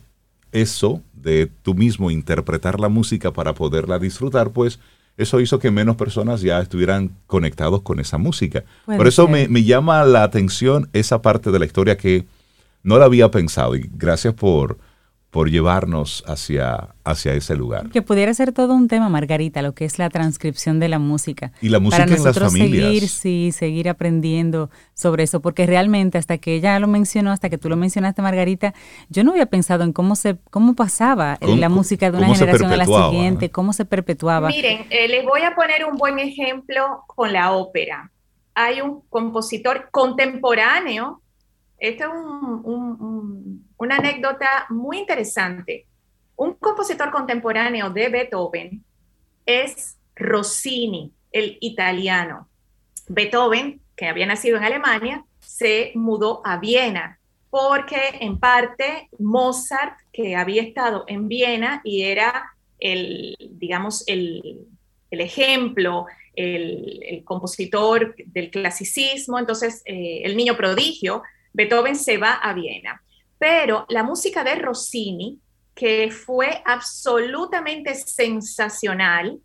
eso 0.51 1.01
de 1.13 1.49
tú 1.63 1.73
mismo 1.73 2.11
interpretar 2.11 2.79
la 2.79 2.89
música 2.89 3.31
para 3.31 3.53
poderla 3.53 3.97
disfrutar, 3.97 4.51
pues 4.51 4.79
eso 5.17 5.39
hizo 5.39 5.59
que 5.59 5.71
menos 5.71 5.95
personas 5.95 6.41
ya 6.41 6.59
estuvieran 6.59 7.11
conectados 7.25 7.81
con 7.81 7.99
esa 7.99 8.17
música. 8.17 8.63
Por 8.85 9.07
eso 9.07 9.27
me, 9.27 9.47
me, 9.47 9.63
llama 9.63 10.03
la 10.03 10.23
atención 10.23 10.89
esa 10.93 11.21
parte 11.21 11.51
de 11.51 11.59
la 11.59 11.65
historia 11.65 11.97
que 11.97 12.25
no 12.83 12.99
la 12.99 13.05
había 13.05 13.31
pensado 13.31 13.75
y 13.75 13.89
gracias 13.93 14.33
por, 14.33 14.77
por 15.35 15.51
llevarnos 15.51 16.23
hacia, 16.27 16.95
hacia 17.03 17.33
ese 17.33 17.57
lugar. 17.57 17.89
Que 17.89 18.01
pudiera 18.01 18.33
ser 18.33 18.53
todo 18.53 18.73
un 18.73 18.87
tema, 18.87 19.09
Margarita, 19.09 19.61
lo 19.61 19.73
que 19.73 19.83
es 19.83 19.99
la 19.99 20.09
transcripción 20.09 20.79
de 20.79 20.87
la 20.87 20.97
música. 20.97 21.51
Y 21.59 21.67
la 21.67 21.79
música 21.79 22.05
Para 22.05 22.15
en 22.15 22.23
las 22.23 22.39
familias. 22.39 22.85
Seguir, 22.85 23.09
sí, 23.09 23.51
seguir 23.51 23.89
aprendiendo 23.89 24.69
sobre 24.93 25.23
eso, 25.23 25.41
porque 25.41 25.65
realmente 25.65 26.17
hasta 26.17 26.37
que 26.37 26.55
ella 26.55 26.79
lo 26.79 26.87
mencionó, 26.87 27.33
hasta 27.33 27.49
que 27.49 27.57
tú 27.57 27.67
lo 27.67 27.75
mencionaste, 27.75 28.21
Margarita, 28.21 28.73
yo 29.09 29.25
no 29.25 29.31
había 29.31 29.47
pensado 29.47 29.83
en 29.83 29.91
cómo 29.91 30.15
se 30.15 30.37
cómo 30.51 30.73
pasaba 30.73 31.37
la 31.41 31.67
música 31.67 32.11
de 32.11 32.17
una 32.17 32.33
generación 32.33 32.71
a 32.71 32.77
la 32.77 32.85
siguiente, 32.85 33.51
cómo 33.51 33.73
se 33.73 33.83
perpetuaba. 33.83 34.47
Miren, 34.47 34.85
eh, 34.89 35.09
les 35.09 35.25
voy 35.25 35.41
a 35.41 35.53
poner 35.53 35.83
un 35.83 35.97
buen 35.97 36.17
ejemplo 36.17 37.03
con 37.07 37.33
la 37.33 37.51
ópera. 37.51 38.09
Hay 38.53 38.79
un 38.79 39.01
compositor 39.09 39.89
contemporáneo 39.91 41.21
esta 41.77 42.05
es 42.05 42.11
una 43.77 43.97
anécdota 43.97 44.65
muy 44.69 44.99
interesante. 44.99 45.85
Un 46.35 46.53
compositor 46.55 47.11
contemporáneo 47.11 47.89
de 47.89 48.09
Beethoven 48.09 48.83
es 49.45 49.97
Rossini, 50.15 51.11
el 51.31 51.57
italiano. 51.61 52.47
Beethoven, 53.07 53.81
que 53.95 54.07
había 54.07 54.25
nacido 54.25 54.57
en 54.57 54.63
Alemania, 54.63 55.25
se 55.39 55.91
mudó 55.95 56.41
a 56.45 56.57
Viena 56.57 57.19
porque 57.49 58.17
en 58.19 58.37
parte 58.37 59.07
Mozart, 59.17 59.97
que 60.11 60.35
había 60.35 60.61
estado 60.61 61.05
en 61.07 61.29
Viena 61.29 61.79
y 61.85 62.01
era 62.01 62.51
el, 62.79 63.33
digamos, 63.39 64.03
el, 64.07 64.67
ejemplo, 65.09 66.05
el, 66.35 67.21
compositor 67.23 68.13
del 68.25 68.51
clasicismo, 68.51 69.39
entonces 69.39 69.81
eh, 69.85 70.23
el 70.25 70.35
niño 70.35 70.57
prodigio, 70.57 71.23
Beethoven 71.53 71.95
se 71.95 72.17
va 72.17 72.33
a 72.33 72.51
Viena. 72.51 73.01
Pero 73.37 73.85
la 73.89 74.03
música 74.03 74.43
de 74.43 74.55
Rossini, 74.55 75.39
que 75.73 76.09
fue 76.11 76.61
absolutamente 76.65 77.93
sensacional, 77.95 79.39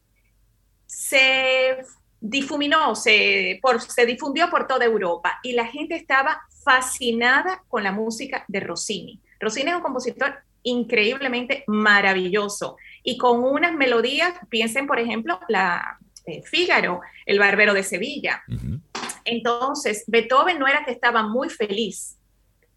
se 0.86 1.78
difuminó, 2.20 2.94
se, 2.94 3.60
se 3.88 4.06
difundió 4.06 4.50
por 4.50 4.66
toda 4.66 4.84
Europa 4.84 5.38
y 5.42 5.52
la 5.52 5.66
gente 5.66 5.96
estaba 5.96 6.42
fascinada 6.62 7.64
con 7.68 7.82
la 7.82 7.92
música 7.92 8.44
de 8.46 8.60
Rossini. 8.60 9.20
Rossini 9.40 9.70
es 9.70 9.76
un 9.76 9.82
compositor 9.82 10.34
increíblemente 10.62 11.64
maravilloso 11.66 12.76
y 13.02 13.16
con 13.16 13.42
unas 13.42 13.72
melodías, 13.72 14.34
piensen 14.50 14.86
por 14.86 15.00
ejemplo 15.00 15.40
la 15.48 15.98
eh, 16.26 16.42
Fígaro, 16.42 17.00
el 17.24 17.38
barbero 17.38 17.72
de 17.72 17.82
Sevilla. 17.82 18.42
Entonces, 19.24 20.04
Beethoven 20.06 20.58
no 20.58 20.66
era 20.66 20.84
que 20.84 20.92
estaba 20.92 21.22
muy 21.22 21.48
feliz, 21.48 22.18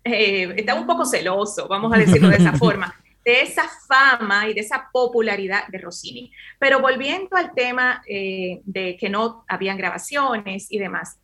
eh, 0.03 0.53
estaba 0.57 0.79
un 0.79 0.87
poco 0.87 1.05
celoso, 1.05 1.67
vamos 1.67 1.93
a 1.93 1.97
decirlo 1.97 2.29
de 2.29 2.37
esa 2.37 2.53
forma, 2.57 2.93
de 3.23 3.41
esa 3.41 3.63
fama 3.87 4.49
y 4.49 4.53
de 4.53 4.61
esa 4.61 4.89
popularidad 4.91 5.67
de 5.67 5.77
Rossini. 5.77 6.31
Pero 6.59 6.79
volviendo 6.79 7.35
al 7.35 7.53
tema 7.53 8.03
eh, 8.07 8.61
de 8.65 8.97
que 8.97 9.09
no 9.09 9.45
habían 9.47 9.77
grabaciones 9.77 10.71
y 10.71 10.77
demás, 10.77 11.19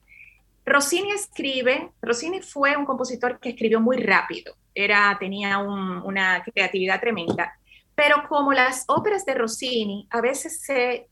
Rossini 0.65 1.11
escribe, 1.11 1.91
Rossini 2.01 2.41
fue 2.41 2.77
un 2.77 2.85
compositor 2.85 3.39
que 3.39 3.49
escribió 3.49 3.81
muy 3.81 3.97
rápido, 3.97 4.55
era, 4.75 5.17
tenía 5.19 5.57
una 5.57 6.43
creatividad 6.43 6.99
tremenda, 6.99 7.57
pero 7.95 8.27
como 8.29 8.53
las 8.53 8.85
óperas 8.87 9.25
de 9.25 9.33
Rossini 9.33 10.07
a 10.11 10.21
veces 10.21 10.61
se 10.61 11.07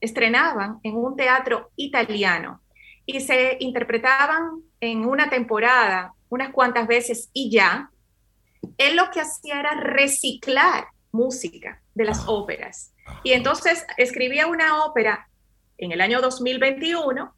estrenaban 0.00 0.80
en 0.82 0.96
un 0.96 1.16
teatro 1.16 1.70
italiano 1.76 2.60
y 3.04 3.20
se 3.20 3.56
interpretaban 3.60 4.62
en 4.80 5.04
una 5.04 5.28
temporada 5.28 6.14
unas 6.28 6.52
cuantas 6.52 6.86
veces 6.86 7.30
y 7.32 7.50
ya, 7.50 7.90
él 8.76 8.96
lo 8.96 9.10
que 9.10 9.20
hacía 9.20 9.60
era 9.60 9.74
reciclar 9.74 10.88
música 11.12 11.80
de 11.94 12.04
las 12.04 12.20
ah. 12.20 12.30
óperas. 12.30 12.92
Y 13.24 13.32
entonces 13.32 13.86
escribía 13.96 14.46
una 14.46 14.84
ópera 14.84 15.28
en 15.78 15.92
el 15.92 16.00
año 16.00 16.20
2021 16.20 17.34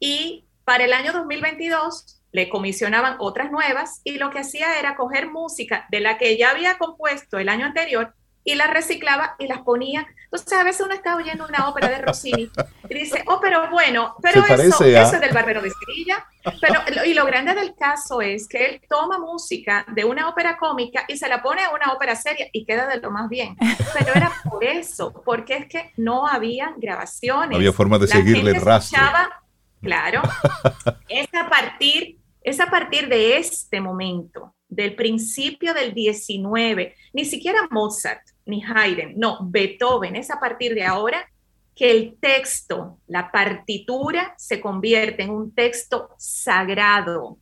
y 0.00 0.46
para 0.64 0.84
el 0.84 0.92
año 0.92 1.12
2022 1.12 2.20
le 2.32 2.48
comisionaban 2.48 3.16
otras 3.18 3.50
nuevas 3.52 4.00
y 4.04 4.18
lo 4.18 4.30
que 4.30 4.40
hacía 4.40 4.78
era 4.78 4.96
coger 4.96 5.30
música 5.30 5.86
de 5.90 6.00
la 6.00 6.18
que 6.18 6.36
ya 6.36 6.50
había 6.50 6.78
compuesto 6.78 7.38
el 7.38 7.48
año 7.48 7.66
anterior 7.66 8.14
y 8.44 8.54
la 8.54 8.66
reciclaba 8.66 9.36
y 9.38 9.46
las 9.46 9.60
ponía. 9.60 10.06
Entonces, 10.24 10.52
a 10.52 10.64
veces 10.64 10.84
uno 10.84 10.94
está 10.94 11.16
oyendo 11.16 11.46
una 11.46 11.68
ópera 11.68 11.88
de 11.88 11.98
Rossini 11.98 12.50
y 12.88 12.94
dice, 12.94 13.22
oh, 13.26 13.38
pero 13.40 13.70
bueno, 13.70 14.16
pero 14.22 14.44
eso, 14.44 14.84
es 14.84 15.20
del 15.20 15.32
Barbero 15.32 15.62
de 15.62 15.70
Sevilla. 15.70 16.26
Pero, 16.60 16.80
y 17.04 17.14
lo 17.14 17.24
grande 17.24 17.54
del 17.54 17.74
caso 17.74 18.20
es 18.20 18.48
que 18.48 18.64
él 18.64 18.80
toma 18.88 19.18
música 19.18 19.84
de 19.94 20.04
una 20.04 20.28
ópera 20.28 20.56
cómica 20.56 21.04
y 21.06 21.16
se 21.16 21.28
la 21.28 21.42
pone 21.42 21.62
a 21.62 21.70
una 21.70 21.92
ópera 21.92 22.16
seria 22.16 22.48
y 22.52 22.64
queda 22.64 22.88
de 22.88 22.98
lo 22.98 23.10
más 23.10 23.28
bien. 23.28 23.56
Pero 23.98 24.14
era 24.14 24.32
por 24.50 24.64
eso, 24.64 25.12
porque 25.24 25.56
es 25.56 25.66
que 25.68 25.92
no 25.96 26.26
había 26.26 26.74
grabaciones. 26.76 27.50
No 27.50 27.56
había 27.56 27.72
forma 27.72 27.98
de 27.98 28.08
seguirle 28.08 28.50
el 28.52 28.60
rastro. 28.60 29.00
Claro, 29.80 30.22
es 31.08 31.28
a 31.34 31.48
partir, 31.48 32.18
es 32.40 32.60
a 32.60 32.66
partir 32.66 33.08
de 33.08 33.36
este 33.36 33.80
momento 33.80 34.54
del 34.68 34.94
principio 34.94 35.74
del 35.74 35.92
19, 35.92 36.94
ni 37.12 37.24
siquiera 37.24 37.68
Mozart 37.70 38.22
ni 38.46 38.62
Haydn, 38.62 39.14
no, 39.16 39.38
Beethoven, 39.42 40.16
es 40.16 40.30
a 40.30 40.40
partir 40.40 40.74
de 40.74 40.84
ahora 40.84 41.28
que 41.74 41.90
el 41.90 42.16
texto, 42.20 42.98
la 43.06 43.30
partitura, 43.30 44.34
se 44.36 44.60
convierte 44.60 45.22
en 45.22 45.30
un 45.30 45.54
texto 45.54 46.10
sagrado. 46.18 47.38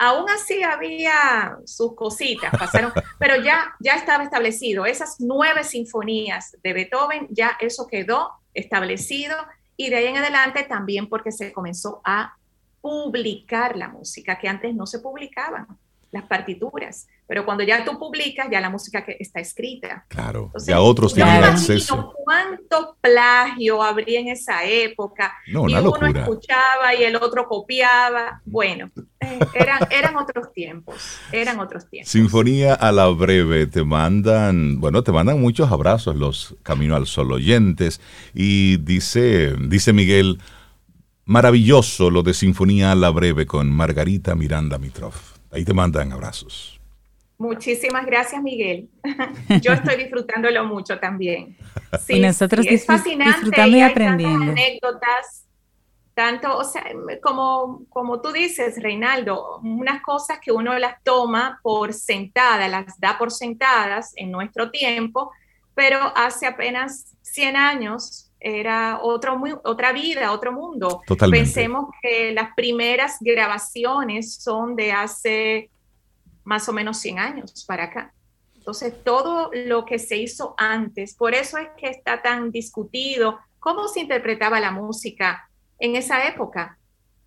aún 0.00 0.30
así 0.30 0.62
había 0.62 1.58
sus 1.64 1.96
cositas, 1.96 2.52
pasaron, 2.56 2.92
pero 3.18 3.42
ya, 3.42 3.74
ya 3.80 3.94
estaba 3.94 4.22
establecido. 4.22 4.86
Esas 4.86 5.16
nueve 5.18 5.64
sinfonías 5.64 6.56
de 6.62 6.72
Beethoven, 6.72 7.26
ya 7.30 7.56
eso 7.60 7.86
quedó 7.88 8.30
establecido 8.54 9.36
y 9.76 9.90
de 9.90 9.96
ahí 9.96 10.06
en 10.06 10.18
adelante 10.18 10.62
también 10.64 11.08
porque 11.08 11.32
se 11.32 11.52
comenzó 11.52 12.00
a 12.04 12.36
publicar 12.80 13.76
la 13.76 13.88
música, 13.88 14.38
que 14.38 14.48
antes 14.48 14.74
no 14.74 14.86
se 14.86 15.00
publicaban 15.00 15.66
las 16.10 16.24
partituras. 16.24 17.08
Pero 17.28 17.44
cuando 17.44 17.62
ya 17.62 17.84
tú 17.84 17.98
publicas, 17.98 18.48
ya 18.50 18.58
la 18.58 18.70
música 18.70 19.04
que 19.04 19.18
está 19.20 19.38
escrita. 19.38 20.06
Claro, 20.08 20.50
ya 20.66 20.80
otros 20.80 21.12
tienen 21.12 21.44
acceso. 21.44 22.14
¿Cuánto 22.24 22.96
plagio 23.02 23.82
habría 23.82 24.20
en 24.20 24.28
esa 24.28 24.64
época? 24.64 25.34
No, 25.46 25.68
y 25.68 25.74
uno 25.74 26.06
escuchaba 26.06 26.94
y 26.98 27.04
el 27.04 27.16
otro 27.16 27.46
copiaba. 27.46 28.40
Bueno, 28.46 28.90
eh, 29.20 29.38
eran, 29.52 29.80
eran 29.90 30.16
otros 30.16 30.54
tiempos, 30.54 31.18
eran 31.30 31.60
otros 31.60 31.86
tiempos. 31.90 32.10
Sinfonía 32.10 32.72
a 32.72 32.92
la 32.92 33.08
breve, 33.08 33.66
te 33.66 33.84
mandan, 33.84 34.80
bueno, 34.80 35.02
te 35.02 35.12
mandan 35.12 35.38
muchos 35.38 35.70
abrazos 35.70 36.16
los 36.16 36.56
Camino 36.62 36.96
al 36.96 37.06
Sol 37.06 37.30
oyentes. 37.30 38.00
Y 38.32 38.78
dice, 38.78 39.54
dice 39.68 39.92
Miguel, 39.92 40.38
maravilloso 41.26 42.08
lo 42.08 42.22
de 42.22 42.32
Sinfonía 42.32 42.92
a 42.92 42.94
la 42.94 43.10
breve 43.10 43.44
con 43.44 43.70
Margarita 43.70 44.34
Miranda 44.34 44.78
Mitroff. 44.78 45.36
Ahí 45.50 45.66
te 45.66 45.74
mandan 45.74 46.10
abrazos. 46.12 46.77
Muchísimas 47.38 48.04
gracias, 48.04 48.42
Miguel. 48.42 48.88
Yo 49.62 49.72
estoy 49.72 49.96
disfrutándolo 49.96 50.64
mucho 50.64 50.98
también. 50.98 51.56
Sí, 52.04 52.14
y 52.14 52.20
nosotros 52.20 52.66
es 52.68 52.84
fascinante 52.84 53.68
y, 53.68 53.80
aprendiendo. 53.80 54.50
anécdotas, 54.50 55.46
tanto, 56.14 56.58
o 56.58 56.64
sea, 56.64 56.84
como, 57.22 57.84
como 57.90 58.20
tú 58.20 58.32
dices, 58.32 58.82
Reinaldo, 58.82 59.60
unas 59.62 60.02
cosas 60.02 60.40
que 60.42 60.50
uno 60.50 60.76
las 60.80 61.00
toma 61.04 61.60
por 61.62 61.94
sentadas, 61.94 62.68
las 62.68 62.98
da 62.98 63.16
por 63.16 63.30
sentadas 63.30 64.12
en 64.16 64.32
nuestro 64.32 64.72
tiempo, 64.72 65.30
pero 65.76 66.12
hace 66.16 66.44
apenas 66.44 67.16
100 67.22 67.56
años 67.56 68.32
era 68.40 68.98
otro, 69.00 69.40
otra 69.62 69.92
vida, 69.92 70.32
otro 70.32 70.52
mundo. 70.52 71.02
Pensemos 71.30 71.86
que 72.02 72.32
las 72.32 72.52
primeras 72.56 73.18
grabaciones 73.20 74.34
son 74.34 74.74
de 74.74 74.90
hace 74.90 75.70
más 76.48 76.66
o 76.66 76.72
menos 76.72 76.96
100 76.96 77.18
años 77.18 77.64
para 77.68 77.84
acá. 77.84 78.14
Entonces, 78.56 78.94
todo 79.04 79.50
lo 79.52 79.84
que 79.84 79.98
se 79.98 80.16
hizo 80.16 80.54
antes, 80.56 81.14
por 81.14 81.34
eso 81.34 81.58
es 81.58 81.68
que 81.76 81.88
está 81.90 82.22
tan 82.22 82.50
discutido 82.50 83.38
cómo 83.58 83.86
se 83.86 84.00
interpretaba 84.00 84.58
la 84.58 84.70
música 84.70 85.50
en 85.78 85.94
esa 85.94 86.26
época. 86.26 86.78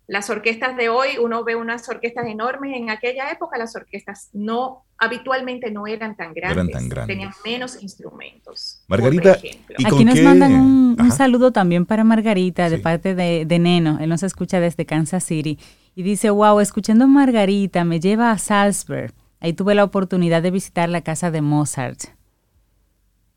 Las 0.08 0.28
orquestas 0.28 0.76
de 0.76 0.88
hoy, 0.88 1.18
uno 1.20 1.44
ve 1.44 1.54
unas 1.54 1.88
orquestas 1.88 2.26
enormes, 2.26 2.76
en 2.76 2.90
aquella 2.90 3.30
época 3.30 3.56
las 3.56 3.76
orquestas 3.76 4.28
no, 4.32 4.82
habitualmente 4.98 5.70
no 5.70 5.86
eran 5.86 6.16
tan 6.16 6.34
grandes, 6.34 6.76
tenían 7.06 7.30
menos 7.44 7.80
instrumentos. 7.80 8.82
Margarita, 8.88 9.38
aquí 9.86 10.04
nos 10.04 10.20
mandan 10.20 10.52
un, 10.52 11.12
saludo 11.12 11.52
también 11.52 11.86
para 11.86 12.02
Margarita 12.02 12.68
de 12.68 12.78
parte 12.78 13.14
de, 13.14 13.44
de, 13.46 13.58
Neno, 13.60 13.98
él 14.00 14.08
nos 14.08 14.24
escucha 14.24 14.58
desde 14.58 14.84
Kansas 14.84 15.22
City 15.22 15.58
y 15.94 16.02
dice, 16.02 16.30
wow, 16.30 16.60
escuchando 16.60 17.06
Margarita 17.06 17.84
me 17.84 18.00
lleva 18.00 18.30
a 18.30 18.38
Salzburg, 18.38 19.12
ahí 19.40 19.52
tuve 19.52 19.74
la 19.74 19.84
oportunidad 19.84 20.42
de 20.42 20.50
visitar 20.50 20.88
la 20.88 21.02
casa 21.02 21.30
de 21.30 21.42
Mozart. 21.42 22.00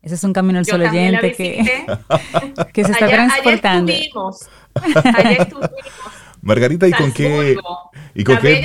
Ese 0.02 0.14
es 0.14 0.24
un 0.24 0.32
camino 0.32 0.58
al 0.58 0.66
sol 0.66 0.82
oyente 0.82 1.32
que, 1.32 1.84
que 2.72 2.84
se 2.84 2.92
está 2.92 3.08
transportando. 3.08 3.92
Allá 3.92 4.02
estuvimos, 4.02 4.48
allá 5.04 5.32
estuvimos. 5.32 5.70
Margarita, 6.42 6.86
¿y 6.86 6.92
con 6.92 7.12
qué? 7.12 7.56
¿y 8.14 8.22
con 8.22 8.38
qué, 8.38 8.62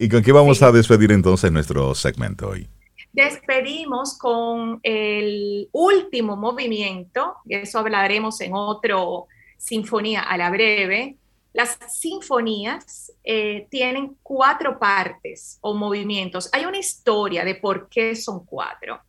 ¿Y 0.00 0.08
con 0.08 0.22
qué 0.22 0.32
vamos 0.32 0.60
a 0.62 0.72
despedir 0.72 1.12
entonces 1.12 1.52
nuestro 1.52 1.94
segmento 1.94 2.48
hoy? 2.48 2.68
Despedimos 3.12 4.18
con 4.18 4.80
el 4.82 5.68
último 5.70 6.36
movimiento, 6.36 7.36
y 7.44 7.54
eso 7.54 7.78
hablaremos 7.78 8.40
en 8.40 8.54
otro 8.54 9.28
Sinfonía 9.58 10.22
a 10.22 10.36
la 10.36 10.50
breve. 10.50 11.18
Las 11.52 11.78
sinfonías 11.88 13.12
eh, 13.22 13.66
tienen 13.70 14.16
cuatro 14.22 14.78
partes 14.78 15.58
o 15.60 15.74
movimientos. 15.74 16.48
Hay 16.52 16.64
una 16.64 16.78
historia 16.78 17.44
de 17.44 17.56
por 17.56 17.88
qué 17.88 18.16
son 18.16 18.46
cuatro. 18.46 19.00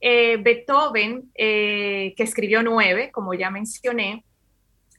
Eh, 0.00 0.38
Beethoven, 0.38 1.30
eh, 1.34 2.14
que 2.16 2.22
escribió 2.22 2.62
nueve, 2.62 3.10
como 3.12 3.34
ya 3.34 3.50
mencioné, 3.50 4.24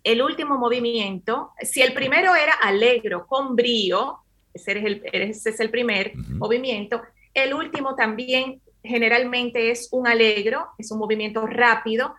el 0.04 0.22
último 0.22 0.58
movimiento, 0.58 1.52
si 1.62 1.82
el 1.82 1.94
primero 1.94 2.36
era 2.36 2.54
alegro, 2.54 3.26
con 3.26 3.56
brío, 3.56 4.18
ese 4.54 4.78
es 4.78 4.86
el, 4.86 5.02
ese 5.12 5.50
es 5.52 5.60
el 5.60 5.70
primer 5.70 6.16
movimiento, 6.16 7.02
el 7.34 7.54
último 7.54 7.96
también 7.96 8.62
generalmente 8.84 9.72
es 9.72 9.90
un 9.92 10.08
alegro, 10.08 10.68
es 10.78 10.92
un 10.92 11.00
movimiento 11.00 11.46
rápido 11.46 12.16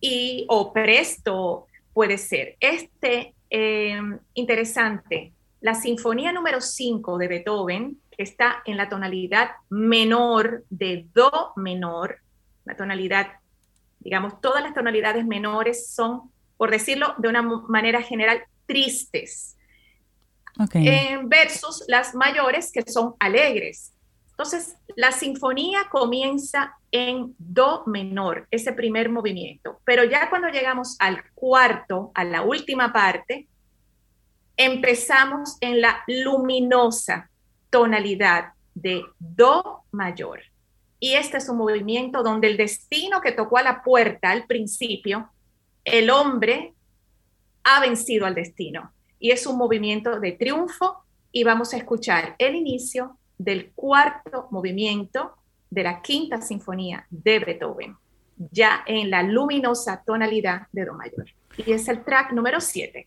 y 0.00 0.44
o 0.48 0.72
presto 0.72 1.66
puede 1.92 2.18
ser. 2.18 2.56
Este, 2.60 3.33
eh, 3.56 4.00
interesante, 4.34 5.32
la 5.60 5.76
sinfonía 5.76 6.32
número 6.32 6.60
5 6.60 7.18
de 7.18 7.28
Beethoven, 7.28 8.00
está 8.18 8.64
en 8.66 8.76
la 8.76 8.88
tonalidad 8.88 9.50
menor 9.70 10.64
de 10.70 11.06
Do 11.14 11.52
menor, 11.54 12.18
la 12.64 12.76
tonalidad, 12.76 13.28
digamos, 14.00 14.40
todas 14.40 14.60
las 14.60 14.74
tonalidades 14.74 15.24
menores 15.24 15.94
son 15.94 16.32
por 16.56 16.72
decirlo 16.72 17.14
de 17.18 17.28
una 17.28 17.42
manera 17.42 18.02
general, 18.02 18.42
tristes, 18.66 19.56
versus 21.26 21.84
las 21.86 22.12
mayores 22.14 22.72
que 22.72 22.82
son 22.82 23.14
alegres. 23.20 23.93
Entonces, 24.34 24.76
la 24.96 25.12
sinfonía 25.12 25.84
comienza 25.92 26.76
en 26.90 27.36
Do 27.38 27.84
menor, 27.86 28.48
ese 28.50 28.72
primer 28.72 29.08
movimiento, 29.08 29.80
pero 29.84 30.02
ya 30.02 30.28
cuando 30.28 30.48
llegamos 30.48 30.96
al 30.98 31.22
cuarto, 31.34 32.10
a 32.14 32.24
la 32.24 32.42
última 32.42 32.92
parte, 32.92 33.46
empezamos 34.56 35.56
en 35.60 35.80
la 35.80 36.02
luminosa 36.08 37.30
tonalidad 37.70 38.54
de 38.74 39.04
Do 39.20 39.84
mayor. 39.92 40.40
Y 40.98 41.14
este 41.14 41.36
es 41.36 41.48
un 41.48 41.58
movimiento 41.58 42.24
donde 42.24 42.48
el 42.48 42.56
destino 42.56 43.20
que 43.20 43.30
tocó 43.30 43.58
a 43.58 43.62
la 43.62 43.82
puerta 43.82 44.30
al 44.30 44.46
principio 44.46 45.30
el 45.84 46.10
hombre 46.10 46.74
ha 47.62 47.80
vencido 47.80 48.26
al 48.26 48.34
destino. 48.34 48.92
Y 49.20 49.30
es 49.30 49.46
un 49.46 49.56
movimiento 49.56 50.18
de 50.18 50.32
triunfo 50.32 51.04
y 51.30 51.44
vamos 51.44 51.72
a 51.72 51.76
escuchar 51.76 52.34
el 52.38 52.56
inicio 52.56 53.18
del 53.38 53.72
cuarto 53.74 54.48
movimiento 54.50 55.32
de 55.70 55.82
la 55.82 56.02
quinta 56.02 56.40
sinfonía 56.40 57.06
de 57.10 57.38
Beethoven, 57.40 57.96
ya 58.36 58.84
en 58.86 59.10
la 59.10 59.22
luminosa 59.22 60.02
tonalidad 60.04 60.68
de 60.72 60.84
Do 60.84 60.94
mayor. 60.94 61.26
Y 61.56 61.72
es 61.72 61.88
el 61.88 62.04
track 62.04 62.32
número 62.32 62.60
7. 62.60 63.06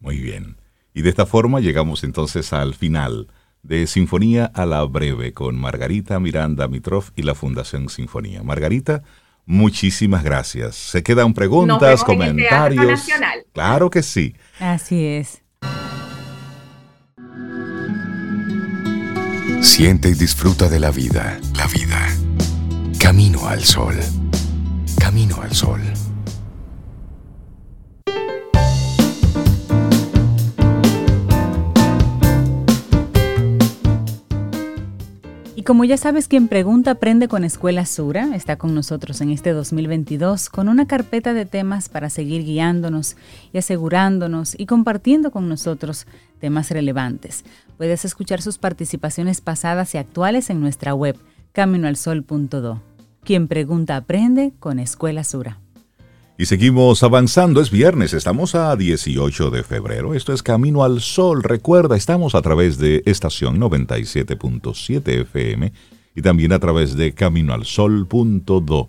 Muy 0.00 0.18
bien. 0.18 0.56
Y 0.92 1.02
de 1.02 1.10
esta 1.10 1.26
forma 1.26 1.60
llegamos 1.60 2.04
entonces 2.04 2.52
al 2.52 2.74
final 2.74 3.28
de 3.62 3.86
Sinfonía 3.86 4.46
a 4.54 4.66
la 4.66 4.84
Breve 4.84 5.32
con 5.32 5.56
Margarita 5.56 6.20
Miranda 6.20 6.68
Mitrov 6.68 7.10
y 7.16 7.22
la 7.22 7.34
Fundación 7.34 7.88
Sinfonía. 7.88 8.42
Margarita, 8.42 9.02
Muchísimas 9.46 10.24
gracias. 10.24 10.74
Se 10.74 11.02
quedan 11.02 11.34
preguntas, 11.34 12.02
comentarios. 12.02 13.06
Claro 13.52 13.90
que 13.90 14.02
sí. 14.02 14.34
Así 14.58 15.04
es. 15.04 15.43
Siente 19.64 20.10
y 20.10 20.14
disfruta 20.14 20.68
de 20.68 20.78
la 20.78 20.90
vida. 20.90 21.40
La 21.56 21.66
vida. 21.66 22.14
Camino 22.98 23.48
al 23.48 23.64
sol. 23.64 23.98
Camino 24.98 25.40
al 25.40 25.54
sol. 25.54 25.80
Como 35.64 35.84
ya 35.84 35.96
sabes, 35.96 36.28
quien 36.28 36.48
pregunta 36.48 36.92
aprende 36.92 37.26
con 37.26 37.42
Escuela 37.42 37.86
Sura 37.86 38.36
está 38.36 38.56
con 38.56 38.74
nosotros 38.74 39.20
en 39.20 39.30
este 39.30 39.52
2022 39.52 40.50
con 40.50 40.68
una 40.68 40.86
carpeta 40.86 41.32
de 41.32 41.46
temas 41.46 41.88
para 41.88 42.10
seguir 42.10 42.44
guiándonos 42.44 43.16
y 43.52 43.58
asegurándonos 43.58 44.58
y 44.58 44.66
compartiendo 44.66 45.30
con 45.30 45.48
nosotros 45.48 46.06
temas 46.38 46.70
relevantes. 46.70 47.44
Puedes 47.78 48.04
escuchar 48.04 48.42
sus 48.42 48.58
participaciones 48.58 49.40
pasadas 49.40 49.94
y 49.94 49.98
actuales 49.98 50.50
en 50.50 50.60
nuestra 50.60 50.94
web 50.94 51.16
caminoalsol.do. 51.52 52.82
Quien 53.22 53.48
pregunta 53.48 53.96
aprende 53.96 54.52
con 54.60 54.78
Escuela 54.78 55.24
Sura. 55.24 55.63
Y 56.36 56.46
seguimos 56.46 57.04
avanzando, 57.04 57.60
es 57.60 57.70
viernes, 57.70 58.12
estamos 58.12 58.56
a 58.56 58.74
18 58.74 59.50
de 59.50 59.62
febrero, 59.62 60.14
esto 60.14 60.32
es 60.32 60.42
Camino 60.42 60.82
al 60.82 61.00
Sol, 61.00 61.44
recuerda, 61.44 61.96
estamos 61.96 62.34
a 62.34 62.42
través 62.42 62.76
de 62.76 63.04
estación 63.06 63.60
97.7 63.60 65.20
FM 65.20 65.72
y 66.16 66.22
también 66.22 66.52
a 66.52 66.58
través 66.58 66.96
de 66.96 67.14
caminoalsol.do. 67.14 68.88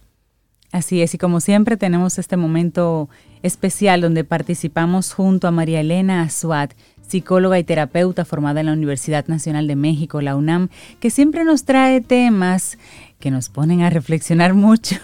Así 0.75 1.03
es, 1.03 1.15
y 1.15 1.19
como 1.19 1.41
siempre 1.41 1.77
tenemos 1.77 2.19
este 2.19 2.37
momento 2.37 3.09
especial 3.45 4.01
donde 4.01 4.25
participamos 4.25 5.13
junto 5.13 5.47
a 5.47 5.53
María 5.53 5.81
Elena 5.81 6.23
Azuat, 6.23 6.73
psicóloga 7.07 7.61
y 7.61 7.65
terapeuta 7.65 8.25
formada 8.25 8.59
en 8.59 8.67
la 8.67 8.73
Universidad 8.73 9.25
Nacional 9.29 9.69
de 9.69 9.77
México, 9.77 10.21
la 10.21 10.35
UNAM, 10.35 10.71
que 10.99 11.11
siempre 11.11 11.45
nos 11.45 11.65
trae 11.65 12.01
temas 12.01 12.77
que 13.21 13.31
nos 13.31 13.51
ponen 13.51 13.83
a 13.83 13.91
reflexionar 13.91 14.55
mucho. 14.55 14.97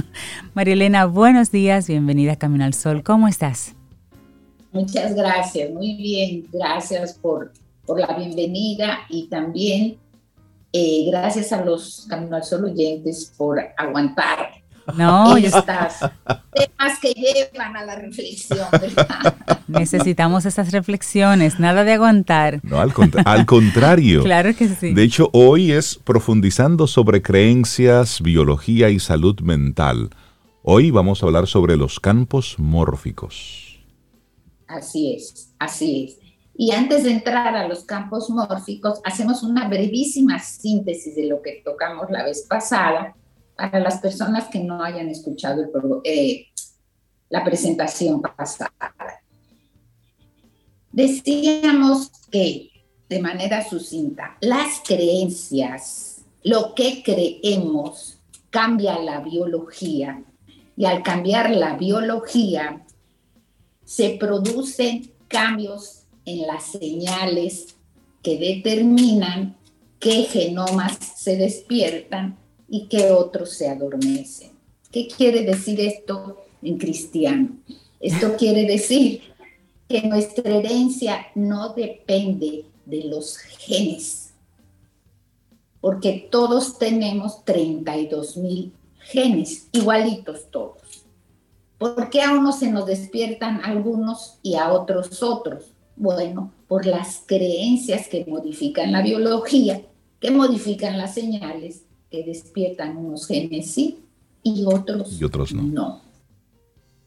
María 0.54 0.74
Elena, 0.74 1.06
buenos 1.06 1.52
días, 1.52 1.86
bienvenida 1.86 2.32
a 2.32 2.36
Camino 2.36 2.64
al 2.64 2.74
Sol, 2.74 3.04
¿cómo 3.04 3.28
estás? 3.28 3.76
Muchas 4.72 5.14
gracias, 5.14 5.70
muy 5.70 5.94
bien, 5.94 6.48
gracias 6.52 7.14
por, 7.14 7.52
por 7.92 8.00
la 8.00 8.16
bienvenida 8.16 9.00
y 9.10 9.28
también 9.28 9.98
eh, 10.72 11.04
gracias 11.10 11.52
a 11.52 11.62
los 11.62 12.06
Camino 12.08 12.36
al 12.36 12.42
Sol 12.42 12.64
oyentes 12.64 13.34
por 13.36 13.60
aguantar 13.76 14.48
no, 14.96 15.36
estas 15.36 15.98
temas 16.54 16.98
que 17.02 17.12
llevan 17.12 17.76
a 17.76 17.84
la 17.84 17.96
reflexión, 17.96 18.66
Necesitamos 19.68 20.46
esas 20.46 20.72
reflexiones, 20.72 21.60
nada 21.60 21.84
de 21.84 21.92
aguantar. 21.92 22.60
No, 22.62 22.80
al, 22.80 22.94
al 23.26 23.44
contrario. 23.44 24.22
claro 24.24 24.56
que 24.56 24.68
sí. 24.68 24.94
De 24.94 25.02
hecho, 25.02 25.28
hoy 25.34 25.72
es 25.72 25.96
profundizando 25.96 26.86
sobre 26.86 27.20
creencias, 27.20 28.22
biología 28.22 28.88
y 28.88 29.00
salud 29.00 29.38
mental. 29.40 30.08
Hoy 30.62 30.90
vamos 30.90 31.22
a 31.22 31.26
hablar 31.26 31.46
sobre 31.46 31.76
los 31.76 32.00
campos 32.00 32.56
mórficos. 32.58 33.78
Así 34.66 35.14
es, 35.14 35.52
así 35.58 36.06
es. 36.08 36.21
Y 36.62 36.70
antes 36.70 37.02
de 37.02 37.10
entrar 37.10 37.56
a 37.56 37.66
los 37.66 37.82
campos 37.82 38.30
mórficos, 38.30 39.00
hacemos 39.02 39.42
una 39.42 39.66
brevísima 39.68 40.38
síntesis 40.38 41.16
de 41.16 41.26
lo 41.26 41.42
que 41.42 41.60
tocamos 41.64 42.08
la 42.08 42.22
vez 42.22 42.46
pasada 42.48 43.16
para 43.56 43.80
las 43.80 43.98
personas 43.98 44.46
que 44.46 44.60
no 44.60 44.80
hayan 44.80 45.08
escuchado 45.08 45.68
eh, 46.04 46.52
la 47.30 47.42
presentación 47.42 48.22
pasada. 48.22 48.70
Decíamos 50.92 52.12
que, 52.30 52.70
de 53.08 53.20
manera 53.20 53.68
sucinta, 53.68 54.36
las 54.40 54.82
creencias, 54.86 56.22
lo 56.44 56.76
que 56.76 57.02
creemos, 57.02 58.20
cambia 58.50 59.00
la 59.00 59.18
biología 59.18 60.22
y 60.76 60.84
al 60.84 61.02
cambiar 61.02 61.50
la 61.50 61.74
biología 61.74 62.86
se 63.84 64.10
producen 64.10 65.10
cambios 65.26 66.01
en 66.24 66.46
las 66.46 66.64
señales 66.64 67.74
que 68.22 68.38
determinan 68.38 69.56
qué 69.98 70.24
genomas 70.24 70.98
se 71.16 71.36
despiertan 71.36 72.36
y 72.68 72.86
que 72.86 73.10
otros 73.10 73.50
se 73.50 73.68
adormecen. 73.68 74.50
¿Qué 74.90 75.08
quiere 75.08 75.44
decir 75.44 75.80
esto 75.80 76.44
en 76.62 76.78
cristiano? 76.78 77.50
Esto 78.00 78.36
quiere 78.36 78.64
decir 78.64 79.22
que 79.88 80.02
nuestra 80.02 80.56
herencia 80.56 81.26
no 81.34 81.74
depende 81.74 82.64
de 82.84 83.04
los 83.04 83.36
genes, 83.36 84.32
porque 85.80 86.28
todos 86.30 86.78
tenemos 86.78 87.44
32 87.44 88.36
mil 88.36 88.72
genes, 88.98 89.68
igualitos 89.72 90.50
todos. 90.50 91.04
¿Por 91.78 92.10
qué 92.10 92.22
a 92.22 92.32
unos 92.32 92.60
se 92.60 92.70
nos 92.70 92.86
despiertan 92.86 93.60
algunos 93.64 94.38
y 94.42 94.54
a 94.54 94.72
otros 94.72 95.22
otros? 95.22 95.71
Bueno, 95.96 96.52
por 96.68 96.86
las 96.86 97.22
creencias 97.26 98.08
que 98.08 98.24
modifican 98.26 98.92
la 98.92 99.02
biología, 99.02 99.82
que 100.20 100.30
modifican 100.30 100.98
las 100.98 101.14
señales 101.14 101.82
que 102.10 102.22
despiertan 102.24 102.96
unos 102.96 103.26
genes 103.26 103.70
sí 103.70 103.98
y 104.42 104.64
otros, 104.66 105.20
y 105.20 105.24
otros 105.24 105.52
no. 105.54 105.62
no. 105.62 106.00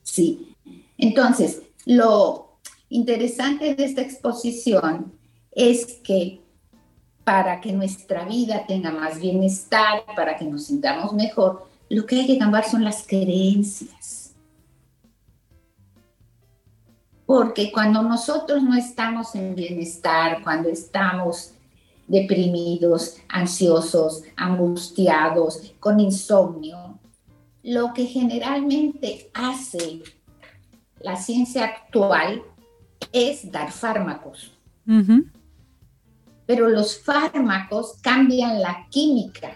Sí. 0.04 0.56
Entonces, 0.98 1.62
lo 1.86 2.58
interesante 2.90 3.76
de 3.76 3.86
esta 3.86 4.02
exposición 4.02 5.14
es 5.52 5.86
que 6.04 6.42
para 7.24 7.60
que 7.60 7.74
nuestra 7.74 8.26
vida 8.26 8.66
tenga 8.68 8.92
más 8.92 9.20
bienestar, 9.20 10.04
para 10.16 10.38
que 10.38 10.46
nos 10.46 10.66
sintamos 10.66 11.14
mejor, 11.14 11.68
lo 11.90 12.06
que 12.06 12.22
hay 12.22 12.28
que 12.28 12.38
cambiar 12.38 12.70
son 12.70 12.84
las 12.84 13.06
creencias. 13.06 14.25
Porque 17.26 17.72
cuando 17.72 18.04
nosotros 18.04 18.62
no 18.62 18.76
estamos 18.76 19.34
en 19.36 19.56
bienestar, 19.56 20.44
cuando 20.44 20.70
estamos 20.70 21.56
deprimidos, 22.08 23.18
ansiosos, 23.30 24.24
angustiados, 24.36 25.74
con 25.80 26.00
insomnio. 26.00 27.00
Lo 27.64 27.94
que 27.94 28.06
generalmente 28.06 29.32
hace 29.34 30.04
la 31.00 31.16
ciencia 31.16 31.66
actual 31.66 32.44
es 33.12 33.52
dar 33.52 33.72
fármacos. 33.72 34.52
Pero 36.46 36.70
los 36.70 37.00
fármacos 37.00 37.98
cambian 38.02 38.62
la 38.62 38.88
química, 38.92 39.52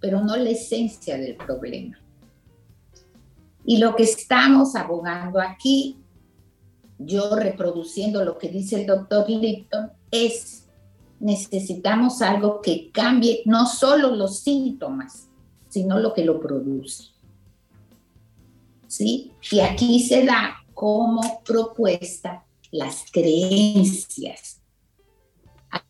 pero 0.00 0.20
no 0.24 0.36
la 0.36 0.50
esencia 0.50 1.16
del 1.16 1.36
problema. 1.36 1.96
Y 3.64 3.78
lo 3.78 3.94
que 3.94 4.02
estamos 4.02 4.74
abogando 4.74 5.40
aquí, 5.40 5.96
yo 6.98 7.34
reproduciendo 7.36 8.24
lo 8.24 8.38
que 8.38 8.48
dice 8.48 8.80
el 8.80 8.86
doctor 8.86 9.28
Lipton, 9.28 9.90
es 10.10 10.64
necesitamos 11.20 12.20
algo 12.22 12.60
que 12.60 12.90
cambie 12.90 13.42
no 13.46 13.66
solo 13.66 14.14
los 14.14 14.40
síntomas, 14.40 15.28
sino 15.68 15.98
lo 15.98 16.12
que 16.12 16.24
lo 16.24 16.40
produce. 16.40 17.04
¿Sí? 18.86 19.32
Y 19.50 19.60
aquí 19.60 20.00
se 20.00 20.24
da 20.24 20.56
como 20.74 21.42
propuesta 21.44 22.44
las 22.70 23.04
creencias. 23.10 24.60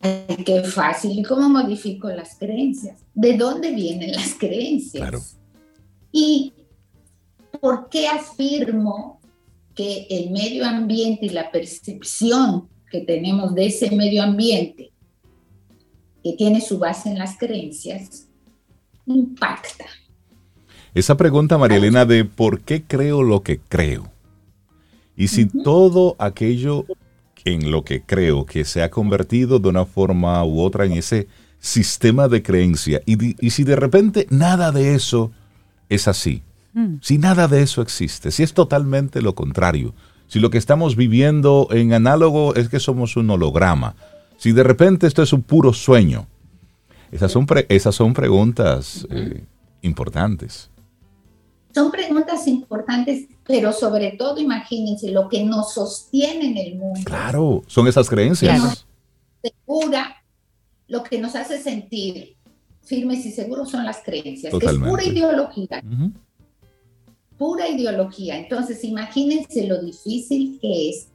Ay, 0.01 0.45
qué 0.45 0.63
fácil. 0.63 1.19
¿Y 1.19 1.23
cómo 1.23 1.49
modifico 1.49 2.09
las 2.09 2.39
creencias? 2.39 3.01
¿De 3.13 3.37
dónde 3.37 3.73
vienen 3.73 4.13
las 4.13 4.35
creencias? 4.35 5.03
Claro. 5.03 5.21
¿Y 6.13 6.53
por 7.61 7.89
qué 7.89 8.07
afirmo 8.09 9.21
que 9.75 10.07
el 10.11 10.31
medio 10.31 10.65
ambiente 10.67 11.27
y 11.27 11.31
la 11.31 11.51
percepción 11.51 12.69
que 12.91 13.01
tenemos 13.01 13.55
de 13.55 13.67
ese 13.67 13.91
medio 13.95 14.23
ambiente 14.23 14.93
que 16.23 16.33
tiene 16.33 16.61
su 16.61 16.79
base 16.79 17.11
en 17.11 17.19
las 17.19 17.37
creencias, 17.37 18.29
impacta. 19.07 19.85
Esa 20.95 21.17
pregunta, 21.17 21.59
María 21.59 21.77
Elena, 21.77 22.07
de 22.07 22.25
por 22.25 22.61
qué 22.61 22.83
creo 22.83 23.23
lo 23.23 23.43
que 23.43 23.59
creo. 23.59 24.11
Y 25.17 25.29
si 25.29 25.47
todo 25.47 26.17
aquello 26.19 26.87
en 27.45 27.71
lo 27.71 27.85
que 27.85 28.03
creo 28.03 28.47
que 28.47 28.65
se 28.65 28.83
ha 28.83 28.91
convertido 28.91 29.59
de 29.59 29.69
una 29.69 29.85
forma 29.85 30.43
u 30.45 30.61
otra 30.61 30.87
en 30.87 30.93
ese 30.93 31.29
sistema 31.59 32.27
de 32.29 32.43
creencia, 32.43 33.03
y, 33.07 33.51
si 33.51 33.65
de 33.65 33.77
repente 33.77 34.27
nada 34.31 34.73
de 34.73 34.95
eso 34.95 35.31
es 35.89 36.09
así, 36.09 36.43
mm. 36.75 36.97
si 37.01 37.19
nada 37.19 37.49
de 37.49 37.63
eso 37.63 37.83
existe, 37.83 38.31
si 38.31 38.43
es 38.43 38.53
totalmente 38.53 39.23
lo 39.23 39.35
contrario, 39.35 39.95
si 40.27 40.41
lo 40.41 40.51
que 40.51 40.59
estamos 40.59 40.97
viviendo 40.97 41.69
en 41.71 41.93
análogo 41.93 42.55
es 42.55 42.69
que 42.69 42.81
somos 42.81 43.17
un 43.17 43.31
holograma, 43.31 43.97
si 44.37 44.53
de 44.53 44.63
repente 44.63 45.07
esto 45.07 45.23
es 45.23 45.33
un 45.33 45.43
puro 45.43 45.73
sueño, 45.73 46.27
esas 47.11 47.31
son, 47.31 47.47
esas 47.69 47.95
son 47.95 48.13
preguntas 48.13 49.07
eh, 49.11 49.45
importantes. 49.83 50.71
Son 51.75 51.91
preguntas 51.91 52.47
importantes, 52.47 53.27
pero 53.47 53.73
sobre 53.73 54.13
todo 54.13 54.39
imagínense 54.39 55.11
lo 55.11 55.29
que 55.29 55.45
nos 55.45 55.75
sostiene 55.75 56.51
en 56.51 56.57
el 56.57 56.75
mundo. 56.77 57.01
Claro, 57.05 57.63
son 57.67 57.89
esas 57.89 58.09
creencias. 58.09 58.87
Segura, 59.43 60.23
lo 60.89 61.03
que 61.03 61.21
nos 61.21 61.35
hace 61.35 61.61
sentir 61.61 62.37
firmes 62.83 63.25
y 63.27 63.33
seguros 63.33 63.71
son 63.71 63.85
las 63.85 64.03
creencias. 64.05 64.53
Es 64.53 64.79
pura 64.79 65.05
ideología. 65.05 65.83
Pura 67.39 67.69
ideología. 67.69 68.39
Entonces, 68.39 68.85
imagínense 68.85 69.67
lo 69.67 69.83
difícil 69.83 70.59
que 70.61 70.91
es 70.91 71.09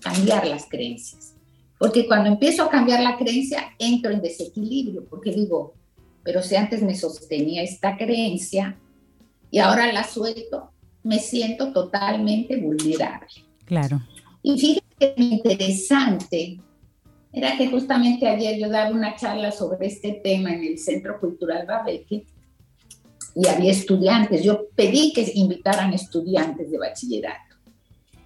cambiar 0.00 0.46
las 0.46 0.66
creencias. 0.68 1.34
Porque 1.78 2.06
cuando 2.06 2.28
empiezo 2.28 2.62
a 2.64 2.70
cambiar 2.70 3.02
la 3.02 3.16
creencia, 3.16 3.74
entro 3.78 4.10
en 4.10 4.22
desequilibrio, 4.22 5.04
porque 5.04 5.32
digo, 5.32 5.74
pero 6.22 6.42
si 6.42 6.54
antes 6.54 6.82
me 6.82 6.94
sostenía 6.94 7.62
esta 7.62 7.96
creencia 7.96 8.78
y 9.50 9.58
ahora 9.58 9.92
la 9.92 10.04
suelto, 10.04 10.70
me 11.02 11.18
siento 11.18 11.72
totalmente 11.72 12.56
vulnerable. 12.56 13.28
Claro. 13.64 14.00
Y 14.42 14.58
fíjate 14.58 14.86
que 14.98 15.14
interesante 15.16 16.60
era 17.32 17.56
que 17.56 17.68
justamente 17.68 18.28
ayer 18.28 18.58
yo 18.58 18.68
daba 18.68 18.90
una 18.90 19.16
charla 19.16 19.50
sobre 19.50 19.86
este 19.86 20.20
tema 20.22 20.52
en 20.52 20.64
el 20.64 20.78
Centro 20.78 21.18
Cultural 21.18 21.66
Babeque 21.66 22.26
y 23.34 23.46
había 23.48 23.72
estudiantes. 23.72 24.42
Yo 24.42 24.68
pedí 24.74 25.12
que 25.12 25.30
invitaran 25.34 25.92
estudiantes 25.92 26.70
de 26.70 26.78
bachillerato 26.78 27.52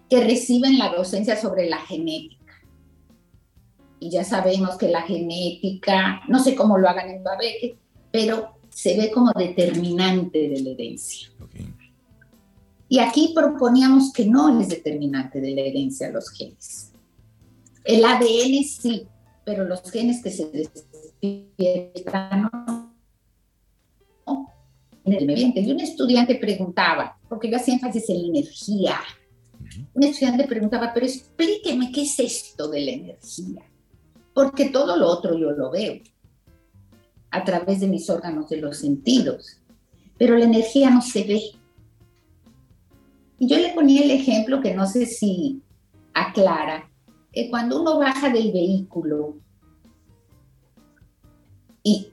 que 0.09 0.23
reciben 0.23 0.79
la 0.79 0.91
docencia 0.91 1.37
sobre 1.37 1.69
la 1.69 1.79
genética. 1.79 2.55
Y 3.99 4.11
ya 4.11 4.25
sabemos 4.25 4.77
que 4.77 4.89
la 4.89 5.03
genética, 5.03 6.23
no 6.29 6.39
sé 6.39 6.55
cómo 6.55 6.79
lo 6.79 6.89
hagan 6.89 7.11
en 7.11 7.25
Babeque, 7.25 7.77
pero 8.13 8.57
se 8.71 8.97
ve 8.97 9.11
como 9.11 9.33
determinante 9.33 10.49
de 10.49 10.61
la 10.61 10.71
herencia. 10.71 11.31
Y 12.89 13.01
aquí 13.01 13.33
proponíamos 13.35 14.13
que 14.13 14.27
no 14.27 14.61
es 14.61 14.69
determinante 14.69 15.41
de 15.41 15.51
la 15.53 15.63
herencia 15.63 16.11
los 16.11 16.31
genes. 16.31 16.93
El 17.83 18.05
ADN 18.05 18.63
sí, 18.65 19.09
pero 19.45 19.65
los 19.65 19.91
genes 19.91 20.23
que 20.23 20.31
se 20.31 20.47
despiertan 21.21 22.43
no. 22.43 22.76
Y 25.07 25.71
un 25.71 25.81
estudiante 25.81 26.35
preguntaba, 26.35 27.17
porque 27.29 27.49
yo 27.49 27.57
hacía 27.57 27.75
énfasis 27.75 28.11
en 28.11 28.23
la 28.23 28.29
energía. 28.29 29.01
Un 29.95 30.03
estudiante 30.03 30.45
preguntaba, 30.45 30.93
pero 30.93 31.07
explíqueme 31.07 31.93
qué 31.93 32.03
es 32.03 32.19
esto 32.19 32.69
de 32.69 32.81
la 32.85 32.91
energía. 32.91 33.63
Porque 34.35 34.69
todo 34.71 34.97
lo 34.97 35.07
otro 35.07 35.39
yo 35.39 35.53
lo 35.53 35.71
veo 35.71 36.01
a 37.31 37.45
través 37.45 37.81
de 37.81 37.87
mis 37.87 38.11
órganos 38.11 38.49
de 38.49 38.57
los 38.57 38.79
sentidos, 38.79 39.61
pero 40.19 40.37
la 40.37 40.45
energía 40.45 40.91
no 40.91 41.01
se 41.01 41.23
ve. 41.23 41.43
Y 43.39 43.47
yo 43.47 43.59
le 43.59 43.75
ponía 43.75 44.03
el 44.03 44.11
ejemplo 44.11 44.61
que 44.61 44.75
no 44.75 44.87
sé 44.87 45.07
si 45.07 45.63
aclara, 46.15 46.91
que 47.33 47.49
cuando 47.49 47.81
uno 47.81 47.99
baja 47.99 48.31
del 48.31 48.51
vehículo 48.51 49.37
y 51.85 52.09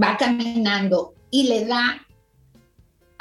va 0.00 0.16
caminando 0.16 1.14
y 1.30 1.48
le 1.48 1.64
da 1.64 2.06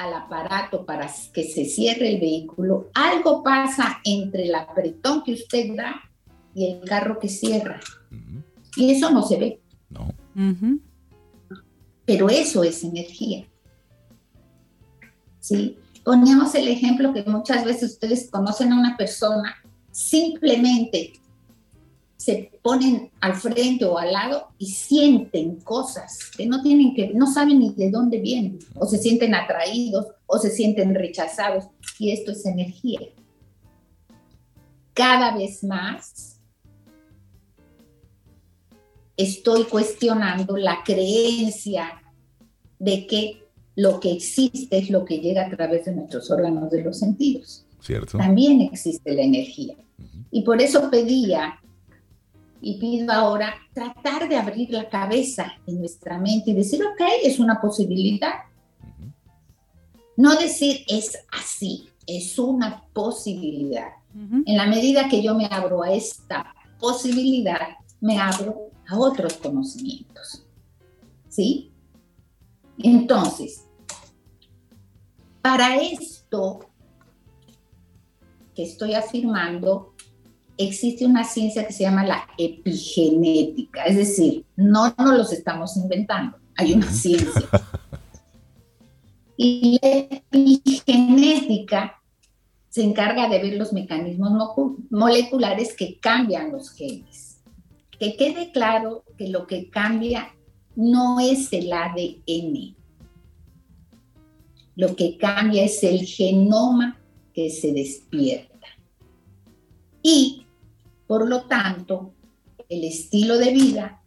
al 0.02 0.14
aparato 0.14 0.86
para 0.86 1.10
que 1.34 1.44
se 1.44 1.66
cierre 1.66 2.10
el 2.10 2.20
vehículo, 2.20 2.90
algo 2.94 3.44
pasa 3.44 4.00
entre 4.04 4.46
el 4.46 4.56
apretón 4.56 5.24
que 5.24 5.34
usted 5.34 5.76
da 5.76 6.02
y 6.56 6.66
el 6.66 6.82
carro 6.82 7.20
que 7.20 7.30
cierra. 7.30 7.80
Y 8.76 8.92
eso 8.92 9.12
no 9.12 9.24
se 9.24 9.38
ve. 9.38 9.62
No. 9.90 10.14
Pero 12.06 12.30
eso 12.30 12.64
es 12.64 12.84
energía. 12.84 13.46
¿Sí? 15.40 15.78
Poníamos 16.04 16.56
el 16.56 16.68
ejemplo 16.68 17.14
que 17.14 17.24
muchas 17.24 17.64
veces 17.64 17.94
ustedes 17.94 18.30
conocen 18.32 18.74
a 18.74 18.80
una 18.80 18.98
persona, 18.98 19.56
simplemente 19.92 21.14
se 22.22 22.52
ponen 22.62 23.10
al 23.20 23.34
frente 23.34 23.84
o 23.84 23.98
al 23.98 24.14
lado 24.14 24.50
y 24.60 24.68
sienten 24.68 25.56
cosas 25.62 26.30
que 26.38 26.46
no 26.46 26.62
tienen 26.62 26.94
que, 26.94 27.12
no 27.16 27.26
saben 27.26 27.58
ni 27.58 27.74
de 27.74 27.90
dónde 27.90 28.20
vienen, 28.20 28.60
o 28.76 28.86
se 28.86 29.00
sienten 29.00 29.34
atraídos 29.34 30.06
o 30.28 30.38
se 30.38 30.52
sienten 30.52 30.94
rechazados, 30.94 31.66
y 31.98 32.12
esto 32.12 32.32
es 32.32 32.46
energía. 32.46 33.00
Cada 34.94 35.36
vez 35.36 35.64
más 35.64 36.40
estoy 39.18 39.64
cuestionando 39.64 40.58
la 40.58 40.84
creencia 40.86 42.04
de 42.78 43.08
que 43.08 43.48
lo 43.76 44.00
que 44.00 44.12
existe 44.12 44.78
es 44.78 44.92
lo 44.92 45.06
que 45.06 45.22
llega 45.22 45.48
a 45.48 45.50
través 45.50 45.86
de 45.86 45.96
nuestros 45.96 46.30
órganos 46.30 46.70
de 46.70 46.84
los 46.84 47.00
sentidos. 47.00 47.66
¿Cierto? 47.80 48.20
También 48.20 48.62
existe 48.62 49.12
la 49.12 49.24
energía. 49.24 49.76
Y 50.30 50.44
por 50.44 50.62
eso 50.62 50.92
pedía 50.92 51.61
y 52.62 52.78
pido 52.78 53.12
ahora 53.12 53.56
tratar 53.74 54.30
de 54.30 54.38
abrir 54.38 54.70
la 54.70 54.88
cabeza 54.88 55.54
en 55.66 55.80
nuestra 55.80 56.20
mente 56.20 56.52
y 56.52 56.54
decir, 56.54 56.84
ok, 56.84 57.02
es 57.24 57.40
una 57.40 57.60
posibilidad. 57.60 58.34
No 60.16 60.36
decir 60.36 60.86
es 60.88 61.18
así, 61.32 61.90
es 62.06 62.38
una 62.38 62.84
posibilidad. 62.94 63.90
En 64.14 64.58
la 64.58 64.68
medida 64.68 65.08
que 65.08 65.24
yo 65.24 65.36
me 65.36 65.48
abro 65.50 65.84
a 65.84 65.92
esta 65.92 66.54
posibilidad, 66.80 67.78
me 68.02 68.20
abro 68.20 68.72
a 68.88 69.00
otros 69.00 69.34
conocimientos. 69.38 70.46
¿Sí? 71.30 71.72
Entonces, 72.78 73.66
para 75.42 75.78
esto 75.78 76.60
que 78.54 78.64
estoy 78.64 78.94
afirmando, 78.94 79.91
existe 80.64 81.06
una 81.06 81.24
ciencia 81.24 81.66
que 81.66 81.74
se 81.74 81.84
llama 81.84 82.06
la 82.06 82.28
epigenética, 82.38 83.86
es 83.86 83.96
decir, 83.96 84.46
no 84.56 84.94
nos 84.98 85.18
los 85.18 85.34
estamos 85.34 85.78
inventando, 85.78 86.38
hay 86.58 86.74
una 86.74 86.92
ciencia. 86.92 87.50
Y 89.44 89.80
la 89.82 89.90
epigenética 89.90 92.00
se 92.70 92.84
encarga 92.84 93.28
de 93.28 93.42
ver 93.42 93.56
los 93.56 93.74
mecanismos 93.74 94.34
moleculares 94.92 95.76
que 95.76 95.98
cambian 96.00 96.52
los 96.52 96.72
genes. 96.72 97.42
Que 98.00 98.16
quede 98.16 98.52
claro 98.52 99.04
que 99.18 99.30
lo 99.30 99.48
que 99.48 99.72
cambia 99.72 100.32
no 100.76 101.20
es 101.20 101.52
el 101.54 101.74
ADN. 101.74 102.76
Lo 104.76 104.96
que 104.96 105.18
cambia 105.18 105.64
es 105.64 105.84
el 105.84 106.06
genoma 106.06 107.00
que 107.34 107.50
se 107.50 107.74
despierta. 107.74 108.68
Y 110.04 110.41
por 111.12 111.28
lo 111.28 111.42
tanto, 111.42 112.14
el 112.70 112.86
estilo 112.86 113.38
de 113.38 113.52
vida, 113.52 114.02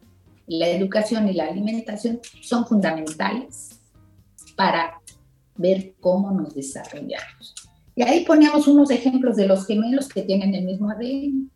la 0.47 0.69
educación 0.69 1.29
y 1.29 1.33
la 1.33 1.45
alimentación 1.45 2.19
son 2.41 2.65
fundamentales 2.65 3.79
para 4.55 4.99
ver 5.55 5.93
cómo 5.99 6.31
nos 6.31 6.55
desarrollamos. 6.55 7.53
Y 7.95 8.01
ahí 8.01 8.25
poníamos 8.25 8.67
unos 8.67 8.89
ejemplos 8.89 9.35
de 9.35 9.45
los 9.45 9.67
gemelos 9.67 10.09
que 10.09 10.23
tienen 10.23 10.55
el 10.55 10.65
mismo 10.65 10.89
ADN. 10.89 11.51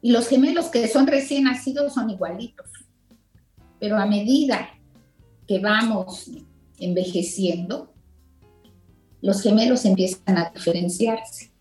Y 0.00 0.12
los 0.12 0.28
gemelos 0.28 0.68
que 0.68 0.88
son 0.88 1.06
recién 1.06 1.44
nacidos 1.44 1.92
son 1.92 2.08
igualitos. 2.08 2.70
Pero 3.78 3.98
a 3.98 4.06
medida 4.06 4.70
que 5.46 5.58
vamos 5.58 6.30
envejeciendo, 6.78 7.92
los 9.20 9.42
gemelos 9.42 9.84
empiezan 9.84 10.38
a 10.38 10.50
diferenciarse. 10.54 11.51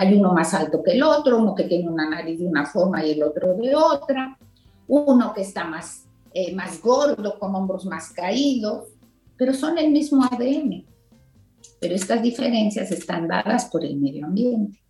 Hay 0.00 0.14
uno 0.14 0.32
más 0.32 0.54
alto 0.54 0.80
que 0.80 0.92
el 0.92 1.02
otro, 1.02 1.38
uno 1.38 1.56
que 1.56 1.64
tiene 1.64 1.88
una 1.88 2.08
nariz 2.08 2.38
de 2.38 2.46
una 2.46 2.64
forma 2.64 3.04
y 3.04 3.10
el 3.10 3.22
otro 3.24 3.54
de 3.54 3.74
otra, 3.74 4.38
uno 4.86 5.34
que 5.34 5.42
está 5.42 5.64
más, 5.64 6.04
eh, 6.32 6.54
más 6.54 6.80
gordo, 6.80 7.36
con 7.36 7.52
hombros 7.52 7.84
más 7.84 8.10
caídos, 8.10 8.84
pero 9.36 9.52
son 9.52 9.76
el 9.76 9.90
mismo 9.90 10.24
ADN. 10.24 10.86
Pero 11.80 11.94
estas 11.96 12.22
diferencias 12.22 12.92
están 12.92 13.26
dadas 13.26 13.64
por 13.64 13.84
el 13.84 13.96
medio 13.96 14.24
ambiente. 14.24 14.80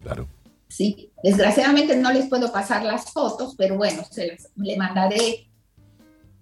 Claro. 0.00 0.26
Sí, 0.68 1.12
desgraciadamente 1.22 1.96
no 1.96 2.12
les 2.12 2.26
puedo 2.26 2.50
pasar 2.50 2.84
las 2.84 3.12
fotos, 3.12 3.54
pero 3.56 3.76
bueno, 3.76 4.02
se 4.10 4.26
les, 4.26 4.50
le 4.56 4.76
mandaré 4.76 5.46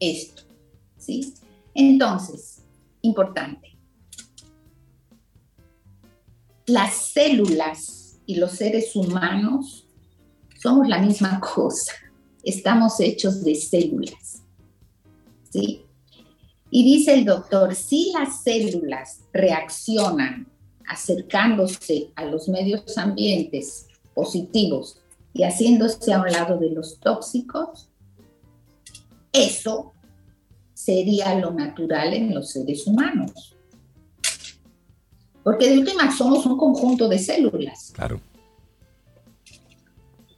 esto. 0.01 0.45
¿sí? 0.97 1.35
Entonces, 1.75 2.63
importante 3.03 3.72
las 6.67 6.95
células 7.13 8.21
y 8.27 8.37
los 8.37 8.53
seres 8.53 8.95
humanos 8.95 9.87
somos 10.61 10.89
la 10.89 10.99
misma 10.99 11.41
cosa. 11.55 11.93
Estamos 12.43 12.99
hechos 13.01 13.43
de 13.45 13.55
células. 13.55 14.43
¿Sí? 15.51 15.85
Y 16.71 16.85
dice 16.85 17.15
el 17.15 17.25
doctor, 17.25 17.75
si 17.75 18.13
las 18.13 18.43
células 18.43 19.21
reaccionan 19.33 20.49
acercándose 20.89 22.11
a 22.17 22.25
los 22.25 22.49
medios 22.49 22.97
ambientes 22.97 23.87
positivos 24.15 24.99
y 25.35 25.43
haciéndose 25.43 26.13
a 26.13 26.21
un 26.21 26.31
lado 26.31 26.59
de 26.59 26.71
los 26.71 26.99
tóxicos, 26.99 27.91
eso 29.33 29.93
sería 30.73 31.39
lo 31.39 31.53
natural 31.53 32.15
en 32.15 32.35
los 32.35 32.51
seres 32.51 32.87
humanos. 32.87 33.55
Porque 35.43 35.69
de 35.69 35.79
última 35.79 36.11
somos 36.11 36.47
un 36.47 36.57
conjunto 36.57 37.09
de 37.09 37.19
células. 37.19 37.93
Claro. 37.95 38.21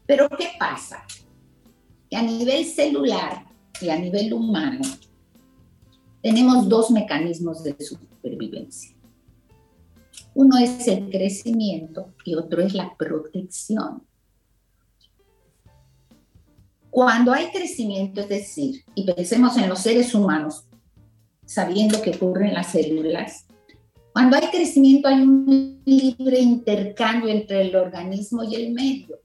Pero 0.06 0.28
¿qué 0.30 0.48
pasa? 0.58 1.04
Que 2.10 2.16
a 2.16 2.22
nivel 2.22 2.64
celular 2.64 3.46
y 3.80 3.88
a 3.88 3.98
nivel 3.98 4.32
humano 4.32 4.82
tenemos 6.22 6.68
dos 6.68 6.90
mecanismos 6.90 7.62
de 7.62 7.76
supervivencia. 7.78 8.94
Uno 10.34 10.58
es 10.58 10.86
el 10.88 11.10
crecimiento 11.10 12.12
y 12.24 12.34
otro 12.34 12.62
es 12.62 12.74
la 12.74 12.94
protección. 12.96 14.02
Cuando 16.90 17.32
hay 17.32 17.50
crecimiento, 17.50 18.20
es 18.20 18.28
decir, 18.28 18.84
y 18.94 19.04
pensemos 19.04 19.56
en 19.56 19.68
los 19.68 19.80
seres 19.80 20.14
humanos, 20.14 20.64
sabiendo 21.44 22.00
que 22.00 22.10
ocurre 22.10 22.48
en 22.48 22.54
las 22.54 22.72
células, 22.72 23.46
cuando 24.14 24.36
hay 24.36 24.46
crecimiento 24.46 25.08
hay 25.08 25.22
un 25.22 25.82
libre 25.84 26.38
intercambio 26.38 27.30
entre 27.30 27.62
el 27.62 27.74
organismo 27.74 28.44
y 28.44 28.54
el 28.54 28.72
medio. 28.72 29.18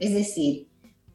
Es 0.00 0.12
decir, 0.12 0.66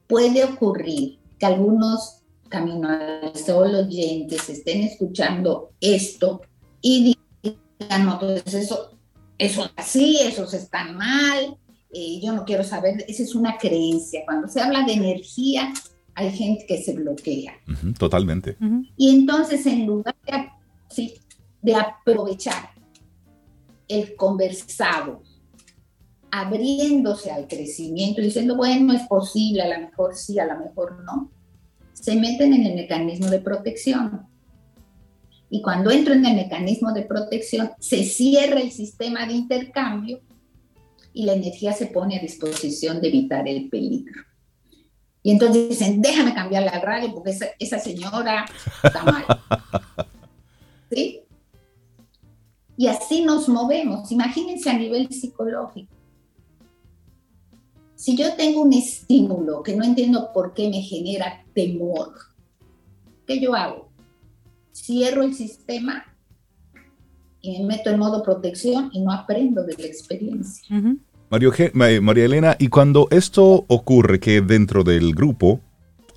puede 0.08 0.46
ocurrir 0.46 1.20
que 1.38 1.46
algunos 1.46 2.22
Camino 2.48 2.88
al 2.88 3.36
Sol 3.36 3.76
oyentes 3.76 4.48
estén 4.48 4.84
escuchando 4.84 5.72
esto 5.82 6.44
y 6.80 7.18
digan, 7.42 8.06
no, 8.06 8.18
pues 8.18 8.54
eso, 8.54 8.98
eso 9.38 9.70
así, 9.76 10.18
esos 10.22 10.54
están 10.54 10.96
mal, 10.96 11.58
eh, 11.92 12.22
yo 12.24 12.32
no 12.32 12.46
quiero 12.46 12.64
saber, 12.64 13.04
esa 13.10 13.24
es 13.24 13.36
una 13.36 13.58
creencia. 13.58 14.22
Cuando 14.24 14.48
se 14.48 14.62
habla 14.62 14.86
de 14.86 14.94
energía, 14.94 15.74
hay 16.14 16.32
gente 16.32 16.66
que 16.66 16.82
se 16.82 16.94
bloquea. 16.94 17.56
totalmente. 18.00 18.56
Y 18.96 19.14
entonces, 19.14 19.66
en 19.66 19.86
lugar 19.86 20.16
de, 20.96 21.20
de 21.62 21.76
aprovechar 21.76 22.75
el 23.88 24.16
conversado, 24.16 25.22
abriéndose 26.32 27.32
al 27.32 27.48
crecimiento, 27.48 28.22
diciendo, 28.22 28.56
bueno, 28.56 28.94
es 28.94 29.04
posible, 29.08 29.62
a 29.62 29.80
lo 29.80 29.88
mejor 29.88 30.16
sí, 30.16 30.40
a 30.40 30.46
lo 30.46 30.60
mejor 30.60 31.04
no, 31.04 31.32
se 31.94 32.16
meten 32.16 32.54
en 32.54 32.66
el 32.66 32.76
mecanismo 32.76 33.30
de 33.30 33.40
protección. 33.40 34.28
Y 35.50 35.62
cuando 35.62 35.92
entro 35.92 36.14
en 36.14 36.26
el 36.26 36.36
mecanismo 36.36 36.92
de 36.92 37.04
protección, 37.04 37.72
se 37.80 38.04
cierra 38.04 38.60
el 38.60 38.72
sistema 38.72 39.26
de 39.26 39.34
intercambio 39.34 40.20
y 41.14 41.24
la 41.24 41.34
energía 41.34 41.72
se 41.72 41.88
pone 41.88 42.18
a 42.18 42.22
disposición 42.22 43.00
de 43.00 43.08
evitar 43.08 43.48
el 43.48 43.70
peligro. 43.70 44.22
Y 45.24 45.32
entonces 45.32 45.70
dicen, 45.70 46.02
déjame 46.02 46.34
cambiar 46.34 46.64
la 46.64 46.80
radio 46.80 47.12
porque 47.14 47.32
esa, 47.32 47.48
esa 47.58 47.80
señora 47.80 48.46
está 48.84 49.04
mal. 49.04 49.26
¿Sí? 50.92 51.25
Y 52.78 52.88
así 52.88 53.24
nos 53.24 53.48
movemos. 53.48 54.12
Imagínense 54.12 54.70
a 54.70 54.78
nivel 54.78 55.10
psicológico. 55.10 55.94
Si 57.96 58.18
yo 58.18 58.36
tengo 58.36 58.62
un 58.62 58.74
estímulo 58.74 59.64
que 59.64 59.76
no 59.76 59.84
entiendo 59.84 60.32
por 60.34 60.54
qué 60.54 60.70
me 60.70 60.82
genera 60.82 61.44
temor, 61.54 62.14
¿qué 63.26 63.40
yo 63.40 63.56
hago? 63.56 63.90
Cierro 64.74 65.24
el 65.24 65.34
sistema 65.34 66.06
y 67.42 67.60
me 67.60 67.78
meto 67.78 67.90
en 67.90 68.00
modo 68.00 68.22
protección 68.22 68.90
y 68.92 69.02
no 69.02 69.12
aprendo 69.12 69.64
de 69.64 69.76
la 69.78 69.86
experiencia. 69.86 70.68
María 71.30 72.26
Elena, 72.26 72.56
y 72.60 72.68
cuando 72.68 73.08
esto 73.12 73.66
ocurre 73.68 74.20
que 74.20 74.42
dentro 74.42 74.84
del 74.84 75.16
grupo 75.16 75.62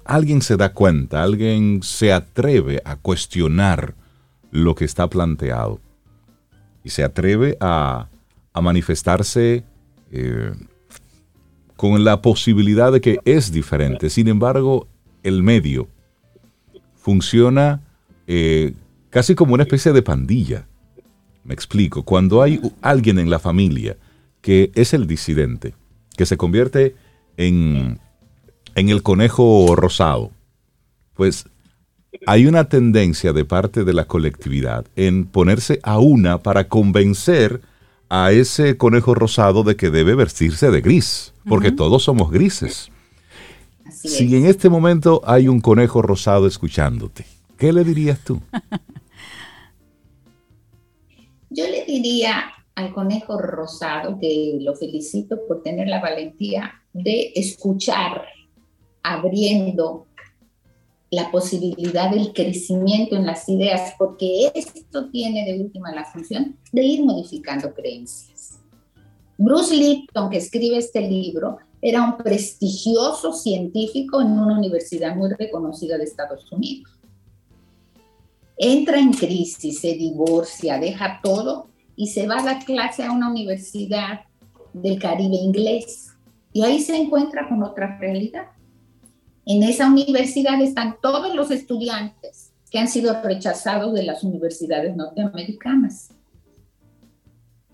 alguien 0.05 0.43
se 0.43 0.57
da 0.57 0.75
cuenta, 0.75 1.23
alguien 1.23 1.83
se 1.83 2.13
atreve 2.13 2.83
a 2.85 2.97
cuestionar 2.97 3.95
lo 4.51 4.75
que 4.75 4.85
está 4.85 5.09
planteado 5.09 5.81
y 6.89 6.91
se 6.91 7.05
atreve 7.05 7.59
a, 7.61 8.09
manifestarse 8.61 9.63
eh, 10.11 10.53
con 11.77 12.03
la 12.03 12.21
posibilidad 12.23 12.91
de 12.91 13.01
que 13.01 13.21
es 13.25 13.53
diferente. 13.53 14.11
Sin 14.11 14.27
embargo, 14.27 14.89
el 15.23 15.45
medio 15.45 15.87
funciona 16.97 17.81
eh, 18.27 18.73
casi 19.11 19.37
como 19.37 19.55
una 19.55 19.63
especie 19.63 19.93
de 19.93 20.03
pandilla. 20.03 20.67
Me 21.45 21.55
explico. 21.55 22.03
Cuando 22.03 22.43
hay 22.43 22.61
alguien 22.81 23.21
en 23.21 23.31
la 23.31 23.39
familia 23.39 23.97
que 24.41 24.73
es 24.75 24.93
el 24.93 25.07
disidente, 25.07 25.75
que 26.17 26.27
se 26.27 26.37
convierte 26.37 26.97
en, 27.37 28.01
en 28.75 28.89
el 28.89 29.05
conejo 29.05 29.77
rosado, 29.77 30.33
pues 31.15 31.45
hay 32.27 32.47
una 32.47 32.69
tendencia 32.69 33.33
de 33.33 33.45
parte 33.45 33.85
de 33.85 33.93
la 33.93 34.07
colectividad 34.07 34.87
en 34.97 35.27
ponerse 35.27 35.81
a 35.83 35.99
una 35.99 36.43
para 36.43 36.69
convencer 36.69 37.61
a 38.09 38.33
ese 38.33 38.77
conejo 38.77 39.15
rosado 39.15 39.63
de 39.63 39.77
que 39.77 39.91
debe 39.91 40.15
vestirse 40.15 40.71
de 40.71 40.81
gris, 40.81 41.35
porque 41.47 41.73
todos 41.73 42.05
somos 42.05 42.31
grises. 42.31 42.91
si 43.91 44.35
en 44.35 44.47
este 44.47 44.69
momento 44.69 45.21
hay 45.25 45.49
un 45.49 45.61
conejo 45.61 46.01
rosado 46.03 46.47
escuchándote, 46.47 47.27
¿qué 47.57 47.73
le 47.73 47.85
dirías 47.85 48.21
tú? 48.21 48.41
Yo 51.51 51.67
le 51.67 51.85
diría 51.85 52.45
al 52.75 52.93
conejo 52.95 53.39
rosado 53.39 54.19
que 54.21 54.59
lo 54.61 54.75
felicito 54.75 55.39
por 55.47 55.63
tener 55.63 55.89
la 55.89 56.01
valentía 56.01 56.83
de 56.93 57.33
escuchar, 57.35 58.23
abriendo 59.03 60.08
la 61.11 61.31
posibilidad 61.31 62.11
del 62.11 62.33
crecimiento 62.33 63.17
en 63.17 63.27
las 63.27 63.49
ideas, 63.49 63.95
porque 63.99 64.51
esto 64.55 65.09
tiene 65.11 65.45
de 65.45 65.61
última 65.61 65.95
la 65.95 66.05
función 66.05 66.57
de 66.73 66.85
ir 66.85 67.05
modificando 67.05 67.73
creencias. 67.73 68.59
Bruce 69.39 69.75
Lipton, 69.75 70.29
que 70.29 70.39
escribe 70.39 70.77
este 70.77 71.01
libro, 71.01 71.59
era 71.81 72.03
un 72.03 72.17
prestigioso 72.19 73.33
científico 73.33 74.21
en 74.21 74.33
una 74.33 74.59
universidad 74.59 75.15
muy 75.15 75.31
reconocida 75.31 75.97
de 75.97 76.05
Estados 76.05 76.51
Unidos. 76.51 76.91
Entra 78.57 78.99
en 78.99 79.13
crisis, 79.13 79.81
se 79.81 79.95
divorcia, 79.95 80.79
deja 80.79 81.21
todo 81.23 81.69
y 81.95 82.09
se 82.09 82.27
va 82.27 82.41
a 82.41 82.43
dar 82.43 82.65
clase 82.65 83.05
a 83.05 83.13
una 83.13 83.31
universidad 83.31 84.23
del 84.73 84.99
Caribe 84.99 85.37
inglés. 85.37 86.09
Y 86.53 86.65
ahí 86.65 86.81
se 86.81 86.97
encuentra 86.97 87.49
con 87.49 87.63
otra 87.63 87.97
realidad 87.99 88.49
en 89.49 89.63
esa 89.63 89.89
universidad 89.89 90.61
están 90.61 90.97
todos 91.01 91.35
los 91.35 91.51
estudiantes 91.51 92.53
que 92.71 92.79
han 92.79 92.87
sido 92.87 93.23
rechazados 93.23 93.95
de 93.95 94.03
las 94.03 94.23
universidades 94.23 94.95
norteamericanas. 94.95 96.11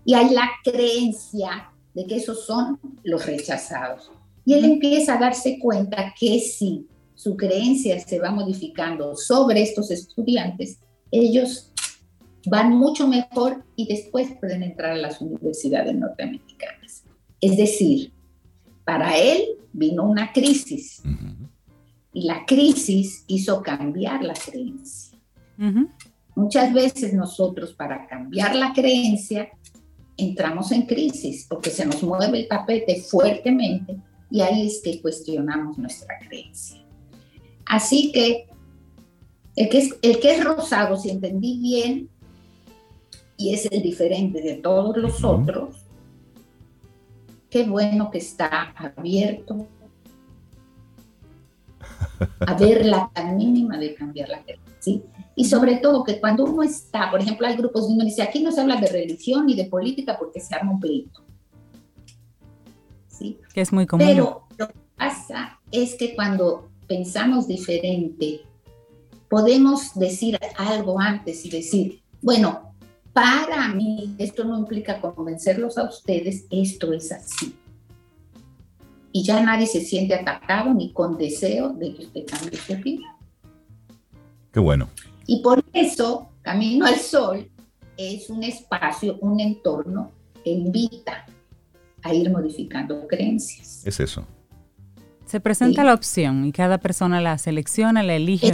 Y 0.05 0.15
hay 0.15 0.31
la 0.31 0.49
creencia 0.63 1.73
de 1.93 2.07
que 2.07 2.17
esos 2.17 2.47
son 2.47 2.79
los 3.03 3.27
rechazados. 3.27 4.13
Y 4.45 4.55
él 4.55 4.65
empieza 4.65 5.15
a 5.15 5.19
darse 5.19 5.59
cuenta 5.59 6.15
que 6.17 6.39
si 6.39 6.87
su 7.17 7.37
creencia 7.37 7.99
se 7.99 8.21
va 8.21 8.31
modificando 8.31 9.17
sobre 9.17 9.63
estos 9.63 9.91
estudiantes, 9.91 10.79
ellos 11.11 11.73
van 12.47 12.71
mucho 12.71 13.09
mejor 13.09 13.65
y 13.75 13.89
después 13.89 14.31
pueden 14.39 14.63
entrar 14.63 14.93
a 14.93 14.97
las 14.97 15.21
universidades 15.21 15.93
norteamericanas. 15.93 17.03
Es 17.41 17.57
decir, 17.57 18.13
para 18.85 19.19
él 19.19 19.43
vino 19.73 20.05
una 20.05 20.33
crisis. 20.33 21.03
Y 22.15 22.27
la 22.27 22.47
crisis 22.47 23.25
hizo 23.27 23.63
cambiar 23.63 24.25
la 24.25 24.35
creencia. 24.35 25.19
Muchas 26.35 26.73
veces 26.73 27.13
nosotros 27.13 27.75
para 27.75 28.07
cambiar 28.07 28.57
la 28.57 28.73
creencia 28.73 29.51
entramos 30.17 30.73
en 30.73 30.83
crisis 30.83 31.47
porque 31.49 31.71
se 31.71 31.85
nos 31.85 32.03
mueve 32.03 32.41
el 32.41 32.49
tapete 32.49 33.03
fuertemente 33.03 33.97
y 34.31 34.41
ahí 34.41 34.67
es 34.67 34.81
que 34.83 35.03
cuestionamos 35.03 35.77
nuestra 35.77 36.19
creencia. 36.19 36.85
Así 37.67 38.11
que 38.13 38.47
el 39.57 39.69
que 39.69 39.79
es, 39.79 39.97
el 40.03 40.19
que 40.21 40.35
es 40.35 40.45
rosado, 40.45 40.97
si 40.97 41.11
entendí 41.11 41.59
bien, 41.59 42.09
y 43.37 43.55
es 43.55 43.67
el 43.67 43.83
diferente 43.83 44.41
de 44.41 44.55
todos 44.55 44.97
los 44.97 45.25
otros, 45.25 45.77
qué 47.51 47.65
bueno 47.65 48.11
que 48.11 48.19
está 48.19 48.75
abierto 48.77 49.67
a 52.41 52.55
ver 52.55 52.87
la 52.87 53.11
tan 53.13 53.37
mínima 53.37 53.79
de 53.79 53.95
cambiar 53.95 54.29
la 54.29 54.39
gente, 54.39 54.61
¿sí? 54.79 55.03
Y 55.35 55.45
sobre 55.45 55.77
todo 55.77 56.05
que 56.05 56.21
cuando 56.21 56.45
uno 56.45 56.63
está, 56.63 57.11
por 57.11 57.21
ejemplo, 57.21 57.47
hay 57.47 57.57
grupos 57.57 57.83
donde 57.83 57.97
uno 57.97 58.05
dice, 58.05 58.23
aquí 58.23 58.43
no 58.43 58.53
se 58.53 58.61
habla 58.61 58.77
de 58.77 58.89
religión 58.89 59.47
ni 59.47 59.55
de 59.55 59.65
política 59.65 60.17
porque 60.19 60.41
se 60.41 60.55
arma 60.55 60.73
un 60.73 60.81
pleito. 60.81 61.23
¿Sí? 63.09 63.39
Que 63.53 63.61
es 63.61 63.73
muy 63.73 63.87
común. 63.87 64.07
Pero 64.07 64.43
lo 64.57 64.69
que 64.69 64.75
pasa 64.97 65.61
es 65.71 65.95
que 65.95 66.15
cuando 66.15 66.69
pensamos 66.87 67.49
diferente, 67.49 68.43
podemos 69.29 69.95
decir 69.95 70.39
algo 70.57 71.01
antes 71.01 71.45
y 71.45 71.51
decir, 71.51 72.03
bueno, 72.23 72.75
para 73.13 73.69
mí 73.69 74.15
esto 74.19 74.45
no 74.45 74.59
implica 74.59 75.01
convencerlos 75.01 75.79
a 75.79 75.85
ustedes, 75.85 76.47
esto 76.51 76.93
es 76.93 77.13
así 77.13 77.55
y 79.17 79.23
ya 79.23 79.41
nadie 79.41 79.69
se 79.69 79.81
siente 79.81 80.13
atacado 80.13 80.75
ni 80.75 80.93
con 80.93 81.17
deseo 81.17 81.69
de 81.69 81.95
que 81.95 82.05
usted 82.05 82.27
cambie 82.27 82.59
su 82.59 82.73
opinión. 82.73 83.13
Qué 84.53 84.59
bueno. 84.59 84.91
Y 85.25 85.41
por 85.41 85.65
eso, 85.73 86.31
Camino 86.43 86.85
al 86.85 86.97
Sol 86.97 87.49
es 87.97 88.29
un 88.29 88.43
espacio, 88.43 89.17
un 89.21 89.39
entorno 89.39 90.11
que 90.43 90.51
invita 90.51 91.27
a 92.03 92.13
ir 92.13 92.29
modificando 92.29 93.07
creencias. 93.07 93.87
Es 93.87 94.01
eso. 94.01 94.27
Se 95.27 95.39
presenta 95.39 95.85
la 95.85 95.95
opción 95.95 96.45
y 96.45 96.51
cada 96.51 96.79
persona 96.79 97.21
la 97.21 97.39
selecciona, 97.39 98.03
la 98.03 98.17
elige. 98.17 98.51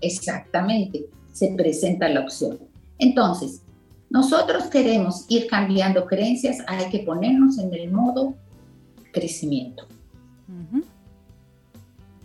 Exactamente, 0.00 1.06
se 1.32 1.54
presenta 1.56 2.08
la 2.08 2.22
opción. 2.22 2.58
Entonces, 2.98 3.62
nosotros 4.10 4.64
queremos 4.64 5.26
ir 5.28 5.46
cambiando 5.46 6.06
creencias, 6.06 6.58
hay 6.66 6.90
que 6.90 6.98
ponernos 6.98 7.58
en 7.58 7.72
el 7.72 7.92
modo 7.92 8.34
crecimiento. 9.10 9.86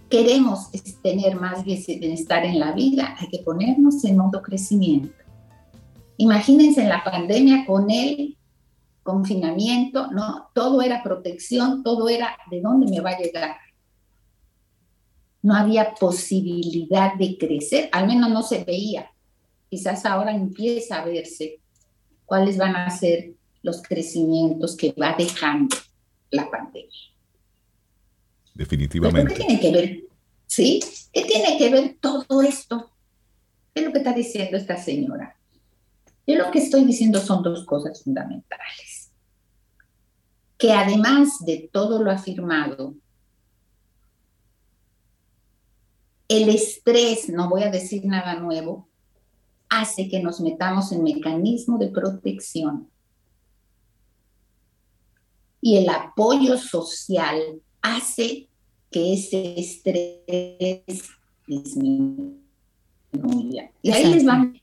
Queremos 0.09 0.69
tener 1.01 1.35
más 1.35 1.63
bienestar 1.63 2.45
en 2.45 2.59
la 2.59 2.71
vida, 2.71 3.15
hay 3.19 3.27
que 3.27 3.39
ponernos 3.39 4.03
en 4.05 4.17
modo 4.17 4.41
crecimiento. 4.41 5.13
Imagínense 6.17 6.81
en 6.81 6.89
la 6.89 7.03
pandemia 7.03 7.65
con 7.65 7.89
el 7.89 8.37
confinamiento, 9.03 10.11
no, 10.11 10.49
todo 10.53 10.81
era 10.81 11.03
protección, 11.03 11.83
todo 11.83 12.07
era 12.07 12.37
de 12.49 12.61
dónde 12.61 12.87
me 12.89 13.01
va 13.01 13.11
a 13.11 13.19
llegar. 13.19 13.57
No 15.41 15.53
había 15.53 15.93
posibilidad 15.93 17.13
de 17.15 17.37
crecer, 17.37 17.89
al 17.91 18.07
menos 18.07 18.29
no 18.31 18.41
se 18.41 18.63
veía. 18.63 19.11
Quizás 19.69 20.05
ahora 20.05 20.33
empieza 20.33 21.01
a 21.01 21.05
verse 21.05 21.59
cuáles 22.25 22.57
van 22.57 22.75
a 22.75 22.89
ser 22.89 23.33
los 23.61 23.81
crecimientos 23.81 24.75
que 24.75 24.93
va 24.93 25.15
dejando 25.17 25.75
la 26.31 26.49
pandemia. 26.49 26.91
Definitivamente. 28.53 29.33
¿Qué 29.33 29.43
tiene 29.43 29.59
que 29.59 29.71
ver? 29.71 30.03
¿Sí? 30.47 30.79
¿Qué 31.11 31.25
tiene 31.25 31.57
que 31.57 31.69
ver 31.69 31.97
todo 31.99 32.41
esto? 32.41 32.91
¿Qué 33.73 33.81
es 33.81 33.87
lo 33.87 33.91
que 33.91 33.99
está 33.99 34.13
diciendo 34.13 34.57
esta 34.57 34.77
señora? 34.77 35.37
Yo 36.25 36.35
lo 36.35 36.49
que 36.51 36.59
estoy 36.59 36.85
diciendo 36.85 37.19
son 37.19 37.43
dos 37.43 37.65
cosas 37.65 38.01
fundamentales. 38.03 39.11
Que 40.57 40.71
además 40.71 41.45
de 41.45 41.69
todo 41.71 42.01
lo 42.01 42.09
afirmado, 42.09 42.95
el 46.27 46.49
estrés, 46.49 47.29
no 47.29 47.49
voy 47.49 47.63
a 47.63 47.69
decir 47.69 48.05
nada 48.05 48.35
nuevo, 48.35 48.87
hace 49.69 50.07
que 50.09 50.21
nos 50.21 50.39
metamos 50.39 50.91
en 50.91 51.03
mecanismo 51.03 51.77
de 51.77 51.89
protección. 51.89 52.89
Y 55.65 55.77
el 55.77 55.89
apoyo 55.89 56.59
social 56.59 57.59
hace 57.81 58.47
que 58.91 59.13
ese 59.13 59.59
estrés 59.59 61.09
disminuya. 61.47 62.43
Y 63.81 63.91
ahí 63.91 64.13
les 64.13 64.23
vamos. 64.23 64.61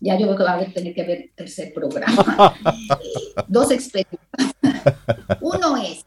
Ya 0.00 0.18
yo 0.18 0.26
creo 0.26 0.36
que 0.36 0.42
va 0.42 0.58
a 0.58 0.66
tener 0.70 0.94
que 0.94 1.00
haber 1.00 1.30
tercer 1.34 1.72
programa. 1.72 2.54
Eh, 3.00 3.42
dos 3.48 3.70
experiencias. 3.70 4.20
Uno 5.40 5.78
es, 5.78 6.04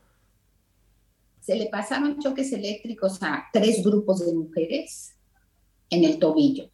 se 1.41 1.55
le 1.55 1.65
pasaron 1.65 2.19
choques 2.19 2.53
eléctricos 2.53 3.17
a 3.23 3.45
tres 3.51 3.83
grupos 3.83 4.23
de 4.23 4.35
mujeres 4.35 5.15
en 5.89 6.03
el 6.03 6.19
tobillo. 6.19 6.69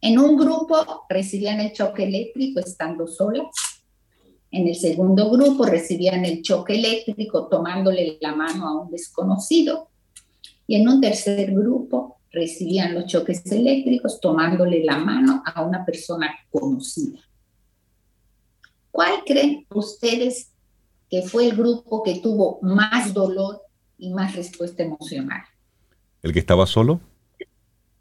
En 0.00 0.18
un 0.18 0.38
grupo 0.38 1.04
recibían 1.10 1.60
el 1.60 1.74
choque 1.74 2.04
eléctrico 2.04 2.60
estando 2.60 3.06
solas. 3.06 3.48
En 4.50 4.66
el 4.66 4.74
segundo 4.74 5.30
grupo 5.30 5.64
recibían 5.64 6.24
el 6.24 6.42
choque 6.42 6.74
eléctrico 6.74 7.46
tomándole 7.46 8.18
la 8.20 8.34
mano 8.34 8.66
a 8.66 8.80
un 8.80 8.90
desconocido. 8.90 9.88
Y 10.66 10.76
en 10.76 10.88
un 10.88 11.00
tercer 11.00 11.52
grupo 11.52 12.18
recibían 12.30 12.94
los 12.94 13.06
choques 13.06 13.44
eléctricos 13.50 14.20
tomándole 14.20 14.84
la 14.84 14.98
mano 14.98 15.42
a 15.44 15.62
una 15.62 15.84
persona 15.84 16.32
conocida. 16.50 17.18
¿Cuál 18.90 19.22
creen 19.24 19.66
ustedes 19.74 20.52
que 21.08 21.22
fue 21.22 21.46
el 21.46 21.56
grupo 21.56 22.02
que 22.02 22.20
tuvo 22.20 22.58
más 22.62 23.14
dolor 23.14 23.62
y 23.98 24.10
más 24.10 24.34
respuesta 24.34 24.82
emocional? 24.82 25.42
¿El 26.22 26.32
que 26.32 26.40
estaba 26.40 26.66
solo? 26.66 27.00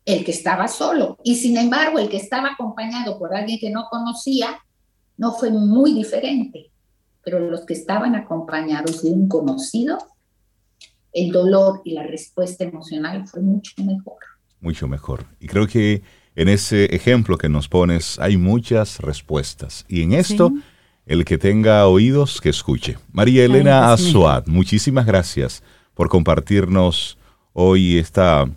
el 0.10 0.26
que 0.26 0.32
estaba 0.32 0.68
solo. 0.68 1.18
Y 1.24 1.36
sin 1.36 1.56
embargo, 1.56 2.00
el 2.00 2.10
que 2.10 2.18
estaba 2.18 2.50
acompañado 2.54 3.20
por 3.20 3.36
alguien 3.36 3.60
que 3.60 3.70
no 3.70 3.86
conocía, 3.92 4.60
no 5.20 5.34
fue 5.34 5.52
muy 5.52 5.94
diferente. 5.94 6.72
Pero 7.24 7.40
los 7.40 7.66
que 7.66 7.74
estaban 7.74 8.16
acompañados 8.16 9.04
de 9.04 9.12
un 9.12 9.28
conocido, 9.28 9.98
el 11.12 11.32
dolor 11.32 11.82
y 11.84 11.94
la 11.94 12.04
respuesta 12.04 12.64
emocional 12.64 13.28
fue 13.28 13.42
mucho 13.42 13.74
mejor. 13.84 14.18
Mucho 14.62 14.88
mejor. 14.88 15.26
Y 15.40 15.48
creo 15.48 15.68
que 15.68 16.02
en 16.36 16.48
ese 16.48 16.86
ejemplo 16.96 17.38
que 17.38 17.50
nos 17.50 17.68
pones 17.68 18.18
hay 18.20 18.38
muchas 18.38 19.02
respuestas. 19.02 19.86
Y 19.90 20.04
en 20.04 20.14
esto, 20.14 20.54
el 21.06 21.26
que 21.26 21.38
tenga 21.38 21.86
oídos, 21.86 22.40
que 22.40 22.50
escuche. 22.50 22.98
María 23.12 23.44
Elena 23.44 23.92
Azuad, 23.92 24.48
muchísimas 24.48 25.06
gracias 25.06 25.62
por 25.96 26.08
compartirnos 26.08 27.18
hoy 27.52 27.98
esta 27.98 28.50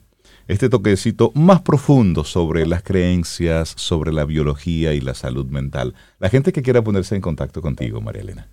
este 0.49 0.69
toquecito 0.69 1.33
más 1.35 1.63
profundo 1.63 2.25
sobre 2.25 2.67
las 2.67 2.83
creencias, 2.83 3.75
sobre 3.77 4.13
la 4.13 4.25
biología 4.25 4.95
y 4.95 5.01
la 5.01 5.15
salud 5.15 5.47
mental. 5.47 5.95
La 6.19 6.29
gente 6.29 6.53
que 6.53 6.63
quiera 6.63 6.83
ponerse 6.83 7.15
en 7.15 7.21
contacto 7.21 7.63
contigo, 7.63 8.01
María 8.01 8.23
Elena. 8.23 8.49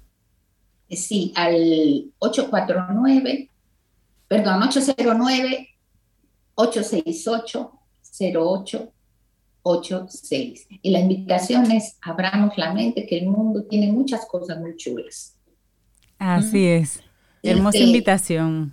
Sí, 0.89 1.33
al 1.35 2.11
849, 2.19 3.49
perdón, 4.27 4.63
809 4.63 5.69
868 6.55 7.71
0886. 9.63 10.67
Y 10.81 10.91
la 10.91 10.99
invitación 10.99 11.71
es 11.71 11.97
abramos 12.01 12.57
la 12.57 12.73
mente, 12.73 13.05
que 13.05 13.19
el 13.19 13.27
mundo 13.27 13.63
tiene 13.63 13.91
muchas 13.91 14.25
cosas 14.25 14.59
muy 14.59 14.75
chulas. 14.75 15.35
Así 16.17 16.65
es. 16.67 17.03
Hermosa 17.43 17.77
este, 17.77 17.87
invitación 17.87 18.69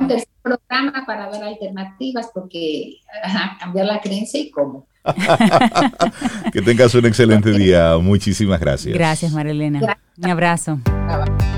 programa 0.46 1.04
para 1.06 1.28
ver 1.28 1.42
alternativas 1.42 2.30
porque 2.32 3.00
cambiar 3.58 3.86
la 3.86 4.00
creencia 4.00 4.40
y 4.40 4.50
cómo. 4.50 4.86
que 6.52 6.62
tengas 6.62 6.94
un 6.94 7.06
excelente 7.06 7.50
día. 7.50 7.96
Muchísimas 7.98 8.60
gracias. 8.60 8.94
Gracias, 8.94 9.32
Marilena. 9.32 9.98
Un 10.18 10.30
abrazo. 10.30 10.78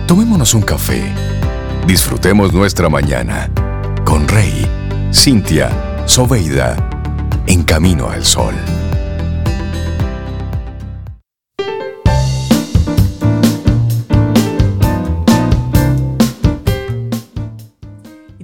Tomémonos 0.06 0.54
un 0.54 0.62
café. 0.62 1.02
Disfrutemos 1.86 2.52
nuestra 2.52 2.88
mañana 2.88 3.50
con 4.04 4.26
Rey, 4.28 4.66
Cintia, 5.12 5.70
Soveida, 6.06 6.76
en 7.46 7.62
camino 7.62 8.10
al 8.10 8.24
sol. 8.24 8.54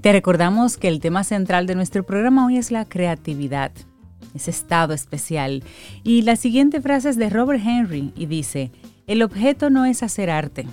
Te 0.04 0.12
recordamos 0.12 0.76
que 0.76 0.88
el 0.88 1.00
tema 1.00 1.24
central 1.24 1.66
de 1.66 1.74
nuestro 1.74 2.04
programa 2.04 2.44
hoy 2.44 2.58
es 2.58 2.70
la 2.70 2.84
creatividad, 2.84 3.72
ese 4.34 4.50
estado 4.50 4.92
especial. 4.92 5.64
Y 6.02 6.20
la 6.20 6.36
siguiente 6.36 6.82
frase 6.82 7.08
es 7.08 7.16
de 7.16 7.30
Robert 7.30 7.62
Henry 7.64 8.12
y 8.14 8.26
dice, 8.26 8.70
el 9.06 9.22
objeto 9.22 9.70
no 9.70 9.86
es 9.86 10.02
hacer 10.02 10.28
arte, 10.28 10.66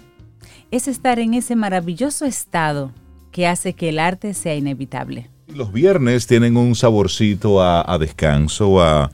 es 0.69 0.89
estar 0.89 1.17
en 1.17 1.33
ese 1.33 1.55
maravilloso 1.55 2.25
estado 2.25 2.91
que 3.31 3.47
hace 3.47 3.71
que 3.71 3.87
el 3.87 3.99
arte 3.99 4.33
sea 4.33 4.53
inevitable. 4.53 5.29
Los 5.47 5.71
viernes 5.71 6.27
tienen 6.27 6.57
un 6.57 6.75
saborcito 6.75 7.63
a, 7.63 7.97
descanso, 7.99 8.83
a, 8.83 9.09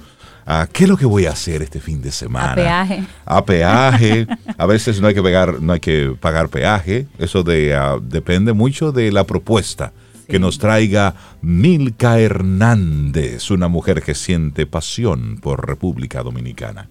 qué 0.74 0.86
es 0.86 0.89
lo 0.89 0.97
que 0.97 1.05
voy 1.05 1.28
a 1.28 1.34
hacer 1.34 1.61
este 1.61 1.80
fin 1.80 2.01
de 2.01 2.11
semana. 2.11 2.53
A 2.53 2.55
peaje. 2.55 3.03
A 3.24 3.45
peaje. 3.45 4.28
A 4.57 4.65
veces 4.65 4.99
no 4.99 5.09
hay 5.09 5.13
que 5.13 5.22
pagar, 5.22 5.61
no 5.61 5.74
hay 5.74 5.80
que 5.80 6.15
pagar 6.20 6.49
peaje. 6.49 7.05
Eso 7.20 7.43
de, 7.43 7.76
ah, 7.76 7.99
depende 8.01 8.53
mucho 8.53 8.91
de 8.91 9.11
la 9.11 9.24
propuesta 9.24 9.93
que 10.28 10.39
nos 10.39 10.59
traiga 10.59 11.15
Milka 11.41 12.19
Hernández, 12.19 13.49
una 13.49 13.67
mujer 13.67 14.01
que 14.01 14.13
siente 14.13 14.65
pasión 14.65 15.39
por 15.41 15.67
República 15.67 16.21
Dominicana. 16.21 16.89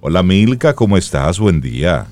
Hola 0.00 0.22
Milka, 0.22 0.74
¿cómo 0.74 0.96
estás? 0.96 1.40
Buen 1.40 1.60
día. 1.60 2.06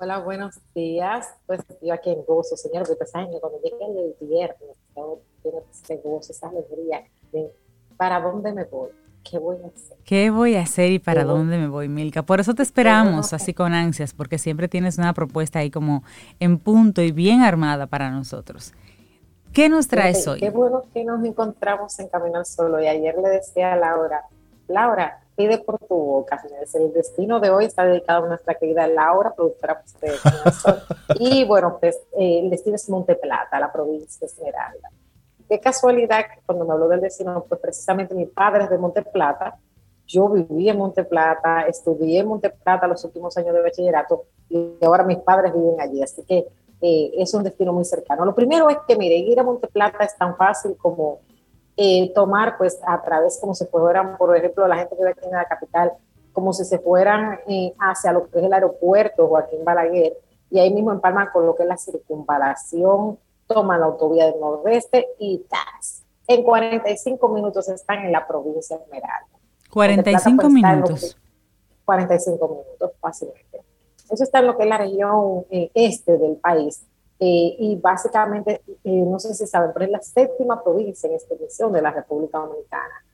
Hola, 0.00 0.18
buenos 0.18 0.54
días. 0.74 1.26
Pues 1.46 1.60
yo 1.82 1.92
aquí 1.92 2.10
en 2.10 2.24
gozo, 2.24 2.56
señor, 2.56 2.86
porque 2.86 3.06
saben 3.06 3.30
que 3.32 3.40
cuando 3.40 3.58
llegue 3.62 4.14
el 4.20 4.28
viernes, 4.28 4.76
yo 4.94 5.20
tengo 5.42 5.64
ese 5.72 5.96
gozo, 6.04 6.32
esa 6.32 6.48
alegría 6.48 7.02
de 7.32 7.50
para 7.96 8.20
dónde 8.20 8.52
me 8.52 8.64
voy. 8.64 8.90
¿Qué 9.28 9.38
voy 9.38 9.56
a 9.56 9.66
hacer? 9.66 9.96
¿Qué 10.04 10.30
voy 10.30 10.54
a 10.54 10.62
hacer 10.62 10.92
y 10.92 10.98
para 10.98 11.24
dónde 11.24 11.58
me 11.58 11.68
voy, 11.68 11.88
Milka? 11.88 12.22
Por 12.22 12.40
eso 12.40 12.54
te 12.54 12.62
esperamos 12.62 13.32
así 13.32 13.52
con 13.52 13.74
ansias, 13.74 14.14
porque 14.14 14.38
siempre 14.38 14.68
tienes 14.68 14.98
una 14.98 15.12
propuesta 15.12 15.58
ahí 15.58 15.70
como 15.70 16.04
en 16.40 16.58
punto 16.58 17.02
y 17.02 17.10
bien 17.10 17.42
armada 17.42 17.86
para 17.86 18.10
nosotros. 18.10 18.72
¿Qué 19.52 19.68
nos 19.68 19.88
traes 19.88 20.26
hoy? 20.26 20.40
Qué 20.40 20.50
bueno 20.50 20.84
que 20.92 21.04
nos 21.04 21.24
encontramos 21.24 21.98
en 21.98 22.08
Camino 22.08 22.38
al 22.38 22.46
Solo. 22.46 22.80
Y 22.80 22.86
ayer 22.86 23.16
le 23.16 23.28
decía 23.28 23.72
a 23.72 23.76
Laura, 23.76 24.24
Laura, 24.68 25.20
pide 25.36 25.58
por 25.58 25.78
tu 25.78 25.94
boca. 25.94 26.40
El 26.74 26.92
destino 26.92 27.40
de 27.40 27.50
hoy 27.50 27.64
está 27.64 27.84
dedicado 27.84 28.24
a 28.24 28.28
nuestra 28.28 28.54
querida 28.54 28.86
Laura, 28.86 29.34
productora 29.34 29.80
pues, 29.80 29.98
de 30.00 30.18
Camino 30.22 30.42
al 30.44 30.52
Sol. 30.52 30.82
Y 31.20 31.44
bueno, 31.44 31.78
pues 31.80 31.96
eh, 32.18 32.40
el 32.40 32.50
destino 32.50 32.76
es 32.76 32.88
Monte 32.88 33.14
Plata, 33.14 33.58
la 33.58 33.72
provincia 33.72 34.18
de 34.20 34.26
Esmeralda. 34.26 34.90
Qué 35.48 35.58
casualidad 35.60 36.20
que 36.20 36.40
cuando 36.44 36.66
me 36.66 36.74
habló 36.74 36.88
del 36.88 37.00
destino, 37.00 37.44
pues 37.48 37.60
precisamente 37.60 38.14
mi 38.14 38.26
padre 38.26 38.64
es 38.64 38.70
de 38.70 38.78
Monte 38.78 39.02
Plata. 39.02 39.56
Yo 40.06 40.28
viví 40.28 40.68
en 40.68 40.76
Monte 40.76 41.04
Plata, 41.04 41.62
estudié 41.62 42.20
en 42.20 42.28
Monte 42.28 42.50
Plata 42.50 42.86
los 42.86 43.02
últimos 43.04 43.36
años 43.38 43.54
de 43.54 43.62
bachillerato 43.62 44.24
y 44.48 44.76
ahora 44.82 45.04
mis 45.04 45.18
padres 45.18 45.52
viven 45.54 45.80
allí. 45.80 46.02
Así 46.02 46.22
que 46.24 46.46
eh, 46.80 47.10
es 47.16 47.34
un 47.34 47.42
destino 47.42 47.72
muy 47.72 47.84
cercano. 47.84 48.24
Lo 48.24 48.34
primero 48.34 48.68
es 48.68 48.78
que, 48.86 48.96
mire, 48.96 49.16
ir 49.16 49.38
a 49.40 49.42
Monteplata 49.42 50.04
es 50.04 50.16
tan 50.16 50.36
fácil 50.36 50.76
como 50.76 51.20
eh, 51.76 52.12
tomar, 52.14 52.56
pues, 52.56 52.80
a 52.86 53.00
través, 53.02 53.38
como 53.40 53.54
si 53.54 53.64
fueran, 53.66 54.16
por 54.16 54.36
ejemplo, 54.36 54.66
la 54.66 54.76
gente 54.76 54.96
que 54.96 55.02
vive 55.02 55.10
aquí 55.10 55.24
en 55.24 55.32
la 55.32 55.44
capital, 55.44 55.92
como 56.32 56.52
si 56.52 56.64
se 56.64 56.78
fueran 56.78 57.40
eh, 57.48 57.74
hacia 57.78 58.12
lo 58.12 58.28
que 58.28 58.38
es 58.38 58.44
el 58.44 58.52
aeropuerto 58.52 59.24
o 59.24 59.36
aquí 59.36 59.56
en 59.56 59.64
Balaguer, 59.64 60.16
y 60.50 60.58
ahí 60.58 60.72
mismo 60.72 60.92
en 60.92 61.00
Palma 61.00 61.30
con 61.32 61.46
lo 61.46 61.54
que 61.54 61.64
es 61.64 61.68
la 61.68 61.76
circunvalación, 61.76 63.18
toman 63.46 63.80
la 63.80 63.86
autovía 63.86 64.26
del 64.26 64.40
nordeste 64.40 65.08
y 65.18 65.44
¡tas! 65.48 66.04
En 66.26 66.42
45 66.42 67.28
minutos 67.28 67.68
están 67.68 68.04
en 68.04 68.12
la 68.12 68.26
provincia 68.26 68.76
de 68.76 68.84
Esmeralda. 68.84 69.38
45 69.70 70.48
minutos. 70.50 71.16
45 71.84 72.48
minutos 72.48 72.92
fácilmente. 73.00 73.67
Eso 74.10 74.24
está 74.24 74.38
en 74.38 74.46
lo 74.46 74.56
que 74.56 74.62
es 74.62 74.68
la 74.68 74.78
región 74.78 75.44
eh, 75.50 75.70
este 75.74 76.16
del 76.16 76.36
país. 76.36 76.84
Eh, 77.20 77.56
y 77.58 77.76
básicamente, 77.76 78.62
eh, 78.84 79.02
no 79.02 79.18
sé 79.18 79.34
si 79.34 79.46
saben, 79.46 79.70
pero 79.72 79.86
es 79.86 79.90
la 79.90 80.00
séptima 80.00 80.62
provincia 80.62 81.08
en 81.08 81.14
extensión 81.14 81.72
de 81.72 81.82
la 81.82 81.90
República 81.90 82.38
Dominicana. 82.38 83.04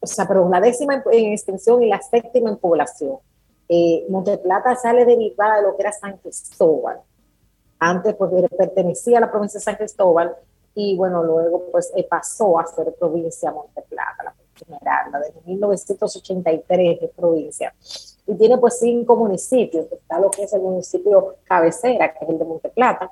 o 0.00 0.06
sea, 0.06 0.28
pero 0.28 0.48
la 0.48 0.60
décima 0.60 1.02
en, 1.10 1.32
extensión 1.32 1.82
y 1.82 1.88
la 1.88 2.00
séptima 2.00 2.50
en 2.50 2.56
población. 2.56 3.18
Monteplata 4.08 4.76
sale 4.76 5.04
derivada 5.04 5.56
de 5.56 5.62
lo 5.62 5.76
que 5.76 5.82
era 5.82 5.92
San 5.92 6.16
Cristóbal. 6.18 7.00
Antes 7.78 8.14
pues, 8.14 8.30
pertenecía 8.56 9.18
a 9.18 9.20
la 9.20 9.30
provincia 9.30 9.58
de 9.58 9.64
San 9.64 9.76
Cristóbal 9.76 10.34
y 10.74 10.96
bueno, 10.96 11.22
luego 11.24 11.64
pues 11.72 11.92
pasó 12.08 12.58
a 12.58 12.66
ser 12.66 12.94
provincia 12.98 13.50
Monteplata, 13.50 14.22
la 14.22 14.34
Esmeralda, 14.54 15.18
desde 15.18 15.40
1983 15.44 16.98
es 17.02 17.10
provincia. 17.10 17.74
Y 18.28 18.34
tiene 18.34 18.58
pues 18.58 18.78
cinco 18.78 19.16
municipios, 19.16 19.90
está 19.90 20.20
lo 20.20 20.30
que 20.30 20.42
es 20.42 20.52
el 20.52 20.60
municipio 20.60 21.36
cabecera, 21.44 22.12
que 22.12 22.24
es 22.24 22.30
el 22.30 22.38
de 22.38 22.44
Monteplata, 22.44 23.10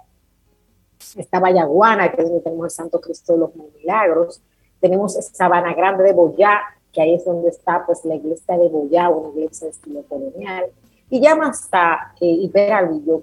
está 1.16 1.40
Vallaguana, 1.40 2.12
que 2.12 2.20
es 2.20 2.28
donde 2.28 2.42
tenemos 2.42 2.66
el 2.66 2.70
Santo 2.70 3.00
Cristo 3.00 3.32
de 3.32 3.38
los 3.38 3.50
Milagros, 3.56 4.42
tenemos 4.78 5.14
Sabana 5.14 5.72
Grande 5.74 6.04
de 6.04 6.12
Boyá, 6.12 6.60
que 6.92 7.00
ahí 7.00 7.14
es 7.14 7.24
donde 7.24 7.48
está 7.48 7.84
pues 7.86 8.04
la 8.04 8.14
iglesia 8.14 8.58
de 8.58 8.68
Boyá, 8.68 9.08
una 9.08 9.30
iglesia 9.30 9.66
de 9.66 9.70
estilo 9.70 10.02
colonial, 10.02 10.66
y 11.08 11.20
Yamastá 11.20 12.14
eh, 12.20 12.26
y 12.26 12.50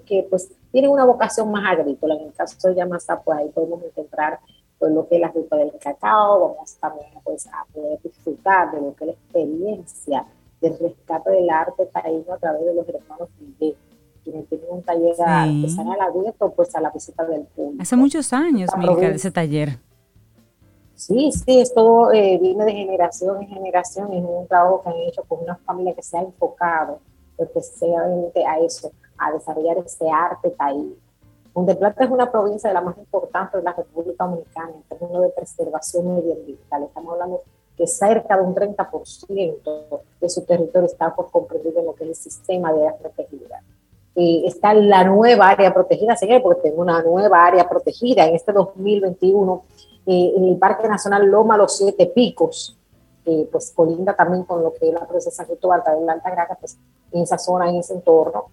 que 0.04 0.26
pues 0.28 0.50
tienen 0.72 0.90
una 0.90 1.04
vocación 1.04 1.48
más 1.52 1.78
agrícola, 1.78 2.14
en 2.14 2.22
el 2.22 2.32
caso 2.32 2.68
de 2.68 2.74
Yamastá, 2.74 3.20
pues 3.22 3.38
ahí 3.38 3.48
podemos 3.50 3.80
encontrar 3.84 4.40
pues, 4.80 4.92
lo 4.92 5.06
que 5.06 5.14
es 5.14 5.20
la 5.20 5.28
ruta 5.28 5.56
del 5.56 5.72
cacao, 5.78 6.40
vamos 6.40 6.74
también 6.80 7.06
pues, 7.22 7.46
a 7.46 7.64
poder 7.72 8.00
disfrutar 8.02 8.72
de 8.72 8.80
lo 8.80 8.96
que 8.96 9.04
es 9.04 9.08
la 9.08 9.12
experiencia 9.12 10.26
del 10.60 10.78
rescate 10.78 11.30
del 11.30 11.50
arte 11.50 11.86
taíno 11.86 12.32
a 12.32 12.38
través 12.38 12.64
de 12.64 12.74
los 12.74 12.88
hermanos 12.88 13.28
Miguel, 13.40 13.76
quienes 14.22 14.48
tienen 14.48 14.66
un 14.70 14.82
taller 14.82 15.14
sí. 15.14 15.22
artesanal 15.24 16.00
abierto 16.00 16.52
pues 16.52 16.74
a 16.74 16.80
la 16.80 16.90
visita 16.90 17.24
del 17.24 17.42
público. 17.44 17.82
Hace 17.82 17.96
muchos 17.96 18.32
años, 18.32 18.70
Milka, 18.76 19.08
de 19.08 19.14
ese 19.14 19.30
taller. 19.30 19.78
Sí, 20.94 21.32
sí, 21.32 21.60
esto 21.60 22.12
eh, 22.12 22.38
viene 22.40 22.64
de 22.64 22.72
generación 22.72 23.42
en 23.42 23.48
generación, 23.48 24.12
es 24.12 24.24
un 24.24 24.46
trabajo 24.46 24.82
que 24.82 24.90
han 24.90 24.96
hecho 25.08 25.22
con 25.24 25.42
una 25.42 25.56
familia 25.56 25.94
que 25.94 26.02
se 26.02 26.16
ha 26.16 26.22
enfocado 26.22 27.00
especialmente 27.36 28.46
a 28.46 28.60
eso, 28.60 28.92
a 29.18 29.32
desarrollar 29.32 29.78
ese 29.78 30.08
arte 30.08 30.50
taíno 30.50 30.94
Monte 31.54 31.76
Plata 31.76 32.04
es 32.04 32.10
una 32.10 32.30
provincia 32.32 32.68
de 32.68 32.74
la 32.74 32.80
más 32.80 32.98
importante 32.98 33.58
de 33.58 33.62
la 33.62 33.72
República 33.72 34.24
Dominicana 34.24 34.72
en 34.74 34.82
términos 34.82 35.22
de 35.22 35.28
preservación 35.28 36.16
medioambiental. 36.16 36.82
Estamos 36.82 37.12
hablando 37.12 37.42
que 37.76 37.86
cerca 37.86 38.36
de 38.36 38.42
un 38.42 38.54
30% 38.54 40.00
de 40.20 40.28
su 40.28 40.44
territorio 40.44 40.86
está 40.86 41.14
pues, 41.14 41.28
comprendido 41.30 41.80
en 41.80 41.86
lo 41.86 41.94
que 41.94 42.04
es 42.04 42.10
el 42.10 42.16
sistema 42.16 42.72
de 42.72 42.86
área 42.86 42.98
protegida. 42.98 43.62
Y 44.14 44.44
está 44.46 44.72
la 44.74 45.02
nueva 45.02 45.48
área 45.48 45.74
protegida, 45.74 46.14
señor, 46.14 46.40
porque 46.42 46.70
tengo 46.70 46.82
una 46.82 47.02
nueva 47.02 47.44
área 47.44 47.68
protegida 47.68 48.24
en 48.26 48.36
este 48.36 48.52
2021 48.52 49.64
eh, 50.06 50.32
en 50.36 50.44
el 50.44 50.56
Parque 50.56 50.86
Nacional 50.86 51.26
Loma 51.26 51.56
Los 51.56 51.78
Siete 51.78 52.06
Picos, 52.06 52.76
eh, 53.24 53.48
pues 53.50 53.72
colinda 53.74 54.14
también 54.14 54.44
con 54.44 54.62
lo 54.62 54.72
que 54.74 54.88
es 54.88 54.94
la 54.94 55.08
San 55.18 55.46
Cristóbal 55.46 55.82
de 55.82 56.04
la 56.04 56.12
Alta 56.12 56.30
Gracia, 56.30 56.56
pues 56.60 56.78
en 57.10 57.22
esa 57.22 57.38
zona, 57.38 57.70
en 57.70 57.76
ese 57.76 57.94
entorno. 57.94 58.44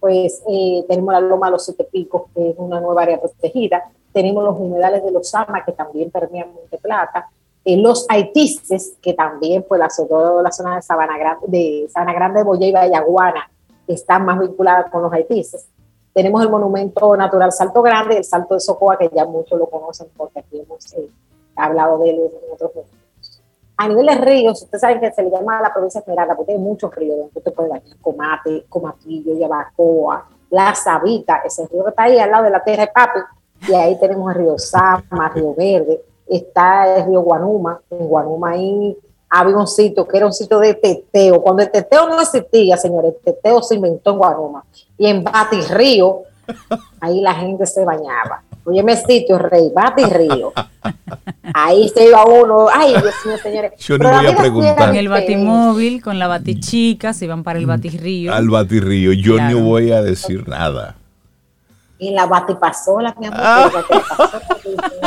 Pues 0.00 0.42
eh, 0.48 0.84
tenemos 0.88 1.14
la 1.14 1.20
Loma 1.20 1.48
los 1.48 1.64
Siete 1.64 1.84
Picos, 1.84 2.24
que 2.34 2.50
es 2.50 2.56
una 2.58 2.80
nueva 2.80 3.02
área 3.02 3.20
protegida, 3.20 3.90
tenemos 4.12 4.42
los 4.42 4.58
humedales 4.58 5.04
de 5.04 5.12
los 5.12 5.28
Sama, 5.28 5.64
que 5.64 5.72
también 5.72 6.10
permean 6.10 6.52
Monte 6.52 6.78
Plata, 6.78 7.30
eh, 7.66 7.76
los 7.76 8.06
haitices, 8.08 8.96
que 9.02 9.12
también, 9.12 9.64
pues, 9.68 9.80
la, 9.80 9.88
toda 9.88 10.40
la 10.40 10.52
zona 10.52 10.76
de 10.76 10.82
Sabana 10.82 11.18
Grande, 11.18 11.46
de 11.48 11.88
Sabana 11.92 12.12
Grande, 12.12 12.44
Boya 12.44 12.68
y 12.68 12.72
Vallaguana, 12.72 13.50
están 13.88 14.24
más 14.24 14.38
vinculadas 14.38 14.88
con 14.88 15.02
los 15.02 15.12
haitices. 15.12 15.66
Tenemos 16.14 16.40
el 16.42 16.48
monumento 16.48 17.16
natural 17.16 17.50
Salto 17.50 17.82
Grande, 17.82 18.18
el 18.18 18.24
Salto 18.24 18.54
de 18.54 18.60
Socoa, 18.60 18.96
que 18.96 19.10
ya 19.12 19.24
muchos 19.24 19.58
lo 19.58 19.66
conocen 19.66 20.06
porque 20.16 20.38
aquí 20.38 20.60
hemos 20.60 20.92
eh, 20.94 21.10
hablado 21.56 21.98
de 21.98 22.10
él 22.10 22.20
en 22.20 22.52
otros 22.54 22.72
momentos. 22.72 23.42
A 23.78 23.88
nivel 23.88 24.06
de 24.06 24.14
ríos, 24.14 24.62
ustedes 24.62 24.80
saben 24.80 25.00
que 25.00 25.10
se 25.10 25.24
le 25.24 25.30
llama 25.30 25.60
la 25.60 25.72
provincia 25.72 25.98
Esmeralda 25.98 26.36
porque 26.36 26.52
hay 26.52 26.58
muchos 26.58 26.94
ríos 26.94 27.18
donde 27.18 27.32
usted 27.34 27.52
puede 27.52 27.68
bañar 27.68 27.96
Comate, 28.00 28.64
Comatillo, 28.68 29.36
Yabacoa, 29.36 30.28
La 30.50 30.72
Sabita, 30.74 31.42
ese 31.44 31.66
río 31.66 31.82
que 31.82 31.90
está 31.90 32.04
ahí 32.04 32.16
al 32.18 32.30
lado 32.30 32.44
de 32.44 32.50
la 32.50 32.62
tierra 32.62 32.86
de 32.86 32.92
Papi, 32.92 33.20
y 33.68 33.74
ahí 33.74 33.98
tenemos 33.98 34.32
el 34.32 34.40
río 34.40 34.58
Sama, 34.58 35.28
Río 35.34 35.52
Verde, 35.54 36.00
está 36.28 36.96
el 36.96 37.06
río 37.06 37.20
Guanuma, 37.20 37.80
en 37.90 38.06
Guanuma 38.06 38.50
ahí 38.50 38.96
había 39.28 39.56
un 39.56 39.66
sitio 39.66 40.06
que 40.06 40.16
era 40.16 40.26
un 40.26 40.32
sitio 40.32 40.58
de 40.58 40.74
teteo, 40.74 41.42
cuando 41.42 41.62
el 41.62 41.70
teteo 41.70 42.08
no 42.08 42.20
existía, 42.20 42.76
señores, 42.76 43.14
el 43.14 43.34
teteo 43.34 43.62
se 43.62 43.74
inventó 43.74 44.12
en 44.12 44.18
Guanuma, 44.18 44.64
y 44.96 45.06
en 45.06 45.24
Bati 45.24 45.60
Río, 45.62 46.22
ahí 47.00 47.20
la 47.20 47.34
gente 47.34 47.66
se 47.66 47.84
bañaba. 47.84 48.42
Óyeme 48.64 48.96
sitio, 48.96 49.38
Rey, 49.38 49.70
Bati 49.72 50.02
Río. 50.04 50.52
Ahí 51.54 51.88
se 51.88 52.08
iba 52.08 52.24
uno. 52.26 52.66
Ay, 52.72 52.94
Dios 53.00 53.14
mío, 53.24 53.38
señores. 53.40 53.72
Yo 53.78 53.96
no 53.96 54.10
voy 54.10 54.26
a 54.26 54.36
preguntar. 54.36 54.88
En 54.88 54.96
el 54.96 55.08
batimóvil, 55.08 56.02
con 56.02 56.18
la 56.18 56.26
batichica, 56.26 57.12
se 57.12 57.26
iban 57.26 57.44
para 57.44 57.60
el 57.60 57.66
batirrío. 57.66 58.34
Al 58.34 58.48
batirrío, 58.48 59.12
yo 59.12 59.38
no 59.38 59.60
voy 59.60 59.92
a 59.92 60.02
decir 60.02 60.48
nada. 60.48 60.96
Y 61.98 62.10
la 62.10 62.26
batipasola, 62.26 63.14
mi 63.20 63.26
amor. 63.26 63.40
Ah. 63.40 63.70
La 65.00 65.05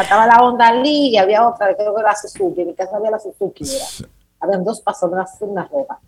estaba 0.00 0.26
la 0.26 0.42
Honda 0.42 0.72
Lee 0.74 1.10
y 1.10 1.16
había 1.16 1.48
otra, 1.48 1.74
creo 1.76 1.94
que 1.94 2.00
era 2.00 2.10
la 2.10 2.16
Suzuki. 2.16 2.62
En 2.62 2.68
mi 2.68 2.74
casa 2.74 2.96
había 2.96 3.10
la 3.10 3.18
Suzuki. 3.18 3.64
Habían 4.40 4.64
dos 4.64 4.80
pasolas, 4.80 5.36
una 5.40 5.66
roja 5.66 5.98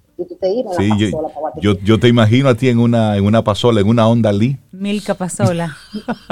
sí, 0.77 0.93
yo, 1.61 1.79
yo, 1.79 2.01
te 2.01 2.09
imagino 2.09 2.49
a 2.49 2.55
ti 2.55 2.69
en 2.69 2.79
una, 2.79 3.17
en 3.17 3.25
una 3.25 3.43
pasola, 3.43 3.81
en 3.81 3.89
una 3.89 4.07
Honda 4.07 4.33
Lee. 4.33 4.59
Milka 4.73 5.15
pasola. 5.15 5.77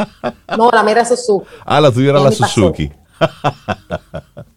no, 0.57 0.71
la 0.71 0.83
mera 0.83 1.05
Suzuki. 1.05 1.47
Ah, 1.65 1.81
la 1.81 1.91
tuya 1.91 2.11
era 2.11 2.21
la 2.21 2.33
Suzuki. 2.33 2.91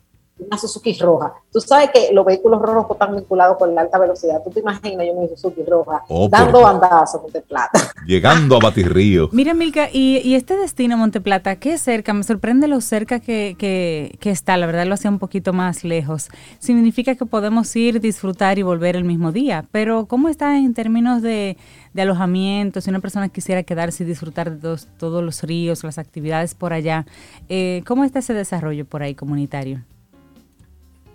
una 0.51 0.59
Suzuki 0.59 0.93
roja. 0.99 1.33
Tú 1.51 1.61
sabes 1.61 1.91
que 1.91 2.09
los 2.13 2.25
vehículos 2.25 2.61
rojos 2.61 2.91
están 2.91 3.15
vinculados 3.15 3.57
con 3.57 3.73
la 3.73 3.81
alta 3.81 3.97
velocidad. 3.97 4.41
Tú 4.43 4.49
te 4.51 4.59
imaginas 4.59 5.07
yo 5.07 5.13
mi 5.19 5.27
Suzuki 5.29 5.63
roja 5.63 6.03
oh, 6.09 6.27
dando 6.29 6.61
bandazos 6.61 7.15
a 7.15 7.23
Monteplata. 7.23 7.79
Llegando 8.05 8.57
a 8.57 8.59
Batirrío. 8.59 9.29
Mira, 9.31 9.53
Milka, 9.53 9.89
y, 9.91 10.35
este 10.35 10.57
destino 10.57 10.97
Monteplata, 10.97 11.55
qué 11.55 11.77
cerca, 11.77 12.13
me 12.13 12.23
sorprende 12.23 12.67
lo 12.67 12.81
cerca 12.81 13.19
que, 13.19 13.55
que, 13.57 14.29
está. 14.29 14.57
La 14.57 14.65
verdad 14.65 14.85
lo 14.85 14.93
hacía 14.93 15.09
un 15.09 15.19
poquito 15.19 15.53
más 15.53 15.83
lejos. 15.85 16.29
Significa 16.59 17.15
que 17.15 17.25
podemos 17.25 17.73
ir, 17.75 18.01
disfrutar 18.01 18.59
y 18.59 18.63
volver 18.63 18.97
el 18.97 19.05
mismo 19.05 19.31
día. 19.31 19.65
Pero, 19.71 20.05
¿cómo 20.05 20.27
está 20.27 20.57
en 20.57 20.73
términos 20.73 21.21
de, 21.21 21.57
de 21.93 22.01
alojamiento? 22.01 22.81
Si 22.81 22.89
una 22.89 22.99
persona 22.99 23.29
quisiera 23.29 23.63
quedarse 23.63 24.03
y 24.03 24.07
disfrutar 24.07 24.51
de 24.51 24.77
todos 24.97 25.23
los 25.23 25.43
ríos, 25.43 25.83
las 25.83 25.97
actividades 25.97 26.55
por 26.55 26.73
allá, 26.73 27.05
eh, 27.47 27.83
¿cómo 27.87 28.03
está 28.03 28.19
ese 28.19 28.33
desarrollo 28.33 28.85
por 28.85 29.03
ahí 29.03 29.15
comunitario? 29.15 29.81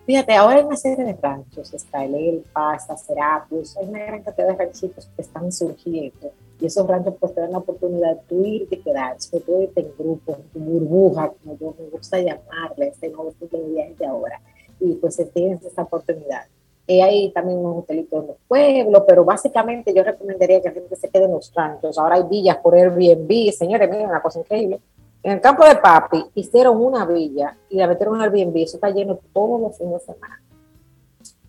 Fíjate, 0.06 0.34
ahora 0.34 0.58
hay 0.58 0.64
una 0.64 0.76
serie 0.76 1.04
de 1.04 1.18
ranchos, 1.20 1.74
está 1.74 2.04
el 2.04 2.14
Elpa, 2.14 2.76
está 2.76 2.96
Serapis, 2.96 3.76
hay 3.76 3.88
una 3.88 4.06
gran 4.06 4.22
cantidad 4.22 4.46
de 4.46 4.54
ranchitos 4.54 5.10
que 5.16 5.22
están 5.22 5.50
surgiendo 5.50 6.30
y 6.60 6.66
esos 6.66 6.86
ranchos 6.86 7.14
pues 7.18 7.34
te 7.34 7.40
dan 7.40 7.50
la 7.50 7.58
oportunidad 7.58 8.14
de 8.14 8.20
tú 8.28 8.44
ir 8.44 8.68
y 8.70 8.76
quedarte, 8.76 9.22
sobre 9.22 9.44
todo 9.44 9.62
irte 9.62 9.80
en 9.80 9.92
grupo, 9.98 10.36
en 10.36 10.42
tu 10.44 10.60
burbuja, 10.60 11.32
como 11.42 11.58
yo 11.58 11.74
me 11.76 11.88
gusta 11.88 12.20
llamarle, 12.20 12.86
este 12.86 13.08
nuevo 13.08 13.32
tipo 13.32 13.56
de 13.56 13.68
viajes 13.68 13.98
de 13.98 14.06
ahora, 14.06 14.40
y 14.78 14.94
pues 14.94 15.20
tienes 15.34 15.64
esa 15.64 15.82
oportunidad. 15.82 16.42
Y 16.86 17.00
hay 17.00 17.32
también 17.32 17.58
unos 17.58 17.78
hotelitos 17.78 18.22
en 18.22 18.28
los 18.28 18.36
pueblos, 18.46 19.02
pero 19.08 19.24
básicamente 19.24 19.92
yo 19.92 20.04
recomendaría 20.04 20.62
que 20.62 20.68
la 20.68 20.74
gente 20.74 20.94
se 20.94 21.08
quede 21.08 21.24
en 21.24 21.32
los 21.32 21.52
ranchos. 21.52 21.98
Ahora 21.98 22.14
hay 22.14 22.22
villas 22.30 22.58
por 22.58 22.76
Airbnb, 22.76 23.50
señores, 23.50 23.90
miren, 23.90 24.08
una 24.08 24.22
cosa 24.22 24.38
increíble 24.38 24.78
en 25.26 25.32
el 25.32 25.40
campo 25.40 25.64
de 25.64 25.74
Papi 25.74 26.24
hicieron 26.36 26.80
una 26.80 27.04
villa 27.04 27.56
y 27.68 27.78
la 27.78 27.88
metieron 27.88 28.14
al 28.14 28.32
Airbnb, 28.32 28.58
eso 28.58 28.76
está 28.76 28.90
lleno 28.90 29.18
todos 29.32 29.60
los 29.60 29.76
fines 29.76 29.94
de 29.94 30.12
semana. 30.14 30.40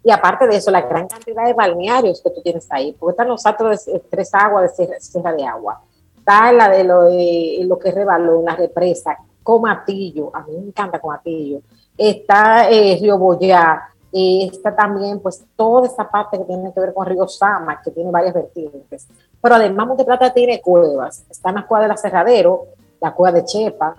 Y 0.03 0.09
aparte 0.09 0.47
de 0.47 0.55
eso, 0.55 0.71
la 0.71 0.81
gran 0.81 1.07
cantidad 1.07 1.45
de 1.45 1.53
balnearios 1.53 2.19
que 2.23 2.31
tú 2.31 2.41
tienes 2.41 2.65
ahí, 2.71 2.95
porque 2.97 3.11
están 3.11 3.27
los 3.27 3.45
otros 3.45 3.85
de 3.85 3.99
tres 3.99 4.33
aguas 4.33 4.75
de 4.75 4.99
Sierra, 4.99 5.31
de 5.31 5.45
Agua, 5.45 5.79
está 6.17 6.51
la 6.53 6.69
de 6.69 6.83
lo, 6.85 7.77
que 7.77 7.91
rebaló, 7.91 8.41
la 8.41 8.55
represa, 8.55 9.15
Comatillo, 9.43 10.35
a 10.35 10.41
mí 10.41 10.53
me 10.53 10.67
encanta 10.69 10.97
Comatillo, 10.97 11.61
está 11.95 12.71
eh, 12.71 12.97
Río 12.99 13.19
Boyá, 13.19 13.93
está 14.11 14.75
también 14.75 15.19
pues 15.19 15.45
toda 15.55 15.85
esa 15.85 16.09
parte 16.09 16.39
que 16.39 16.45
tiene 16.45 16.73
que 16.73 16.79
ver 16.79 16.95
con 16.95 17.05
Río 17.05 17.27
Sama, 17.27 17.79
que 17.83 17.91
tiene 17.91 18.09
varias 18.09 18.33
vertientes. 18.33 19.07
Pero 19.39 19.53
además 19.53 19.85
Monte 19.85 20.03
Plata 20.03 20.33
tiene 20.33 20.61
cuevas, 20.61 21.27
está 21.29 21.49
en 21.49 21.55
la 21.55 21.67
cueva 21.67 21.83
del 21.83 21.91
aserradero, 21.91 22.65
la 22.99 23.13
cueva 23.13 23.37
de 23.37 23.45
Chepa, 23.45 23.95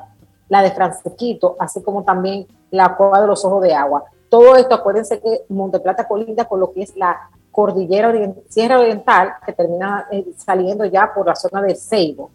la 0.48 0.62
de 0.62 0.70
Francisquito, 0.70 1.56
así 1.58 1.82
como 1.82 2.04
también 2.04 2.46
la 2.70 2.96
cueva 2.96 3.20
de 3.20 3.26
los 3.26 3.44
ojos 3.44 3.62
de 3.62 3.74
agua. 3.74 4.04
Todo 4.28 4.56
esto, 4.56 4.74
acuérdense 4.74 5.20
que 5.20 5.44
Monteplata 5.48 6.06
colinda 6.06 6.44
con 6.46 6.60
lo 6.60 6.72
que 6.72 6.82
es 6.82 6.96
la 6.96 7.30
cordillera 7.50 8.12
Sierra 8.48 8.78
Oriental, 8.78 9.32
que 9.44 9.52
termina 9.52 10.06
eh, 10.10 10.26
saliendo 10.36 10.84
ya 10.84 11.12
por 11.14 11.26
la 11.26 11.34
zona 11.34 11.62
de 11.62 11.74
Ceibo. 11.74 12.30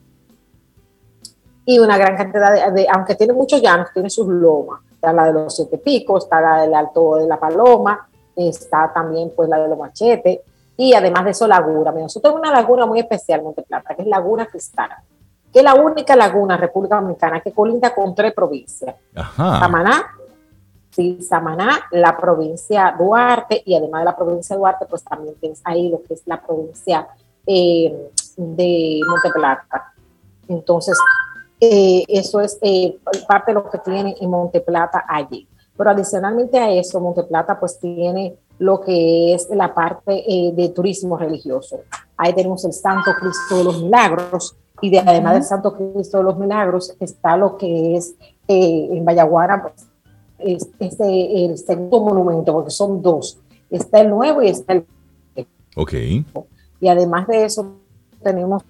Y 1.66 1.80
una 1.80 1.98
gran 1.98 2.18
cantidad 2.18 2.72
de, 2.74 2.88
aunque 2.92 3.16
tiene 3.16 3.34
muchos 3.34 3.62
llanos, 3.62 3.88
tiene 3.94 4.10
sus 4.10 4.28
lomas. 4.28 4.82
Está 4.92 5.14
la 5.14 5.28
de 5.28 5.34
los 5.34 5.56
siete 5.56 5.78
picos, 5.78 6.26
está 6.26 6.42
la 6.42 6.62
del 6.62 6.74
Alto 6.74 7.16
de 7.16 7.28
la 7.28 7.40
Paloma, 7.40 8.08
está 8.36 8.92
también 8.94 9.32
pues 9.36 9.48
la 9.48 9.60
de 9.60 9.70
los 9.70 9.78
machetes, 9.78 10.40
y 10.76 10.94
además 10.94 11.26
de 11.26 11.32
eso 11.32 11.48
laguna. 11.48 11.92
Nosotros 11.92 12.34
tenemos 12.34 12.42
una 12.42 12.60
laguna 12.60 12.86
muy 12.86 13.00
especial, 13.00 13.44
Monte 13.44 13.62
Plata, 13.62 13.96
que 13.96 14.02
es 14.02 14.08
Laguna 14.08 14.46
Cristal, 14.46 14.90
que 15.54 15.60
es 15.60 15.64
la 15.64 15.76
única 15.76 16.16
laguna 16.16 16.58
República 16.58 16.96
Dominicana 16.96 17.40
que 17.40 17.52
colinda 17.52 17.94
con 17.94 18.16
tres 18.16 18.34
provincias. 18.34 18.96
Samaná, 19.36 20.04
sí, 20.90 21.22
Samaná, 21.22 21.80
la 21.92 22.18
provincia 22.18 22.96
Duarte 22.98 23.62
y 23.64 23.76
además 23.76 24.02
de 24.02 24.06
la 24.06 24.16
provincia 24.16 24.56
Duarte, 24.56 24.88
pues 24.90 25.04
también 25.04 25.36
tienes 25.36 25.62
ahí 25.64 25.90
lo 25.90 26.02
que 26.02 26.16
es 26.16 26.24
la 26.26 26.42
provincia 26.42 27.08
eh, 27.46 28.10
de 28.36 29.00
Monte 29.08 29.30
Plata. 29.32 29.94
Entonces, 30.48 30.98
eh, 31.60 32.04
eso 32.08 32.42
es 32.42 32.58
eh, 32.62 32.98
parte 33.28 33.52
de 33.52 33.56
lo 33.56 33.70
que 33.70 33.78
tiene 33.78 34.16
en 34.20 34.30
Monte 34.30 34.60
Plata 34.60 35.06
allí. 35.08 35.48
Pero 35.78 35.90
adicionalmente 35.90 36.58
a 36.58 36.72
eso, 36.72 37.00
Monte 37.00 37.24
Plata 37.24 37.60
pues 37.60 37.80
tiene 37.80 38.36
lo 38.60 38.82
que 38.82 39.34
es 39.34 39.50
la 39.50 39.74
parte 39.74 40.24
eh, 40.28 40.52
de 40.54 40.70
turismo 40.70 41.18
religioso. 41.18 41.82
Ahí 42.18 42.34
tenemos 42.34 42.64
el 42.66 42.74
Santo 42.74 43.12
Cristo 43.20 43.58
de 43.58 43.64
los 43.64 43.82
Milagros 43.82 44.56
y 44.84 44.90
de, 44.90 45.00
además 45.00 45.36
del 45.36 45.44
Santo 45.44 45.74
Cristo 45.74 46.18
de 46.18 46.26
los 46.26 46.38
Milagros 46.38 46.94
está 47.00 47.38
lo 47.38 47.56
que 47.56 47.96
es 47.96 48.16
en 48.50 49.06
Vallaguana, 49.06 49.62
pues, 49.62 50.68
es, 50.78 51.00
el 51.00 51.58
segundo 51.58 52.02
monumento, 52.02 52.52
porque 52.52 52.70
son 52.70 53.02
dos. 53.02 53.40
Está 53.70 54.02
el 54.02 54.10
nuevo 54.10 54.42
y 54.42 54.50
está 54.50 54.74
el... 54.74 54.86
Ok. 55.78 55.94
Y 56.82 56.88
además 56.90 57.28
de 57.28 57.46
eso 57.46 57.78
tenemos 58.22 58.62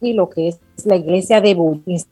y 0.00 0.12
lo 0.12 0.30
que 0.30 0.46
es 0.46 0.60
la 0.86 0.94
iglesia 0.94 1.40
de 1.40 1.56
Budista. 1.56 2.08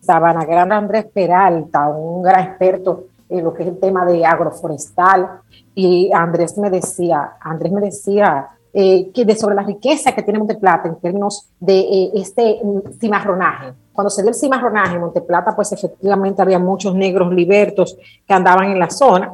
Sabana 0.00 0.44
Grande 0.44 0.74
Andrés 0.74 1.06
Peralta, 1.14 1.86
un 1.90 2.24
gran 2.24 2.44
experto 2.44 3.04
en 3.28 3.44
lo 3.44 3.54
que 3.54 3.62
es 3.62 3.68
el 3.68 3.78
tema 3.78 4.04
de 4.04 4.26
agroforestal. 4.26 5.42
Y 5.76 6.10
Andrés 6.12 6.58
me 6.58 6.70
decía, 6.70 7.36
Andrés 7.40 7.70
me 7.70 7.82
decía 7.82 8.48
eh, 8.72 9.10
que 9.14 9.24
de 9.24 9.34
sobre 9.36 9.54
la 9.54 9.62
riqueza 9.62 10.12
que 10.12 10.22
tiene 10.22 10.38
Monteplata 10.38 10.88
en 10.88 10.96
términos 10.96 11.48
de 11.58 11.78
eh, 11.78 12.10
este 12.14 12.60
cimarronaje. 13.00 13.72
Cuando 13.92 14.10
se 14.10 14.20
dio 14.20 14.28
el 14.28 14.34
cimarronaje 14.34 14.96
en 14.96 15.00
Monteplata, 15.00 15.56
pues 15.56 15.72
efectivamente 15.72 16.42
había 16.42 16.58
muchos 16.58 16.94
negros 16.94 17.32
libertos 17.32 17.96
que 18.26 18.34
andaban 18.34 18.70
en 18.70 18.78
la 18.78 18.90
zona 18.90 19.32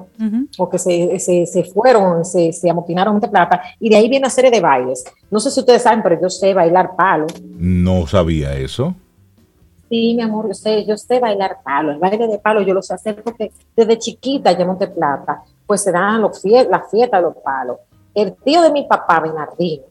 o 0.57 0.71
que 0.71 0.79
se, 0.79 1.19
se, 1.19 1.47
se 1.47 1.65
fueron, 1.65 2.25
se, 2.25 2.53
se, 2.53 2.71
amotinaron 2.71 3.11
en 3.11 3.15
Monteplata 3.15 3.61
y 3.81 3.91
de 3.91 3.97
ahí 3.97 4.09
viene 4.09 4.27
una 4.27 4.31
serie 4.31 4.53
de 4.53 4.61
bailes. 4.61 5.05
No 5.29 5.41
sé 5.41 5.51
si 5.51 5.59
ustedes 5.59 5.83
saben, 5.83 6.05
pero 6.05 6.21
yo 6.21 6.31
sé 6.31 6.55
bailar 6.55 6.95
palo. 6.95 7.27
No 7.59 8.07
sabía 8.07 8.55
eso. 8.55 8.95
Sí, 9.89 10.15
mi 10.15 10.23
amor, 10.23 10.47
yo 10.47 10.55
sé, 10.55 10.87
yo 10.87 10.97
sé 10.97 11.19
bailar 11.19 11.59
palo. 11.65 11.91
El 11.91 11.99
baile 11.99 12.29
de 12.29 12.39
palo 12.39 12.63
yo 12.63 12.73
lo 12.73 12.83
sé 12.83 12.95
hacer 12.95 13.21
porque 13.21 13.51
desde 13.75 13.99
chiquita 13.99 14.53
ya 14.53 14.61
en 14.61 14.69
Monteplata, 14.69 15.43
pues 15.67 15.83
se 15.83 15.91
dan 15.91 16.23
los 16.23 16.41
las 16.45 16.89
fiestas 16.89 17.21
de 17.21 17.27
los 17.27 17.37
palos 17.39 17.79
el 18.15 18.35
tío 18.37 18.63
de 18.63 18.71
mi 18.71 18.85
papá, 18.85 19.21
Bernardino, 19.21 19.85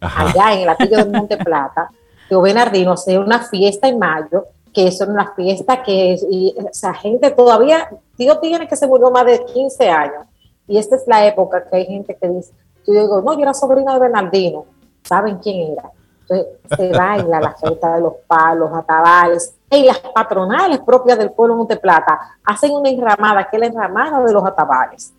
allá 0.00 0.54
en 0.54 0.60
el 0.60 0.68
atillo 0.68 0.98
de 0.98 1.04
Monte 1.06 1.36
Plata, 1.36 1.90
tío 2.28 2.40
Bernardino 2.40 2.92
hace 2.92 3.18
una 3.18 3.40
fiesta 3.40 3.88
en 3.88 3.98
mayo, 3.98 4.46
que 4.72 4.88
es 4.88 5.00
una 5.00 5.32
fiesta 5.34 5.82
que 5.82 6.14
es, 6.14 6.26
y, 6.30 6.54
esa 6.70 6.94
gente 6.94 7.30
todavía, 7.30 7.88
tío 8.16 8.38
tiene 8.38 8.66
que 8.66 8.76
se 8.76 8.86
murió 8.86 9.10
más 9.10 9.26
de 9.26 9.44
15 9.44 9.90
años, 9.90 10.24
y 10.66 10.78
esta 10.78 10.96
es 10.96 11.04
la 11.06 11.26
época 11.26 11.64
que 11.68 11.76
hay 11.76 11.86
gente 11.86 12.16
que 12.20 12.28
dice, 12.28 12.52
yo 12.86 12.94
digo, 12.94 13.20
no, 13.20 13.34
yo 13.34 13.40
era 13.40 13.54
sobrina 13.54 13.94
de 13.94 14.00
Bernardino, 14.00 14.66
¿saben 15.02 15.38
quién 15.38 15.72
era? 15.72 15.90
Entonces 16.22 16.46
se 16.76 16.88
baila 16.98 17.40
la 17.40 17.54
fiesta 17.54 17.96
de 17.96 18.00
los 18.00 18.14
palos, 18.26 18.70
atabales, 18.72 19.54
y 19.70 19.84
las 19.84 19.98
patronales 19.98 20.80
propias 20.80 21.18
del 21.18 21.32
pueblo 21.32 21.54
de 21.54 21.58
Monte 21.58 21.76
Plata 21.76 22.18
hacen 22.44 22.72
una 22.72 22.90
enramada, 22.90 23.48
que 23.48 23.56
es 23.56 23.60
la 23.60 23.66
enramada 23.66 24.22
de 24.22 24.32
los 24.32 24.44
atabales. 24.44 25.12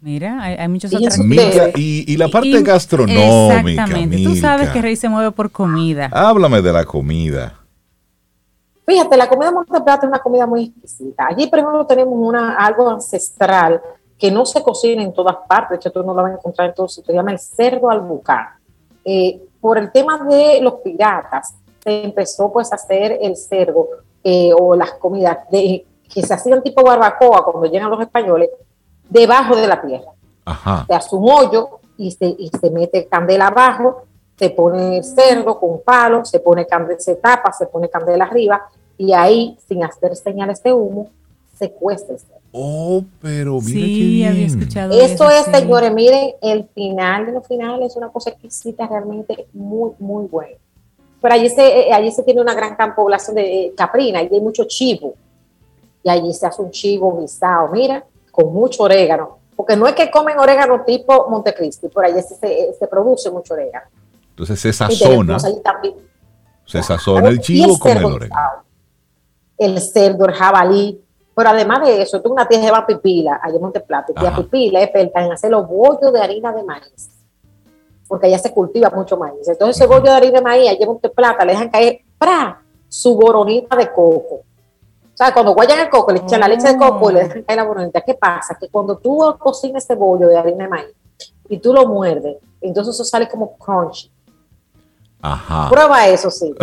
Mira, 0.00 0.42
hay, 0.42 0.68
muchos 0.68 0.94
otros 0.94 1.18
y, 1.74 2.04
y, 2.06 2.16
la 2.16 2.28
parte 2.28 2.62
gastronómica. 2.62 3.84
Exactamente. 3.84 4.22
Tú 4.22 4.36
sabes 4.36 4.70
que 4.70 4.82
Rey 4.82 4.94
se 4.94 5.08
mueve 5.08 5.32
por 5.32 5.50
comida. 5.50 6.08
Háblame 6.12 6.62
de 6.62 6.72
la 6.72 6.84
comida. 6.84 7.60
Fíjate, 8.86 9.16
la 9.16 9.28
comida 9.28 9.46
de 9.46 9.54
Monteplata 9.54 10.06
es 10.06 10.08
una 10.08 10.20
comida 10.20 10.46
muy 10.46 10.64
exquisita. 10.64 11.26
Allí 11.26 11.48
primero 11.48 11.84
tenemos 11.86 12.14
una, 12.16 12.54
algo 12.54 12.88
ancestral 12.88 13.80
que 14.16 14.30
no 14.30 14.46
se 14.46 14.62
cocina 14.62 15.02
en 15.02 15.12
todas 15.12 15.36
partes, 15.48 15.70
de 15.70 15.76
hecho 15.76 15.90
tú 15.90 16.02
no 16.02 16.14
lo 16.14 16.22
vas 16.22 16.32
a 16.32 16.34
encontrar 16.34 16.68
en 16.68 16.74
todos 16.74 16.94
se 16.94 17.12
llama 17.12 17.32
el 17.32 17.38
cerdo 17.38 17.90
albucán. 17.90 18.46
Eh, 19.04 19.40
por 19.60 19.78
el 19.78 19.90
tema 19.90 20.18
de 20.24 20.60
los 20.60 20.74
piratas, 20.74 21.54
se 21.82 22.04
empezó 22.04 22.52
pues 22.52 22.72
a 22.72 22.76
hacer 22.76 23.18
el 23.20 23.36
cerdo 23.36 23.88
eh, 24.22 24.52
o 24.58 24.74
las 24.74 24.92
comidas 24.92 25.38
de, 25.50 25.84
que 26.12 26.22
se 26.22 26.34
hacían 26.34 26.62
tipo 26.62 26.82
barbacoa 26.82 27.44
cuando 27.44 27.70
llegan 27.70 27.90
los 27.90 28.00
españoles, 28.00 28.50
debajo 29.08 29.56
de 29.56 29.66
la 29.66 29.80
tierra. 29.80 30.12
Ajá. 30.44 30.84
Se 30.86 30.94
hace 30.94 31.16
un 31.16 31.28
hoyo 31.30 31.80
y 31.96 32.10
se, 32.10 32.26
y 32.26 32.50
se 32.60 32.70
mete 32.70 33.06
candela 33.06 33.48
abajo, 33.48 34.04
se 34.38 34.50
pone 34.50 34.98
el 34.98 35.04
cerdo 35.04 35.58
con 35.58 35.80
palo, 35.82 36.24
se 36.24 36.40
pone 36.40 36.66
candela, 36.66 37.00
se 37.00 37.16
tapa, 37.16 37.52
se 37.52 37.66
pone 37.66 37.88
candela 37.88 38.24
arriba 38.24 38.68
y 38.98 39.12
ahí, 39.12 39.58
sin 39.68 39.84
hacer 39.84 40.14
señales 40.16 40.62
de 40.62 40.72
humo, 40.72 41.10
se 41.58 41.70
cuesta 41.70 42.12
el 42.12 42.18
cerdo. 42.18 42.36
Oh, 42.52 43.04
pero 43.20 43.60
mire 43.60 43.86
sí, 43.86 44.24
había 44.24 44.46
escuchado 44.46 44.98
eso. 44.98 45.30
es, 45.30 45.44
señores, 45.44 45.92
miren, 45.92 46.34
el 46.40 46.64
final 46.74 47.26
de 47.26 47.32
los 47.32 47.46
finales 47.46 47.90
es 47.90 47.96
una 47.96 48.08
cosa 48.08 48.30
exquisita, 48.30 48.86
realmente 48.86 49.46
muy, 49.52 49.90
muy 49.98 50.26
buena. 50.26 50.56
Pero 51.20 51.34
allí 51.34 51.50
se, 51.50 51.88
eh, 51.88 51.92
allí 51.92 52.10
se 52.12 52.22
tiene 52.22 52.40
una 52.40 52.54
gran 52.54 52.94
población 52.94 53.36
de 53.36 53.66
eh, 53.66 53.74
caprina, 53.76 54.22
y 54.22 54.28
hay 54.32 54.40
mucho 54.40 54.64
chivo. 54.64 55.14
Y 56.02 56.08
allí 56.08 56.32
se 56.32 56.46
hace 56.46 56.62
un 56.62 56.70
chivo 56.70 57.18
guisado, 57.20 57.68
mira, 57.72 58.04
con 58.36 58.52
mucho 58.52 58.82
orégano, 58.82 59.38
porque 59.56 59.76
no 59.76 59.86
es 59.86 59.94
que 59.94 60.10
comen 60.10 60.38
orégano 60.38 60.84
tipo 60.84 61.26
Montecristi, 61.30 61.88
por 61.88 62.04
ahí 62.04 62.12
se, 62.20 62.86
produce 62.86 63.30
mucho 63.30 63.54
orégano. 63.54 63.86
Entonces 64.28 64.60
se 64.60 64.74
sazona. 64.74 65.38
Se 66.66 66.82
sazona 66.82 67.30
el 67.30 67.40
chivo 67.40 67.78
con 67.78 67.96
el 67.96 68.04
orégano. 68.04 68.62
El 69.56 69.80
cerdo, 69.80 70.26
el 70.26 70.34
jabalí, 70.34 71.02
pero 71.34 71.48
además 71.48 71.86
de 71.86 72.02
eso, 72.02 72.20
tú 72.20 72.30
una 72.30 72.46
tía 72.46 72.60
lleva 72.60 72.86
pipila, 72.86 73.40
allá 73.42 73.56
en 73.56 73.62
Monteplata, 73.62 74.12
tía 74.12 74.36
pipila 74.36 74.80
es 74.80 74.88
experta 74.88 75.24
en 75.24 75.32
hacer 75.32 75.50
los 75.50 75.66
bollos 75.66 76.12
de 76.12 76.20
harina 76.20 76.52
de 76.52 76.62
maíz, 76.62 77.08
porque 78.06 78.26
allá 78.26 78.38
se 78.38 78.52
cultiva 78.52 78.90
mucho 78.90 79.16
maíz. 79.16 79.48
Entonces 79.48 79.76
ese 79.78 79.86
bollo 79.86 80.10
de 80.10 80.10
harina 80.10 80.40
de 80.40 80.44
maíz, 80.44 80.68
allá 80.68 80.78
en 80.82 80.88
Monteplata, 80.88 81.42
le 81.46 81.52
dejan 81.52 81.70
caer 81.70 82.00
¡pra! 82.18 82.60
su 82.86 83.16
boronita 83.16 83.74
de 83.76 83.90
coco 83.90 84.45
o 85.16 85.18
sea, 85.18 85.32
cuando 85.32 85.54
guayan 85.54 85.78
el 85.78 85.88
coco, 85.88 86.12
le 86.12 86.18
echan 86.18 86.40
la 86.40 86.46
leche 86.46 86.68
de 86.68 86.76
coco 86.76 87.10
y 87.10 87.14
le 87.14 87.20
dejan 87.20 87.42
caer 87.42 87.56
la 87.56 87.64
boronita. 87.64 88.02
¿Qué 88.02 88.12
pasa? 88.12 88.54
Que 88.60 88.68
cuando 88.68 88.98
tú 88.98 89.34
cocinas 89.38 89.82
ese 89.82 89.94
bollo 89.94 90.28
de 90.28 90.36
harina 90.36 90.64
de 90.64 90.68
maíz 90.68 90.94
y 91.48 91.56
tú 91.56 91.72
lo 91.72 91.86
muerdes, 91.86 92.36
entonces 92.60 92.94
eso 92.94 93.02
sale 93.02 93.26
como 93.26 93.56
crunchy. 93.56 94.10
Ajá. 95.22 95.70
Prueba 95.70 96.06
eso, 96.06 96.30
sí. 96.30 96.54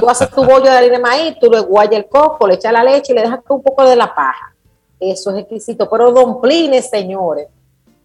tú 0.00 0.08
haces 0.08 0.30
tu 0.30 0.46
bollo 0.46 0.64
de 0.64 0.70
harina 0.70 0.96
de 0.96 1.02
maíz, 1.02 1.38
tú 1.38 1.50
le 1.50 1.60
guayas 1.60 1.96
el 1.96 2.08
coco, 2.08 2.46
le 2.46 2.54
echas 2.54 2.72
la 2.72 2.82
leche 2.82 3.12
y 3.12 3.16
le 3.16 3.20
dejas 3.20 3.40
un 3.50 3.62
poco 3.62 3.84
de 3.84 3.96
la 3.96 4.14
paja. 4.14 4.54
Eso 4.98 5.30
es 5.32 5.40
exquisito. 5.40 5.90
Pero 5.90 6.10
domplines, 6.10 6.88
señores, 6.88 7.48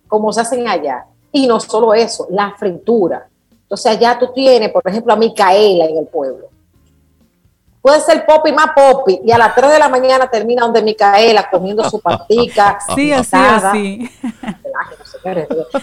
como 0.09 0.33
se 0.33 0.41
hacen 0.41 0.67
allá. 0.67 1.05
Y 1.31 1.47
no 1.47 1.61
solo 1.61 1.93
eso, 1.93 2.27
la 2.29 2.53
fritura. 2.59 3.29
Entonces 3.61 3.93
allá 3.93 4.19
tú 4.19 4.33
tienes, 4.33 4.73
por 4.73 4.85
ejemplo, 4.85 5.13
a 5.13 5.15
Micaela 5.15 5.85
en 5.85 5.99
el 5.99 6.07
pueblo 6.07 6.52
puede 7.83 7.99
ser 7.99 8.25
popi 8.25 8.53
más 8.53 8.69
popi 8.73 9.19
y 9.25 9.31
a 9.33 9.37
las 9.37 9.53
3 9.53 9.73
de 9.73 9.77
la 9.77 9.89
mañana 9.89 10.29
termina 10.29 10.63
donde 10.63 10.81
Micaela 10.81 11.49
comiendo 11.51 11.87
su 11.89 11.99
patica. 11.99 12.79
sí, 12.95 13.11
así, 13.11 13.35
así. 13.35 14.09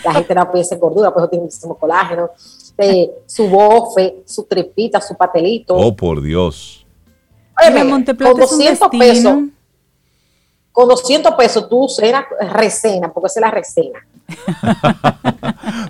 La 0.02 0.14
gente 0.14 0.34
no 0.34 0.50
puede 0.50 0.64
ser 0.64 0.78
gordura, 0.78 1.12
pues 1.12 1.28
tiene 1.28 1.44
muchísimo 1.44 1.76
colágeno. 1.76 2.30
Eh, 2.78 3.10
su 3.26 3.46
bofe, 3.48 4.22
su 4.24 4.44
tripita, 4.44 4.98
su 5.02 5.14
patelito. 5.14 5.74
Oh, 5.76 5.94
por 5.94 6.22
Dios. 6.22 6.86
Oye, 7.58 7.90
con 7.90 8.04
200 8.34 8.88
pesos, 8.88 9.38
con 10.72 10.88
200 10.88 11.34
pesos 11.34 11.68
tú 11.68 11.86
cenas 11.86 12.24
recena, 12.52 13.12
porque 13.12 13.26
esa 13.26 13.40
es 13.40 13.42
la 13.42 13.50
recena. 13.50 14.06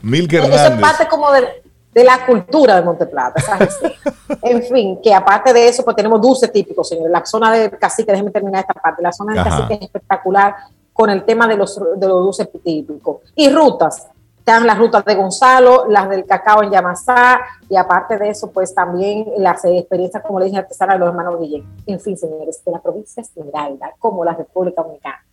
Mil 0.03 0.27
Eso 0.35 0.75
es 0.75 0.81
parte 0.81 1.07
como 1.07 1.31
de, 1.31 1.63
de 1.93 2.05
la 2.05 2.25
cultura 2.25 2.77
de 2.77 2.83
Monteplata, 2.83 3.59
en 4.43 4.63
fin, 4.63 5.01
que 5.03 5.13
aparte 5.13 5.53
de 5.53 5.69
eso, 5.69 5.85
pues 5.85 5.97
tenemos 5.97 6.21
dulces 6.21 6.53
típicos, 6.53 6.89
señores. 6.89 7.11
La 7.11 7.25
zona 7.27 7.53
del 7.53 7.77
cacique, 7.79 8.13
déjenme 8.13 8.31
terminar 8.31 8.61
esta 8.61 8.75
parte, 8.75 9.03
la 9.03 9.13
zona 9.13 9.35
del 9.35 9.45
cacique 9.45 9.75
es 9.75 9.83
espectacular 9.83 10.55
con 10.93 11.11
el 11.11 11.25
tema 11.25 11.49
de 11.49 11.57
los, 11.57 11.77
de 11.77 12.07
los 12.07 12.23
dulces 12.23 12.49
típicos. 12.63 13.19
Y 13.35 13.51
rutas, 13.51 14.09
están 14.41 14.67
las 14.67 14.79
rutas 14.79 15.05
de 15.05 15.15
Gonzalo, 15.15 15.87
las 15.89 16.09
del 16.09 16.25
cacao 16.25 16.63
en 16.63 16.71
Yamasá, 16.71 17.41
y 17.69 17.77
aparte 17.77 18.17
de 18.19 18.31
eso, 18.31 18.51
pues 18.51 18.75
también 18.75 19.27
las 19.37 19.65
experiencias, 19.65 20.23
como 20.23 20.41
le 20.41 20.47
dije, 20.47 20.59
artesanas 20.59 20.97
de 20.97 21.01
los 21.01 21.09
hermanos 21.09 21.39
Guillén. 21.41 21.65
En 21.87 22.01
fin, 22.01 22.17
señores, 22.17 22.63
de 22.65 22.73
la 22.73 22.81
provincia 22.81 23.23
Esmeralda, 23.23 23.93
como 23.99 24.25
la 24.25 24.35
República 24.35 24.83
Dominicana. 24.83 25.25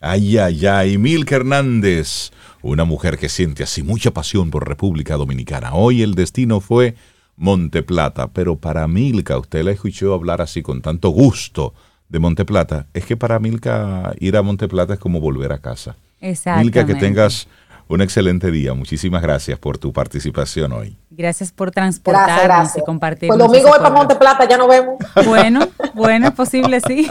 Ay, 0.00 0.38
ay, 0.38 0.66
ay, 0.66 0.98
Milka 0.98 1.36
Hernández, 1.36 2.30
una 2.62 2.84
mujer 2.84 3.18
que 3.18 3.28
siente 3.28 3.62
así 3.62 3.82
mucha 3.82 4.10
pasión 4.12 4.50
por 4.50 4.68
República 4.68 5.16
Dominicana. 5.16 5.74
Hoy 5.74 6.02
el 6.02 6.14
destino 6.14 6.60
fue 6.60 6.94
Monteplata, 7.36 8.28
pero 8.28 8.56
para 8.56 8.86
Milka, 8.86 9.38
usted 9.38 9.64
la 9.64 9.70
escuchó 9.70 10.14
hablar 10.14 10.42
así 10.42 10.62
con 10.62 10.82
tanto 10.82 11.10
gusto 11.10 11.74
de 12.08 12.18
Monteplata, 12.18 12.86
es 12.92 13.06
que 13.06 13.16
para 13.16 13.38
Milka 13.38 14.12
ir 14.18 14.36
a 14.36 14.42
Monteplata 14.42 14.94
es 14.94 14.98
como 14.98 15.20
volver 15.20 15.52
a 15.52 15.58
casa. 15.58 15.96
Milka, 16.20 16.84
que 16.84 16.94
tengas 16.96 17.48
un 17.90 18.00
excelente 18.00 18.50
día. 18.50 18.72
Muchísimas 18.72 19.20
gracias 19.20 19.58
por 19.58 19.76
tu 19.78 19.92
participación 19.92 20.72
hoy. 20.72 20.96
Gracias 21.10 21.52
por 21.52 21.72
transportarnos 21.72 22.74
y 22.76 22.80
compartir. 22.82 23.28
Pues 23.28 23.38
domingo 23.38 23.68
voy 23.68 23.78
para 23.78 23.90
Monte 23.90 24.14
Plata, 24.14 24.48
ya 24.48 24.56
nos 24.56 24.68
vemos. 24.68 24.94
Bueno, 25.26 25.68
bueno, 25.94 26.28
es 26.28 26.32
posible, 26.32 26.80
sí. 26.80 27.06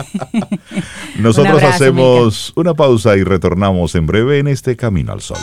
Nosotros 1.20 1.62
hacemos 1.64 2.54
una 2.56 2.74
pausa 2.74 3.16
y 3.18 3.24
retornamos 3.24 3.94
en 3.96 4.08
breve 4.08 4.40
en 4.40 4.48
este 4.48 4.76
Camino 4.76 5.14
al 5.14 5.22
Sol. 5.22 5.38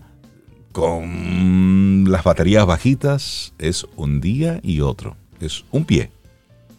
con 0.73 2.05
las 2.07 2.23
baterías 2.23 2.67
bajitas. 2.67 3.55
Es 3.59 3.87
un 3.97 4.21
día 4.21 4.61
y 4.63 4.83
otro 4.83 5.17
es 5.41 5.65
un 5.71 5.85
pie 5.85 6.11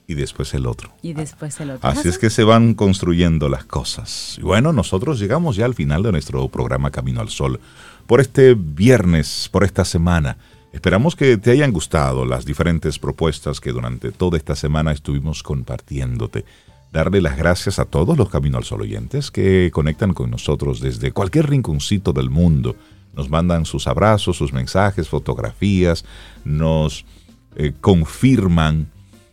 y 0.10 0.15
después 0.15 0.56
el 0.56 0.65
otro. 0.65 0.91
Y 1.03 1.14
después 1.14 1.60
el 1.60 1.69
otro. 1.69 1.88
Así 1.88 2.07
es 2.10 2.18
que 2.18 2.31
se 2.31 2.44
van 2.44 2.73
construyendo 2.73 3.48
las 3.48 3.64
cosas. 3.64 4.38
Y 4.40 4.41
bueno, 4.41 4.73
nosotros 4.73 5.19
llegamos 5.19 5.56
ya 5.56 5.65
al 5.65 5.76
final 5.76 6.02
de 6.02 6.11
nuestro 6.11 6.48
programa 6.48 6.90
Camino 6.90 7.22
al 7.22 7.30
Sol 7.30 7.60
por 8.07 8.19
este 8.19 8.56
viernes, 8.56 9.49
por 9.52 9.64
esta 9.64 9.86
semana. 9.86 10.38
Esperamos 10.73 11.15
que 11.15 11.38
te 11.38 11.52
hayan 11.52 11.72
gustado 11.72 12.26
las 12.26 12.44
diferentes 12.44 12.98
propuestas 12.98 13.60
que 13.60 13.72
durante 13.72 14.11
toda 14.11 14.40
esta 14.40 14.56
semana 14.56 14.94
estuvimos 14.94 15.44
compartiéndote. 15.44 16.44
Darle 16.91 17.22
las 17.22 17.38
gracias 17.38 17.77
a 17.77 17.86
todos 17.86 18.18
los 18.18 18.31
Camino 18.31 18.57
al 18.57 18.64
Sol 18.64 18.81
oyentes 18.81 19.30
que 19.30 19.69
conectan 19.72 20.15
con 20.15 20.31
nosotros 20.31 20.80
desde 20.80 21.11
cualquier 21.11 21.52
rinconcito 21.52 22.14
del 22.14 22.31
mundo. 22.31 22.76
Nos 23.14 23.30
mandan 23.30 23.65
sus 23.65 23.86
abrazos, 23.86 24.38
sus 24.38 24.53
mensajes, 24.53 25.07
fotografías, 25.07 26.03
nos 26.44 27.06
eh, 27.56 27.73
confirman 27.80 28.88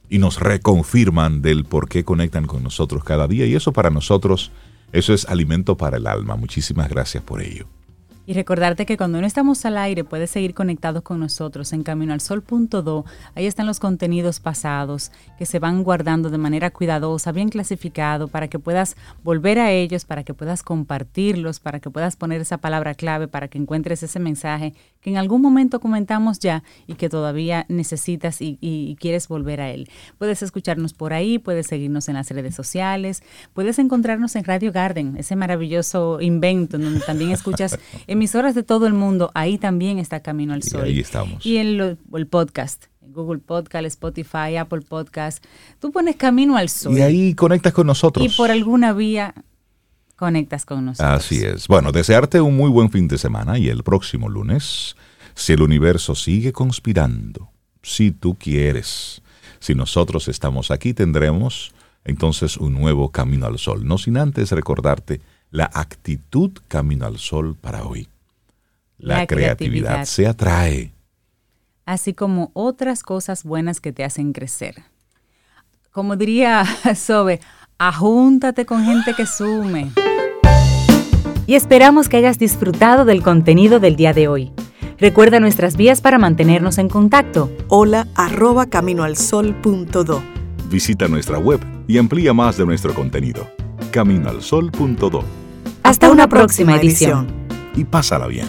y 0.09 0.19
nos 0.19 0.41
reconfirman 0.41 1.43
del 1.43 1.65
por 1.65 1.89
qué 1.89 2.05
conectan 2.05 2.47
con 2.47 2.63
nosotros 2.63 3.05
cada 3.05 3.27
día. 3.27 3.47
Y 3.47 3.55
eso 3.55 3.73
para 3.73 3.91
nosotros, 3.91 4.53
eso 4.93 5.15
es 5.15 5.27
alimento 5.27 5.77
para 5.77 5.97
el 5.97 6.07
alma. 6.07 6.37
Muchísimas 6.37 6.89
gracias 6.89 7.23
por 7.23 7.43
ello. 7.43 7.67
Y 8.29 8.33
recordarte 8.33 8.87
que 8.87 8.97
cuando 8.97 9.21
no 9.21 9.27
estamos 9.27 9.65
al 9.67 9.79
aire 9.79 10.03
puedes 10.03 10.31
seguir 10.31 10.53
conectados 10.53 11.05
con 11.05 11.21
nosotros 11.21 11.73
en 11.73 11.85
caminoalsol.do. 11.85 13.05
Ahí 13.37 13.47
están 13.47 13.69
los 13.69 13.79
contenidos 13.79 14.41
pasados 14.41 15.13
que 15.39 15.47
se 15.47 15.61
van 15.61 15.85
guardando 15.85 16.29
de 16.29 16.37
manera 16.37 16.73
cuidadosa, 16.73 17.31
bien 17.31 17.51
clasificado, 17.51 18.27
para 18.27 18.49
que 18.49 18.59
puedas 18.59 18.97
volver 19.23 19.61
a 19.61 19.71
ellos, 19.71 20.05
para 20.05 20.25
que 20.25 20.35
puedas 20.35 20.65
compartirlos, 20.65 21.61
para 21.61 21.79
que 21.79 21.89
puedas 21.89 22.17
poner 22.17 22.41
esa 22.41 22.59
palabra 22.59 22.95
clave, 22.95 23.29
para 23.29 23.47
que 23.47 23.59
encuentres 23.59 24.03
ese 24.03 24.19
mensaje 24.19 24.75
que 25.07 25.11
en 25.11 25.19
algún 25.19 25.41
momento 25.41 25.79
comentamos 25.79 26.41
ya 26.41 26.65
y 26.89 26.95
que 26.95 27.09
todavía 27.09 27.65
necesitas 27.69 28.43
y, 28.43 28.59
y 28.61 28.97
quieres 28.97 29.29
volver 29.29 29.61
a 29.61 29.71
él. 29.71 29.89
Puedes 30.19 30.43
escucharnos 30.43 30.95
por 30.95 31.13
ahí, 31.13 31.39
puedes 31.39 31.69
seguirnos 31.69 32.09
en 32.09 32.15
las 32.15 32.29
redes 32.29 32.57
sociales, 32.57 33.23
puedes 33.55 33.79
encontrarnos 33.79 34.35
en 34.35 34.43
Radio 34.43 34.73
Garden, 34.73 35.17
ese 35.17 35.37
maravilloso 35.37 36.21
invento 36.21 36.75
en 36.75 36.83
donde 36.83 37.01
también 37.03 37.31
escuchas 37.31 37.79
emisoras 38.09 38.57
de 38.57 38.65
todo 38.65 38.89
el 38.89 38.95
mundo, 38.95 39.31
ahí 39.35 39.59
también 39.59 40.01
está 40.01 40.19
Camino 40.19 40.55
al 40.55 40.65
Sol. 40.65 40.89
Y 40.89 40.91
ahí 40.91 40.99
estamos. 40.99 41.47
Y 41.47 41.59
en 41.59 41.99
el 42.13 42.27
podcast. 42.27 42.87
Google 43.01 43.39
Podcast, 43.39 43.87
Spotify, 43.87 44.57
Apple 44.59 44.81
Podcast. 44.81 45.43
Tú 45.79 45.93
pones 45.93 46.17
Camino 46.17 46.57
al 46.57 46.69
Sol. 46.69 46.99
Y 46.99 47.03
ahí 47.03 47.35
conectas 47.35 47.73
con 47.73 47.87
nosotros. 47.87 48.27
Y 48.27 48.37
por 48.37 48.51
alguna 48.51 48.93
vía 48.93 49.35
conectas 50.17 50.65
con 50.65 50.87
nosotros. 50.87 51.25
Así 51.25 51.45
es. 51.45 51.69
Bueno, 51.69 51.93
desearte 51.93 52.41
un 52.41 52.57
muy 52.57 52.71
buen 52.71 52.91
fin 52.91 53.07
de 53.09 53.19
semana 53.19 53.59
y 53.59 53.69
el 53.69 53.83
próximo 53.83 54.29
lunes, 54.29 54.97
si 55.35 55.53
el 55.53 55.63
universo 55.63 56.15
sigue 56.15 56.53
conspirando, 56.53 57.51
si 57.83 58.11
tú 58.11 58.35
quieres, 58.35 59.23
si 59.61 59.75
nosotros 59.75 60.29
estamos 60.29 60.71
aquí, 60.71 60.95
tendremos 60.95 61.73
entonces 62.05 62.57
un 62.57 62.75
nuevo 62.75 63.11
Camino 63.11 63.47
al 63.47 63.59
Sol. 63.59 63.87
No 63.87 63.99
sin 63.99 64.17
antes 64.17 64.51
recordarte 64.53 65.21
la 65.51 65.71
actitud 65.73 66.53
camino 66.69 67.07
al 67.07 67.19
sol 67.19 67.57
para 67.61 67.85
hoy. 67.85 68.09
La, 68.99 69.27
creatividad. 69.27 70.05
se 70.05 70.27
atrae. 70.27 70.93
Así 71.85 72.15
como 72.15 72.51
otras 72.55 73.03
cosas 73.03 73.45
buenas 73.45 73.81
que 73.81 73.93
te 73.93 74.05
hacen 74.05 74.33
crecer. 74.33 74.83
Como 75.93 76.17
diría 76.17 76.65
Sobe, 76.97 77.41
ajúntate 77.79 78.67
con 78.67 78.85
gente 78.85 79.15
que 79.15 79.27
sume. 79.27 79.93
Y 81.47 81.55
esperamos 81.55 82.09
que 82.09 82.17
hayas 82.17 82.39
disfrutado 82.39 83.05
del 83.05 83.23
contenido 83.23 83.79
del 83.79 83.97
día 83.97 84.13
de 84.13 84.29
hoy. 84.29 84.53
Recuerda 84.99 85.41
nuestras 85.41 85.77
vías 85.77 86.01
para 86.01 86.19
mantenernos 86.19 86.79
en 86.79 86.89
contacto. 86.89 87.51
Hola 87.69 88.09
arroba 88.15 88.67
caminoalsol.do. 88.67 90.23
Visita 90.69 91.07
nuestra 91.07 91.39
web 91.39 91.61
y 91.87 91.99
amplía 91.99 92.33
más 92.33 92.57
de 92.57 92.67
nuestro 92.67 92.95
contenido. 92.95 93.47
Caminoalsol.do 93.93 95.47
hasta 95.87 96.11
una 96.11 96.29
próxima 96.29 96.77
edición. 96.77 97.29
Y 97.77 97.85
pásala 97.85 98.27
bien. 98.27 98.49